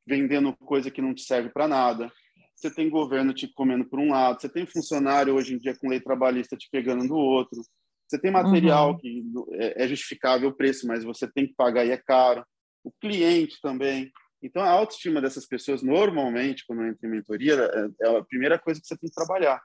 vendendo 0.07 0.55
coisa 0.57 0.91
que 0.91 1.01
não 1.01 1.15
te 1.15 1.23
serve 1.23 1.49
para 1.49 1.67
nada. 1.67 2.11
Você 2.55 2.69
tem 2.69 2.89
governo 2.89 3.33
te 3.33 3.47
comendo 3.47 3.85
por 3.85 3.99
um 3.99 4.11
lado, 4.11 4.39
você 4.39 4.47
tem 4.47 4.65
funcionário 4.65 5.33
hoje 5.33 5.55
em 5.55 5.57
dia 5.57 5.75
com 5.75 5.89
lei 5.89 5.99
trabalhista 5.99 6.55
te 6.55 6.69
pegando 6.71 7.07
do 7.07 7.15
outro. 7.15 7.61
Você 8.07 8.19
tem 8.19 8.31
material 8.31 8.91
uhum. 8.91 8.97
que 8.97 9.23
é, 9.53 9.83
é 9.83 9.87
justificável 9.87 10.49
o 10.49 10.55
preço, 10.55 10.87
mas 10.87 11.03
você 11.03 11.27
tem 11.27 11.47
que 11.47 11.55
pagar 11.55 11.85
e 11.85 11.91
é 11.91 11.97
caro. 11.97 12.45
O 12.83 12.91
cliente 13.01 13.59
também. 13.61 14.11
Então, 14.41 14.61
a 14.61 14.69
autoestima 14.69 15.19
dessas 15.19 15.47
pessoas, 15.47 15.81
normalmente, 15.81 16.63
quando 16.67 16.85
entra 16.85 17.07
em 17.07 17.11
mentoria, 17.11 17.55
é, 17.55 18.05
é 18.07 18.17
a 18.17 18.23
primeira 18.23 18.59
coisa 18.59 18.79
que 18.79 18.87
você 18.87 18.95
tem 18.95 19.09
que 19.09 19.15
trabalhar. 19.15 19.59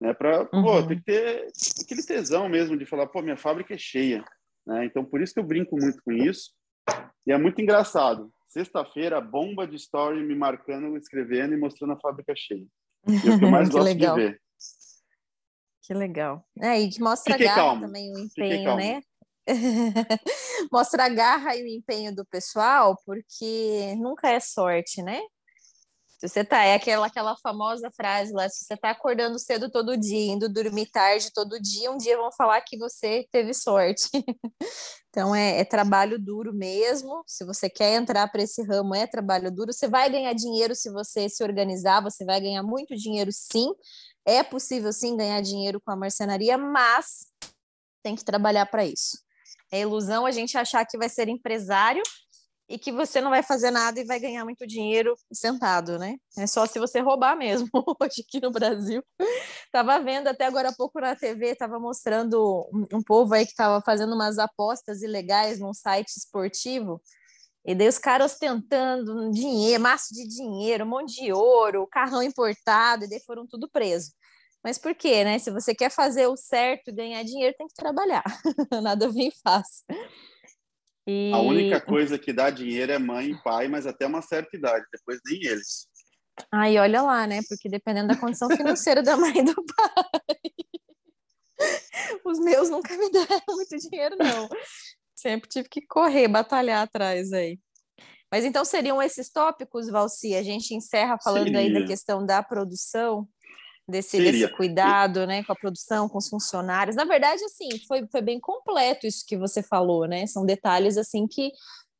Né? 0.00 0.12
Para, 0.12 0.42
uhum. 0.52 0.62
pô, 0.62 0.82
tem 0.86 0.98
que 0.98 1.04
ter 1.04 1.46
aquele 1.82 2.02
tesão 2.02 2.48
mesmo 2.48 2.76
de 2.76 2.84
falar, 2.84 3.06
pô, 3.06 3.22
minha 3.22 3.36
fábrica 3.36 3.74
é 3.74 3.78
cheia. 3.78 4.22
Né? 4.66 4.84
Então, 4.84 5.04
por 5.04 5.22
isso 5.22 5.32
que 5.32 5.40
eu 5.40 5.44
brinco 5.44 5.76
muito 5.78 6.02
com 6.02 6.12
isso. 6.12 6.50
E 7.26 7.32
é 7.32 7.38
muito 7.38 7.60
engraçado. 7.60 8.30
Sexta-feira, 8.48 9.20
bomba 9.20 9.66
de 9.66 9.76
story 9.76 10.22
me 10.22 10.34
marcando, 10.34 10.96
escrevendo 10.96 11.54
e 11.54 11.56
mostrando 11.56 11.92
a 11.92 11.98
fábrica 11.98 12.34
cheia. 12.36 12.66
E 13.08 13.28
é 13.28 13.34
o 13.34 13.38
que 13.38 13.44
eu 13.44 13.50
mais 13.50 13.68
gosto 13.68 13.84
legal. 13.84 14.16
de 14.16 14.22
ver. 14.22 14.40
Que 15.90 15.94
legal. 15.94 16.46
É, 16.60 16.78
e 16.78 16.88
que 16.88 17.00
mostra 17.00 17.32
Fiquei 17.32 17.48
garra 17.48 17.62
calmo. 17.62 17.80
também 17.80 18.14
o 18.14 18.18
empenho, 18.20 18.76
né? 18.76 19.02
mostra 20.70 21.06
a 21.06 21.08
garra 21.08 21.56
e 21.56 21.64
o 21.64 21.66
empenho 21.66 22.14
do 22.14 22.24
pessoal, 22.24 22.96
porque 23.04 23.96
nunca 23.96 24.28
é 24.30 24.38
sorte, 24.38 25.02
né? 25.02 25.20
Se 26.20 26.28
você 26.28 26.44
tá, 26.44 26.62
é 26.62 26.74
aquela, 26.74 27.06
aquela 27.06 27.34
famosa 27.38 27.90
frase 27.90 28.32
lá, 28.32 28.48
se 28.48 28.64
você 28.64 28.76
tá 28.76 28.90
acordando 28.90 29.36
cedo 29.36 29.68
todo 29.68 29.96
dia, 29.96 30.32
indo 30.32 30.48
dormir 30.48 30.86
tarde 30.92 31.32
todo 31.34 31.60
dia, 31.60 31.90
um 31.90 31.96
dia 31.96 32.16
vão 32.16 32.30
falar 32.30 32.60
que 32.60 32.78
você 32.78 33.26
teve 33.32 33.52
sorte. 33.52 34.10
então 35.10 35.34
é, 35.34 35.58
é, 35.58 35.64
trabalho 35.64 36.20
duro 36.20 36.54
mesmo. 36.54 37.24
Se 37.26 37.44
você 37.44 37.68
quer 37.68 37.94
entrar 37.94 38.30
para 38.30 38.42
esse 38.42 38.62
ramo, 38.62 38.94
é 38.94 39.08
trabalho 39.08 39.50
duro. 39.50 39.72
Você 39.72 39.88
vai 39.88 40.08
ganhar 40.08 40.34
dinheiro 40.34 40.72
se 40.72 40.88
você 40.88 41.28
se 41.28 41.42
organizar, 41.42 42.00
você 42.00 42.24
vai 42.24 42.40
ganhar 42.40 42.62
muito 42.62 42.94
dinheiro 42.94 43.30
sim, 43.32 43.74
é 44.34 44.42
possível 44.42 44.92
sim 44.92 45.16
ganhar 45.16 45.40
dinheiro 45.40 45.80
com 45.80 45.90
a 45.90 45.96
marcenaria, 45.96 46.56
mas 46.56 47.26
tem 48.02 48.14
que 48.14 48.24
trabalhar 48.24 48.66
para 48.66 48.84
isso. 48.84 49.18
É 49.72 49.80
ilusão 49.80 50.26
a 50.26 50.30
gente 50.30 50.58
achar 50.58 50.84
que 50.84 50.98
vai 50.98 51.08
ser 51.08 51.28
empresário 51.28 52.02
e 52.70 52.78
que 52.78 52.92
você 52.92 53.20
não 53.20 53.30
vai 53.30 53.42
fazer 53.42 53.72
nada 53.72 53.98
e 53.98 54.04
vai 54.04 54.20
ganhar 54.20 54.44
muito 54.44 54.64
dinheiro 54.64 55.16
sentado, 55.32 55.98
né? 55.98 56.16
É 56.38 56.46
só 56.46 56.66
se 56.66 56.78
você 56.78 57.00
roubar 57.00 57.36
mesmo. 57.36 57.68
Hoje 58.00 58.24
aqui 58.26 58.40
no 58.40 58.52
Brasil, 58.52 59.02
tava 59.72 59.98
vendo 59.98 60.28
até 60.28 60.46
agora 60.46 60.68
há 60.68 60.72
pouco 60.72 61.00
na 61.00 61.16
TV, 61.16 61.56
tava 61.56 61.80
mostrando 61.80 62.68
um, 62.92 63.02
povo 63.02 63.34
aí 63.34 63.44
que 63.44 63.56
tava 63.56 63.82
fazendo 63.84 64.14
umas 64.14 64.38
apostas 64.38 65.02
ilegais 65.02 65.58
num 65.58 65.74
site 65.74 66.10
esportivo 66.16 67.02
E 67.64 67.74
daí 67.74 67.88
os 67.88 67.98
caras 67.98 68.32
ostentando 68.32 69.32
dinheiro, 69.32 69.82
massa 69.82 70.14
de 70.14 70.28
dinheiro, 70.28 70.84
um 70.84 70.88
monte 70.88 71.24
de 71.24 71.32
ouro, 71.32 71.88
carrão 71.90 72.22
importado, 72.22 73.04
e 73.04 73.08
daí 73.08 73.20
foram 73.26 73.48
tudo 73.48 73.68
presos. 73.68 74.12
Mas 74.62 74.78
por 74.78 74.94
quê, 74.94 75.24
né? 75.24 75.38
Se 75.38 75.50
você 75.50 75.74
quer 75.74 75.90
fazer 75.90 76.26
o 76.26 76.36
certo 76.36 76.88
e 76.88 76.92
ganhar 76.92 77.22
dinheiro, 77.22 77.54
tem 77.56 77.66
que 77.66 77.74
trabalhar. 77.74 78.22
Nada 78.82 79.10
vem 79.10 79.32
fácil. 79.42 79.84
E... 81.06 81.32
A 81.32 81.40
única 81.40 81.80
coisa 81.80 82.18
que 82.18 82.32
dá 82.32 82.50
dinheiro 82.50 82.92
é 82.92 82.98
mãe 82.98 83.30
e 83.30 83.42
pai, 83.42 83.68
mas 83.68 83.86
até 83.86 84.06
uma 84.06 84.20
certa 84.20 84.56
idade, 84.56 84.84
depois 84.92 85.18
nem 85.24 85.44
eles. 85.44 85.88
Aí 86.52 86.78
olha 86.78 87.02
lá, 87.02 87.26
né? 87.26 87.40
Porque 87.48 87.68
dependendo 87.68 88.08
da 88.08 88.16
condição 88.16 88.48
financeira 88.50 89.02
da 89.02 89.16
mãe 89.16 89.38
e 89.38 89.42
do 89.42 89.54
pai. 89.54 90.20
Os 92.24 92.38
meus 92.38 92.70
nunca 92.70 92.96
me 92.96 93.10
deram 93.10 93.42
muito 93.48 93.76
dinheiro, 93.76 94.16
não. 94.16 94.48
Sempre 95.14 95.48
tive 95.48 95.68
que 95.68 95.86
correr, 95.86 96.28
batalhar 96.28 96.82
atrás 96.82 97.32
aí. 97.32 97.58
Mas 98.30 98.44
então 98.44 98.64
seriam 98.64 99.02
esses 99.02 99.30
tópicos, 99.30 99.90
Valci? 99.90 100.34
A 100.34 100.42
gente 100.42 100.74
encerra 100.74 101.18
falando 101.22 101.46
Seria. 101.46 101.60
aí 101.60 101.72
da 101.72 101.84
questão 101.84 102.24
da 102.24 102.42
produção, 102.42 103.28
desse, 103.90 104.18
desse, 104.18 104.48
cuidado, 104.48 105.26
né, 105.26 105.42
com 105.44 105.52
a 105.52 105.56
produção, 105.56 106.08
com 106.08 106.18
os 106.18 106.28
funcionários. 106.28 106.96
Na 106.96 107.04
verdade, 107.04 107.42
assim, 107.44 107.68
foi, 107.86 108.06
foi 108.10 108.22
bem 108.22 108.40
completo 108.40 109.06
isso 109.06 109.24
que 109.26 109.36
você 109.36 109.62
falou, 109.62 110.06
né? 110.06 110.26
São 110.26 110.46
detalhes 110.46 110.96
assim 110.96 111.26
que 111.26 111.50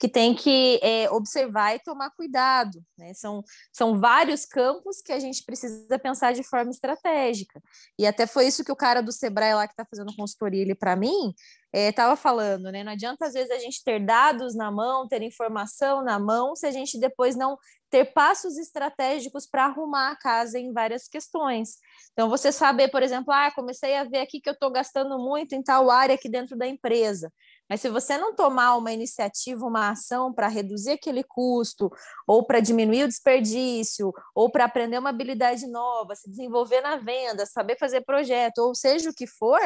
que 0.01 0.09
tem 0.09 0.35
que 0.35 0.81
é, 0.83 1.11
observar 1.11 1.75
e 1.75 1.79
tomar 1.79 2.11
cuidado. 2.13 2.83
Né? 2.97 3.13
São, 3.13 3.45
são 3.71 4.01
vários 4.01 4.47
campos 4.47 5.03
que 5.03 5.13
a 5.13 5.21
gente 5.21 5.45
precisa 5.45 5.99
pensar 5.99 6.33
de 6.33 6.43
forma 6.43 6.71
estratégica. 6.71 7.63
E 7.99 8.07
até 8.07 8.27
foi 8.27 8.47
isso 8.47 8.65
que 8.65 8.73
o 8.73 8.77
cara 8.77 9.03
do 9.03 9.13
Sebrae 9.13 9.53
lá 9.53 9.67
que 9.67 9.75
está 9.75 9.85
fazendo 9.85 10.17
consultoria 10.17 10.75
para 10.75 10.97
mim 10.97 11.35
estava 11.73 12.15
é, 12.15 12.17
falando, 12.17 12.73
né? 12.73 12.83
Não 12.83 12.93
adianta 12.93 13.27
às 13.27 13.35
vezes 13.35 13.51
a 13.51 13.59
gente 13.59 13.85
ter 13.85 14.05
dados 14.05 14.57
na 14.57 14.73
mão, 14.73 15.07
ter 15.07 15.23
informação 15.23 16.03
na 16.03 16.19
mão, 16.19 16.57
se 16.57 16.67
a 16.67 16.71
gente 16.71 16.99
depois 16.99 17.37
não 17.37 17.59
ter 17.91 18.07
passos 18.07 18.57
estratégicos 18.57 19.47
para 19.47 19.67
arrumar 19.67 20.13
a 20.13 20.17
casa 20.17 20.59
em 20.59 20.73
várias 20.73 21.09
questões. 21.09 21.77
Então, 22.13 22.31
você 22.31 22.51
saber, 22.53 22.89
por 22.89 23.03
exemplo, 23.03 23.33
ah, 23.33 23.53
comecei 23.55 23.97
a 23.97 24.05
ver 24.05 24.21
aqui 24.21 24.41
que 24.41 24.49
eu 24.49 24.55
estou 24.55 24.71
gastando 24.71 25.19
muito 25.19 25.55
em 25.55 25.63
tal 25.63 25.91
área 25.91 26.15
aqui 26.15 26.29
dentro 26.29 26.57
da 26.57 26.67
empresa. 26.67 27.33
Mas 27.71 27.81
se 27.81 27.89
você 27.89 28.19
não 28.19 28.35
tomar 28.35 28.77
uma 28.77 28.93
iniciativa, 28.93 29.65
uma 29.65 29.91
ação 29.91 30.35
para 30.35 30.49
reduzir 30.49 30.91
aquele 30.91 31.23
custo, 31.23 31.89
ou 32.27 32.45
para 32.45 32.59
diminuir 32.59 33.05
o 33.05 33.09
desperdício, 33.09 34.13
ou 34.35 34.51
para 34.51 34.65
aprender 34.65 34.99
uma 34.99 35.11
habilidade 35.11 35.69
nova, 35.69 36.17
se 36.17 36.29
desenvolver 36.29 36.81
na 36.81 36.97
venda, 36.97 37.47
saber 37.47 37.79
fazer 37.79 38.01
projeto, 38.01 38.59
ou 38.59 38.75
seja 38.75 39.09
o 39.09 39.15
que 39.15 39.25
for, 39.25 39.61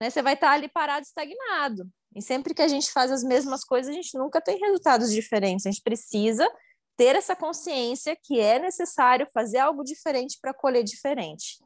né, 0.00 0.08
você 0.08 0.22
vai 0.22 0.32
estar 0.32 0.48
tá 0.48 0.54
ali 0.54 0.66
parado, 0.66 1.04
estagnado. 1.04 1.86
E 2.16 2.22
sempre 2.22 2.54
que 2.54 2.62
a 2.62 2.68
gente 2.68 2.90
faz 2.90 3.12
as 3.12 3.22
mesmas 3.22 3.62
coisas, 3.64 3.90
a 3.90 3.94
gente 3.94 4.16
nunca 4.16 4.40
tem 4.40 4.58
resultados 4.58 5.12
diferentes. 5.12 5.66
A 5.66 5.70
gente 5.70 5.82
precisa 5.82 6.50
ter 6.96 7.16
essa 7.16 7.36
consciência 7.36 8.16
que 8.22 8.40
é 8.40 8.58
necessário 8.58 9.26
fazer 9.32 9.58
algo 9.58 9.84
diferente 9.84 10.38
para 10.40 10.54
colher 10.54 10.82
diferente. 10.82 11.58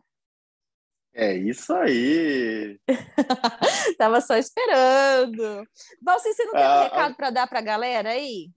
É 1.19 1.35
isso 1.35 1.73
aí. 1.73 2.79
Tava 3.97 4.21
só 4.21 4.37
esperando. 4.37 5.67
Valci, 6.03 6.35
você 6.35 6.45
não 6.45 6.53
tem 6.53 6.63
ah, 6.63 6.79
um 6.79 6.83
recado 6.83 7.17
para 7.17 7.31
dar 7.31 7.47
para 7.47 7.59
a 7.59 7.63
galera 7.63 8.11
aí? 8.11 8.51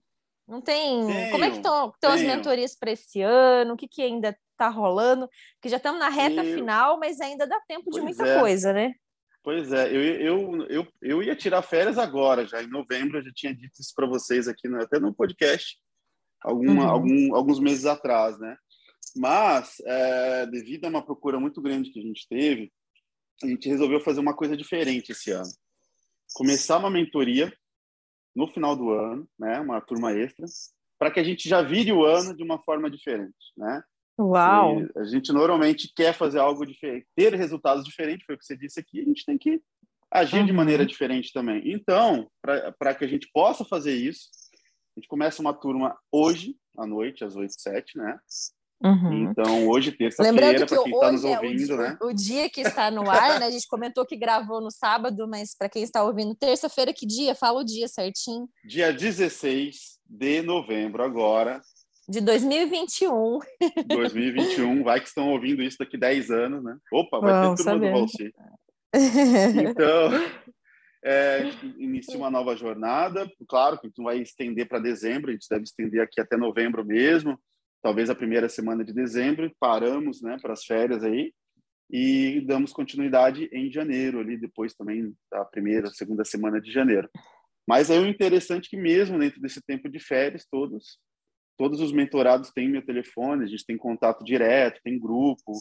Não 0.46 0.60
tem? 0.60 1.06
Tenho, 1.06 1.30
Como 1.30 1.44
é 1.44 1.50
que 1.50 1.56
estão 1.56 1.94
as 2.02 2.20
mentorias 2.20 2.76
para 2.76 2.90
esse 2.90 3.22
ano? 3.22 3.72
O 3.72 3.76
que, 3.78 3.88
que 3.88 4.02
ainda 4.02 4.36
está 4.52 4.68
rolando? 4.68 5.26
Porque 5.54 5.70
já 5.70 5.78
estamos 5.78 5.98
na 5.98 6.10
reta 6.10 6.44
eu... 6.44 6.54
final, 6.54 6.98
mas 6.98 7.18
ainda 7.22 7.46
dá 7.46 7.58
tempo 7.66 7.84
pois 7.86 7.96
de 7.96 8.02
muita 8.02 8.28
é. 8.28 8.38
coisa, 8.38 8.74
né? 8.74 8.92
Pois 9.42 9.72
é, 9.72 9.88
eu, 9.88 10.02
eu, 10.02 10.66
eu, 10.68 10.88
eu 11.00 11.22
ia 11.22 11.34
tirar 11.34 11.62
férias 11.62 11.96
agora, 11.96 12.46
já 12.46 12.62
em 12.62 12.68
novembro, 12.68 13.18
eu 13.18 13.24
já 13.24 13.30
tinha 13.34 13.54
dito 13.54 13.80
isso 13.80 13.94
para 13.96 14.06
vocês 14.06 14.46
aqui, 14.46 14.68
no, 14.68 14.82
até 14.82 15.00
no 15.00 15.14
podcast, 15.14 15.78
alguma, 16.42 16.84
uhum. 16.84 16.90
algum, 16.90 17.34
alguns 17.34 17.58
meses 17.58 17.86
atrás, 17.86 18.38
né? 18.38 18.54
Mas, 19.16 19.80
é, 19.84 20.46
devido 20.46 20.84
a 20.84 20.88
uma 20.88 21.04
procura 21.04 21.38
muito 21.40 21.60
grande 21.60 21.90
que 21.90 21.98
a 21.98 22.02
gente 22.02 22.26
teve, 22.28 22.72
a 23.42 23.46
gente 23.46 23.68
resolveu 23.68 24.00
fazer 24.00 24.20
uma 24.20 24.34
coisa 24.34 24.56
diferente 24.56 25.12
esse 25.12 25.30
ano. 25.30 25.50
Começar 26.34 26.78
uma 26.78 26.90
mentoria 26.90 27.52
no 28.34 28.46
final 28.46 28.76
do 28.76 28.90
ano, 28.90 29.28
né, 29.38 29.58
uma 29.60 29.80
turma 29.80 30.12
extra, 30.12 30.46
para 30.98 31.10
que 31.10 31.18
a 31.18 31.24
gente 31.24 31.48
já 31.48 31.62
vire 31.62 31.92
o 31.92 32.04
ano 32.04 32.36
de 32.36 32.42
uma 32.42 32.62
forma 32.62 32.90
diferente, 32.90 33.34
né? 33.56 33.82
Uau! 34.18 34.82
a 34.96 35.04
gente 35.04 35.32
normalmente 35.32 35.90
quer 35.96 36.12
fazer 36.12 36.38
algo 36.38 36.66
diferente, 36.66 37.06
ter 37.16 37.34
resultados 37.34 37.84
diferentes, 37.84 38.26
foi 38.26 38.34
o 38.34 38.38
que 38.38 38.44
você 38.44 38.54
disse 38.54 38.78
aqui, 38.78 39.00
a 39.00 39.04
gente 39.04 39.24
tem 39.24 39.38
que 39.38 39.62
agir 40.10 40.40
uhum. 40.40 40.46
de 40.46 40.52
maneira 40.52 40.84
diferente 40.84 41.32
também. 41.32 41.72
Então, 41.72 42.30
para 42.78 42.94
que 42.94 43.04
a 43.04 43.08
gente 43.08 43.30
possa 43.32 43.64
fazer 43.64 43.94
isso, 43.94 44.28
a 44.94 45.00
gente 45.00 45.08
começa 45.08 45.40
uma 45.40 45.54
turma 45.54 45.96
hoje, 46.12 46.54
à 46.76 46.86
noite, 46.86 47.24
às 47.24 47.34
8 47.34 47.50
7, 47.56 47.96
né? 47.96 48.18
Uhum. 48.82 49.30
Então, 49.30 49.68
hoje, 49.68 49.92
terça-feira, 49.92 50.66
para 50.66 50.82
quem 50.82 50.94
está 50.94 51.12
nos 51.12 51.24
ouvindo, 51.24 51.72
é 51.72 51.74
o, 51.74 51.78
né? 51.78 51.98
O 52.00 52.12
dia 52.14 52.48
que 52.48 52.62
está 52.62 52.90
no 52.90 53.10
ar, 53.10 53.38
né? 53.38 53.46
A 53.46 53.50
gente 53.50 53.68
comentou 53.68 54.06
que 54.06 54.16
gravou 54.16 54.58
no 54.60 54.70
sábado, 54.70 55.28
mas 55.28 55.54
para 55.54 55.68
quem 55.68 55.82
está 55.82 56.02
ouvindo, 56.02 56.34
terça-feira, 56.34 56.92
que 56.92 57.04
dia? 57.04 57.34
Fala 57.34 57.60
o 57.60 57.64
dia 57.64 57.86
certinho. 57.88 58.48
Dia 58.64 58.90
16 58.90 59.98
de 60.08 60.40
novembro, 60.40 61.02
agora. 61.02 61.60
De 62.08 62.22
2021. 62.22 63.38
2021, 63.86 64.82
vai 64.82 64.98
que 64.98 65.08
estão 65.08 65.28
ouvindo 65.28 65.62
isso 65.62 65.76
daqui 65.78 65.98
10 65.98 66.30
anos, 66.30 66.64
né? 66.64 66.76
Opa, 66.90 67.20
vai 67.20 67.32
Vamos 67.32 67.62
ter 67.62 67.64
turma 67.64 67.78
saber. 67.78 67.92
do 67.92 67.98
Valci. 67.98 68.34
Então, 69.70 70.10
é, 71.04 71.50
inicia 71.78 72.16
uma 72.16 72.30
nova 72.30 72.56
jornada. 72.56 73.30
Claro 73.46 73.78
que 73.78 73.86
a 73.86 73.88
gente 73.88 73.98
não 73.98 74.06
vai 74.06 74.18
estender 74.20 74.66
para 74.66 74.78
dezembro, 74.78 75.30
a 75.30 75.34
gente 75.34 75.46
deve 75.48 75.64
estender 75.64 76.00
aqui 76.00 76.18
até 76.18 76.36
novembro 76.38 76.82
mesmo 76.82 77.38
talvez 77.82 78.10
a 78.10 78.14
primeira 78.14 78.48
semana 78.48 78.84
de 78.84 78.92
dezembro, 78.92 79.50
paramos 79.58 80.22
né, 80.22 80.36
para 80.40 80.52
as 80.52 80.64
férias 80.64 81.02
aí 81.02 81.32
e 81.90 82.40
damos 82.46 82.72
continuidade 82.72 83.48
em 83.52 83.70
janeiro, 83.70 84.20
ali 84.20 84.36
depois 84.36 84.74
também 84.74 85.12
da 85.30 85.44
primeira, 85.44 85.88
segunda 85.88 86.24
semana 86.24 86.60
de 86.60 86.70
janeiro. 86.70 87.08
Mas 87.66 87.90
é 87.90 87.98
o 87.98 88.06
interessante 88.06 88.68
que 88.68 88.76
mesmo 88.76 89.18
dentro 89.18 89.40
desse 89.40 89.60
tempo 89.60 89.88
de 89.88 89.98
férias, 89.98 90.46
todos 90.50 90.98
todos 91.56 91.78
os 91.82 91.92
mentorados 91.92 92.50
têm 92.52 92.70
meu 92.70 92.80
telefone, 92.80 93.44
a 93.44 93.46
gente 93.46 93.66
tem 93.66 93.76
contato 93.76 94.24
direto, 94.24 94.80
tem 94.82 94.98
grupo, 94.98 95.52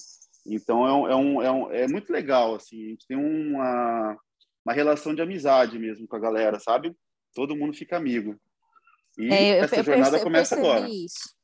então 0.47 0.87
é, 0.87 0.93
um, 0.93 1.07
é, 1.09 1.15
um, 1.15 1.41
é, 1.41 1.51
um, 1.51 1.71
é 1.71 1.87
muito 1.89 2.09
legal, 2.13 2.55
assim, 2.55 2.85
a 2.85 2.89
gente 2.91 3.05
tem 3.05 3.17
uma, 3.17 4.17
uma 4.65 4.73
relação 4.73 5.13
de 5.13 5.21
amizade 5.21 5.77
mesmo 5.77 6.07
com 6.07 6.15
a 6.15 6.19
galera, 6.19 6.57
sabe? 6.57 6.95
Todo 7.35 7.55
mundo 7.55 7.73
fica 7.73 7.97
amigo. 7.97 8.39
E 9.17 9.27
é, 9.33 9.57
essa 9.57 9.83
jornada 9.83 10.21
começa 10.21 10.55
agora. 10.55 10.87
Isso. 10.89 11.37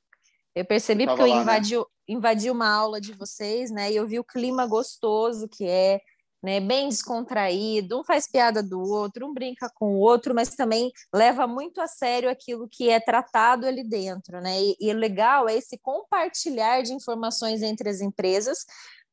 Eu 0.55 0.63
percebi 0.63 1.05
porque 1.05 1.21
eu 1.21 1.27
invadi, 1.27 1.77
né? 1.77 1.83
invadi 2.07 2.49
uma 2.49 2.69
aula 2.69 3.01
de 3.01 3.11
vocês, 3.11 3.69
né? 3.69 3.91
E 3.91 3.95
eu 3.97 4.07
vi 4.07 4.19
o 4.19 4.23
clima 4.23 4.65
gostoso 4.65 5.49
que 5.49 5.67
é, 5.67 5.99
né? 6.41 6.61
Bem 6.61 6.87
descontraído, 6.87 7.99
um 7.99 8.03
faz 8.05 8.25
piada 8.31 8.63
do 8.63 8.79
outro, 8.79 9.27
um 9.27 9.33
brinca 9.33 9.69
com 9.75 9.95
o 9.95 9.99
outro, 9.99 10.33
mas 10.33 10.55
também 10.55 10.91
leva 11.13 11.45
muito 11.45 11.81
a 11.81 11.87
sério 11.87 12.29
aquilo 12.29 12.69
que 12.71 12.89
é 12.89 13.01
tratado 13.01 13.67
ali 13.67 13.83
dentro, 13.83 14.39
né? 14.39 14.61
E, 14.61 14.77
e 14.79 14.91
o 14.93 14.97
legal 14.97 15.49
é 15.49 15.57
esse 15.57 15.77
compartilhar 15.77 16.81
de 16.83 16.93
informações 16.93 17.61
entre 17.61 17.89
as 17.89 17.99
empresas, 17.99 18.65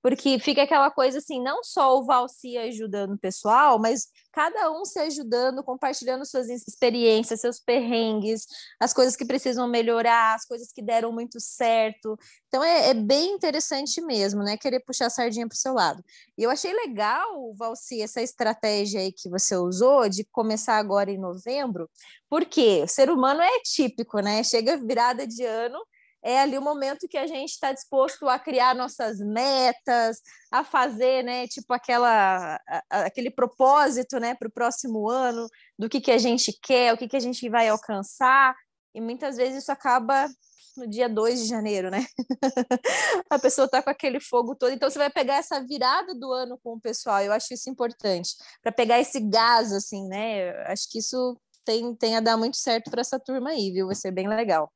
porque 0.03 0.39
fica 0.41 0.65
aquela 0.65 0.91
coisa 0.91 1.19
assim, 1.19 1.41
não 1.41 1.63
só 1.63 1.97
o 1.97 2.05
Valci 2.05 2.59
ajudando 2.59 3.13
o 3.13 3.19
pessoal, 3.19 3.79
mas 3.79 4.09
cada 4.33 4.71
um 4.73 4.85
se 4.85 4.99
ajudando, 4.99 5.63
compartilhando 5.63 6.27
suas 6.27 6.49
experiências, 6.49 7.41
seus 7.41 7.61
perrengues, 7.61 8.47
as 8.81 8.93
coisas 8.93 9.15
que 9.15 9.25
precisam 9.25 9.69
melhorar, 9.69 10.35
as 10.35 10.45
coisas 10.45 10.73
que 10.73 10.83
deram 10.83 11.13
muito 11.13 11.39
certo. 11.39 12.19
Então 12.49 12.65
é, 12.65 12.89
é 12.91 12.95
bem 12.95 13.33
interessante 13.33 14.01
mesmo, 14.01 14.43
né? 14.43 14.57
Querer 14.57 14.81
puxar 14.81 15.07
a 15.07 15.11
sardinha 15.11 15.47
para 15.47 15.55
o 15.55 15.59
seu 15.59 15.73
lado. 15.73 16.03
E 16.37 16.43
eu 16.43 16.51
achei 16.51 16.73
legal, 16.73 17.55
Valci, 17.55 18.03
essa 18.03 18.21
estratégia 18.21 19.01
aí 19.01 19.13
que 19.13 19.31
você 19.31 19.57
usou 19.57 20.09
de 20.09 20.25
começar 20.33 20.79
agora 20.79 21.13
em 21.13 21.19
novembro, 21.19 21.89
porque 22.29 22.83
o 22.83 22.89
ser 22.89 23.09
humano 23.09 23.41
é 23.41 23.61
típico, 23.61 24.19
né? 24.19 24.43
Chega 24.43 24.77
virada 24.77 25.27
de 25.27 25.45
ano, 25.45 25.79
é 26.23 26.41
ali 26.41 26.57
o 26.57 26.62
momento 26.62 27.09
que 27.09 27.18
a 27.18 27.27
gente 27.27 27.51
está 27.51 27.73
disposto 27.73 28.29
a 28.29 28.39
criar 28.39 28.75
nossas 28.75 29.18
metas, 29.18 30.20
a 30.51 30.62
fazer, 30.62 31.25
né, 31.25 31.49
tipo 31.49 31.73
aquela, 31.73 32.61
aquele 32.89 33.31
propósito, 33.31 34.20
né, 34.20 34.35
para 34.35 34.49
o 34.49 34.53
próximo 34.53 35.09
ano, 35.09 35.49
do 35.79 35.89
que, 35.89 36.01
que 36.01 36.12
a 36.12 36.18
gente 36.18 36.57
quer, 36.62 36.93
o 36.93 36.97
que, 36.97 37.09
que 37.09 37.16
a 37.16 37.20
gente 37.20 37.49
vai 37.49 37.68
alcançar, 37.68 38.55
e 38.95 39.01
muitas 39.01 39.37
vezes 39.37 39.62
isso 39.62 39.73
acaba 39.73 40.29
no 40.77 40.87
dia 40.89 41.09
2 41.09 41.41
de 41.41 41.47
janeiro, 41.47 41.91
né? 41.91 42.07
a 43.29 43.39
pessoa 43.39 43.66
está 43.66 43.83
com 43.83 43.91
aquele 43.91 44.20
fogo 44.20 44.55
todo, 44.55 44.73
então 44.73 44.91
você 44.91 44.99
vai 44.99 45.11
pegar 45.11 45.37
essa 45.37 45.61
virada 45.66 46.14
do 46.14 46.33
ano 46.33 46.59
com 46.62 46.75
o 46.75 46.81
pessoal, 46.81 47.20
eu 47.20 47.33
acho 47.33 47.53
isso 47.53 47.68
importante, 47.68 48.31
para 48.62 48.73
pegar 48.73 48.99
esse 48.99 49.20
gás, 49.20 49.73
assim, 49.73 50.07
né? 50.09 50.51
Acho 50.66 50.89
que 50.91 50.99
isso 50.99 51.37
tem, 51.64 51.95
tem 51.95 52.16
a 52.16 52.20
dar 52.20 52.37
muito 52.37 52.57
certo 52.57 52.91
para 52.91 53.01
essa 53.01 53.18
turma 53.20 53.51
aí, 53.51 53.70
viu? 53.73 53.87
Vai 53.87 53.97
ser 53.97 54.11
bem 54.11 54.29
legal. 54.29 54.73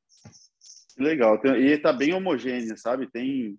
Legal. 0.98 1.40
E 1.56 1.72
está 1.72 1.92
bem 1.92 2.14
homogênea, 2.14 2.76
sabe? 2.76 3.10
Tem, 3.10 3.58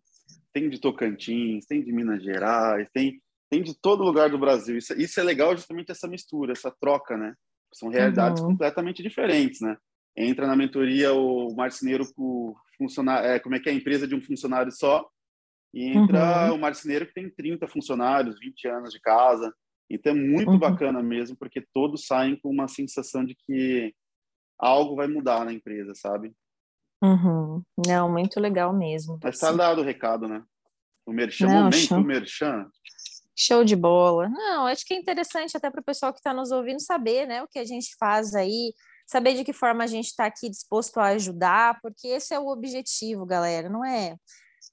tem 0.54 0.70
de 0.70 0.80
Tocantins, 0.80 1.66
tem 1.66 1.84
de 1.84 1.92
Minas 1.92 2.24
Gerais, 2.24 2.90
tem, 2.94 3.22
tem 3.50 3.62
de 3.62 3.80
todo 3.80 4.04
lugar 4.04 4.30
do 4.30 4.38
Brasil. 4.38 4.78
Isso, 4.78 4.94
isso 5.00 5.20
é 5.20 5.24
legal 5.24 5.56
justamente 5.56 5.92
essa 5.92 6.08
mistura, 6.08 6.54
essa 6.54 6.72
troca, 6.80 7.16
né? 7.16 7.34
São 7.74 7.90
realidades 7.90 8.42
uhum. 8.42 8.50
completamente 8.50 9.04
diferentes, 9.04 9.62
né? 9.62 9.78
entra 10.18 10.48
na 10.48 10.56
mentoria 10.56 11.14
o 11.14 11.54
marceneiro 11.56 12.12
com 12.16 12.56
funcionário, 12.78 13.30
é, 13.30 13.40
como 13.40 13.56
é 13.56 13.60
que 13.60 13.70
é 13.70 13.72
a 13.72 13.76
empresa 13.76 14.08
de 14.08 14.16
um 14.16 14.22
funcionário 14.22 14.72
só, 14.72 15.08
e 15.74 15.86
entra 15.86 16.50
uhum. 16.50 16.56
o 16.56 16.60
marceneiro 16.60 17.06
que 17.06 17.14
tem 17.14 17.30
30 17.30 17.68
funcionários, 17.68 18.40
20 18.40 18.68
anos 18.68 18.92
de 18.92 19.00
casa. 19.00 19.54
Então 19.90 20.12
é 20.12 20.16
muito 20.16 20.50
uhum. 20.50 20.60
bacana 20.60 21.04
mesmo, 21.04 21.38
porque 21.38 21.64
todos 21.74 22.08
saem 22.08 22.36
com 22.36 22.50
uma 22.50 22.68
sensação 22.68 23.24
de 23.24 23.36
que 23.36 23.94
algo 24.58 24.96
vai 24.96 25.08
mudar 25.08 25.46
na 25.46 25.54
empresa, 25.54 25.94
sabe? 25.94 26.34
Uhum. 27.04 27.62
Não, 27.86 28.12
muito 28.12 28.40
legal 28.40 28.74
mesmo. 28.74 29.20
Mas 29.24 29.38
tá 29.38 29.52
dado 29.52 29.82
o 29.82 29.84
recado, 29.84 30.28
né? 30.28 30.44
O 31.06 31.12
merchan, 31.12 31.48
Não, 31.48 31.56
momento 31.56 31.78
show. 31.78 32.04
merchan. 32.04 32.70
Show 33.36 33.64
de 33.64 33.76
bola. 33.76 34.28
Não, 34.30 34.66
acho 34.66 34.84
que 34.84 34.94
é 34.94 34.98
interessante 34.98 35.56
até 35.56 35.70
para 35.70 35.80
o 35.80 35.84
pessoal 35.84 36.12
que 36.12 36.20
está 36.20 36.34
nos 36.34 36.52
ouvindo 36.52 36.82
saber, 36.82 37.28
né, 37.28 37.44
o 37.44 37.48
que 37.48 37.60
a 37.60 37.66
gente 37.66 37.96
faz 38.00 38.34
aí, 38.34 38.74
saber 39.06 39.36
de 39.36 39.44
que 39.44 39.54
forma 39.54 39.84
a 39.84 39.88
gente 39.88 40.08
está 40.08 40.26
aqui 40.26 40.50
disposto 40.50 40.98
a 41.00 41.10
ajudar, 41.10 41.80
porque 41.82 42.08
esse 42.08 42.34
é 42.34 42.40
o 42.40 42.48
objetivo, 42.48 43.26
galera. 43.26 43.70
Não 43.70 43.86
é 43.86 44.16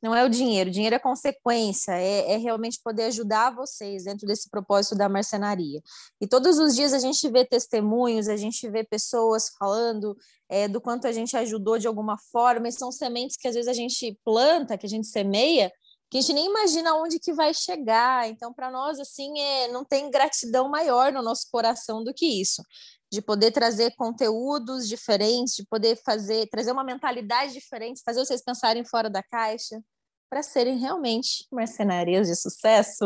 não 0.04 0.14
é 0.14 0.22
o 0.22 0.28
dinheiro, 0.28 0.68
o 0.68 0.72
dinheiro 0.72 0.94
é 0.94 0.98
consequência, 0.98 1.92
é, 1.92 2.32
é, 2.32 2.36
realmente 2.36 2.78
poder 2.84 3.04
ajudar 3.04 3.54
vocês 3.54 4.04
dentro 4.04 4.26
desse 4.26 4.50
propósito 4.50 4.94
da 4.94 5.08
marcenaria. 5.08 5.80
E 6.20 6.26
todos 6.28 6.58
os 6.58 6.76
dias 6.76 6.92
a 6.92 6.98
gente 6.98 7.26
vê 7.30 7.42
testemunhos, 7.42 8.28
a 8.28 8.36
gente 8.36 8.68
vê 8.68 8.84
pessoas 8.84 9.48
falando 9.58 10.14
é, 10.46 10.68
do 10.68 10.78
quanto 10.78 11.06
a 11.06 11.12
gente 11.12 11.34
ajudou 11.38 11.78
de 11.78 11.86
alguma 11.86 12.18
forma, 12.30 12.68
e 12.68 12.72
são 12.72 12.92
sementes 12.92 13.38
que 13.38 13.48
às 13.48 13.54
vezes 13.54 13.66
a 13.66 13.72
gente 13.72 14.20
planta, 14.22 14.76
que 14.76 14.84
a 14.84 14.88
gente 14.90 15.06
semeia, 15.06 15.72
que 16.10 16.18
a 16.18 16.20
gente 16.20 16.34
nem 16.34 16.50
imagina 16.50 16.94
onde 16.96 17.18
que 17.18 17.32
vai 17.32 17.54
chegar. 17.54 18.28
Então, 18.28 18.52
para 18.52 18.70
nós, 18.70 19.00
assim, 19.00 19.40
é, 19.40 19.68
não 19.68 19.86
tem 19.86 20.10
gratidão 20.10 20.68
maior 20.68 21.12
no 21.12 21.22
nosso 21.22 21.48
coração 21.50 22.04
do 22.04 22.12
que 22.12 22.26
isso 22.26 22.62
de 23.10 23.22
poder 23.22 23.52
trazer 23.52 23.94
conteúdos 23.94 24.88
diferentes, 24.88 25.54
de 25.54 25.64
poder 25.64 25.96
fazer, 26.04 26.48
trazer 26.48 26.72
uma 26.72 26.82
mentalidade 26.82 27.52
diferente, 27.52 28.02
fazer 28.04 28.18
vocês 28.18 28.42
pensarem 28.42 28.84
fora 28.84 29.08
da 29.08 29.22
caixa, 29.22 29.80
para 30.34 30.42
serem 30.42 30.76
realmente 30.78 31.46
mercenarias 31.52 32.26
de 32.26 32.34
sucesso. 32.34 33.04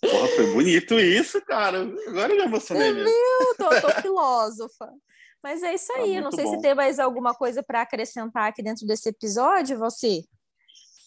Porra, 0.00 0.28
foi 0.34 0.52
bonito 0.52 0.98
isso, 0.98 1.40
cara. 1.42 1.82
Agora 2.08 2.32
eu 2.32 2.38
me 2.38 2.42
emocionei 2.42 2.92
mesmo. 2.92 3.08
Viu? 3.08 3.54
Tô, 3.56 3.80
tô 3.80 4.02
filósofa. 4.02 4.92
Mas 5.40 5.62
é 5.62 5.72
isso 5.72 5.86
tá 5.86 6.00
aí. 6.00 6.16
Tá 6.16 6.22
não 6.22 6.32
sei 6.32 6.44
bom. 6.44 6.56
se 6.56 6.60
tem 6.60 6.74
mais 6.74 6.98
alguma 6.98 7.34
coisa 7.34 7.62
para 7.62 7.82
acrescentar 7.82 8.48
aqui 8.48 8.64
dentro 8.64 8.84
desse 8.84 9.10
episódio, 9.10 9.78
você. 9.78 10.24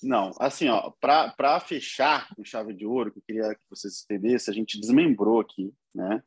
Não, 0.02 0.32
assim, 0.40 0.70
ó, 0.70 0.94
para 1.02 1.60
fechar 1.60 2.34
com 2.34 2.46
chave 2.46 2.74
de 2.74 2.86
ouro, 2.86 3.12
que 3.12 3.20
eu 3.20 3.24
queria 3.28 3.54
que 3.54 3.66
vocês 3.70 4.06
entendessem, 4.06 4.50
a 4.50 4.56
gente 4.56 4.80
desmembrou 4.80 5.42
aqui, 5.42 5.74
né? 5.94 6.24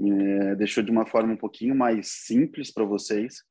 É, 0.00 0.54
deixou 0.54 0.84
de 0.84 0.90
uma 0.92 1.04
forma 1.04 1.32
um 1.32 1.36
pouquinho 1.36 1.74
mais 1.74 2.12
simples 2.12 2.72
para 2.72 2.84
vocês. 2.84 3.42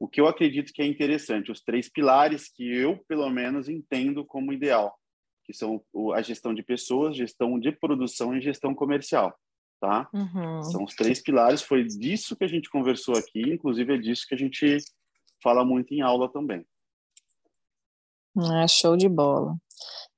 O 0.00 0.08
que 0.08 0.18
eu 0.18 0.26
acredito 0.26 0.72
que 0.72 0.80
é 0.80 0.86
interessante, 0.86 1.52
os 1.52 1.60
três 1.60 1.90
pilares 1.90 2.50
que 2.50 2.66
eu, 2.66 3.04
pelo 3.06 3.28
menos, 3.28 3.68
entendo 3.68 4.24
como 4.24 4.50
ideal, 4.50 4.98
que 5.44 5.52
são 5.52 5.82
a 6.14 6.22
gestão 6.22 6.54
de 6.54 6.62
pessoas, 6.62 7.14
gestão 7.14 7.60
de 7.60 7.70
produção 7.70 8.34
e 8.34 8.40
gestão 8.40 8.74
comercial, 8.74 9.38
tá? 9.78 10.08
Uhum. 10.12 10.62
São 10.62 10.84
os 10.84 10.94
três 10.94 11.20
pilares, 11.20 11.60
foi 11.60 11.84
disso 11.84 12.34
que 12.34 12.44
a 12.44 12.48
gente 12.48 12.70
conversou 12.70 13.14
aqui, 13.14 13.42
inclusive 13.42 13.94
é 13.94 13.98
disso 13.98 14.24
que 14.26 14.34
a 14.34 14.38
gente 14.38 14.78
fala 15.42 15.66
muito 15.66 15.92
em 15.92 16.00
aula 16.00 16.32
também. 16.32 16.64
Ah, 18.38 18.66
show 18.66 18.96
de 18.96 19.08
bola. 19.08 19.54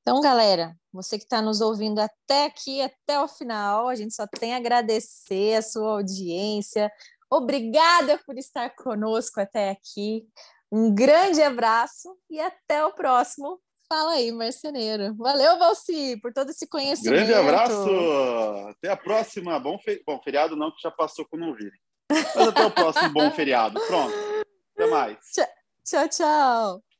Então, 0.02 0.20
galera, 0.20 0.76
você 0.92 1.16
que 1.16 1.24
está 1.24 1.40
nos 1.40 1.60
ouvindo 1.60 1.98
até 1.98 2.46
aqui, 2.46 2.82
até 2.82 3.20
o 3.20 3.26
final, 3.26 3.88
a 3.88 3.94
gente 3.94 4.14
só 4.14 4.26
tem 4.26 4.52
a 4.54 4.58
agradecer 4.58 5.56
a 5.56 5.62
sua 5.62 5.92
audiência. 5.92 6.90
Obrigada 7.32 8.20
por 8.26 8.36
estar 8.36 8.68
conosco 8.76 9.40
até 9.40 9.70
aqui. 9.70 10.28
Um 10.70 10.94
grande 10.94 11.42
abraço 11.42 12.14
e 12.28 12.38
até 12.38 12.84
o 12.84 12.92
próximo. 12.92 13.58
Fala 13.88 14.12
aí, 14.12 14.30
marceneiro. 14.30 15.14
Valeu, 15.16 15.58
Valci, 15.58 16.18
por 16.20 16.30
todo 16.34 16.50
esse 16.50 16.68
conhecimento. 16.68 17.14
Grande 17.14 17.32
abraço. 17.32 17.88
Até 18.68 18.90
a 18.90 18.96
próxima. 18.98 19.58
Bom, 19.58 19.78
bom 20.06 20.20
feriado 20.22 20.54
não, 20.56 20.70
que 20.70 20.82
já 20.82 20.90
passou 20.90 21.26
quando 21.26 21.46
não 21.46 21.54
virem. 21.54 21.80
Mas 22.10 22.48
até 22.48 22.66
o 22.66 22.70
próximo 22.70 23.08
bom 23.10 23.30
feriado. 23.30 23.80
Pronto. 23.86 24.14
Até 24.76 24.86
mais. 24.90 25.18
Tchau, 25.84 26.08
tchau. 26.08 26.91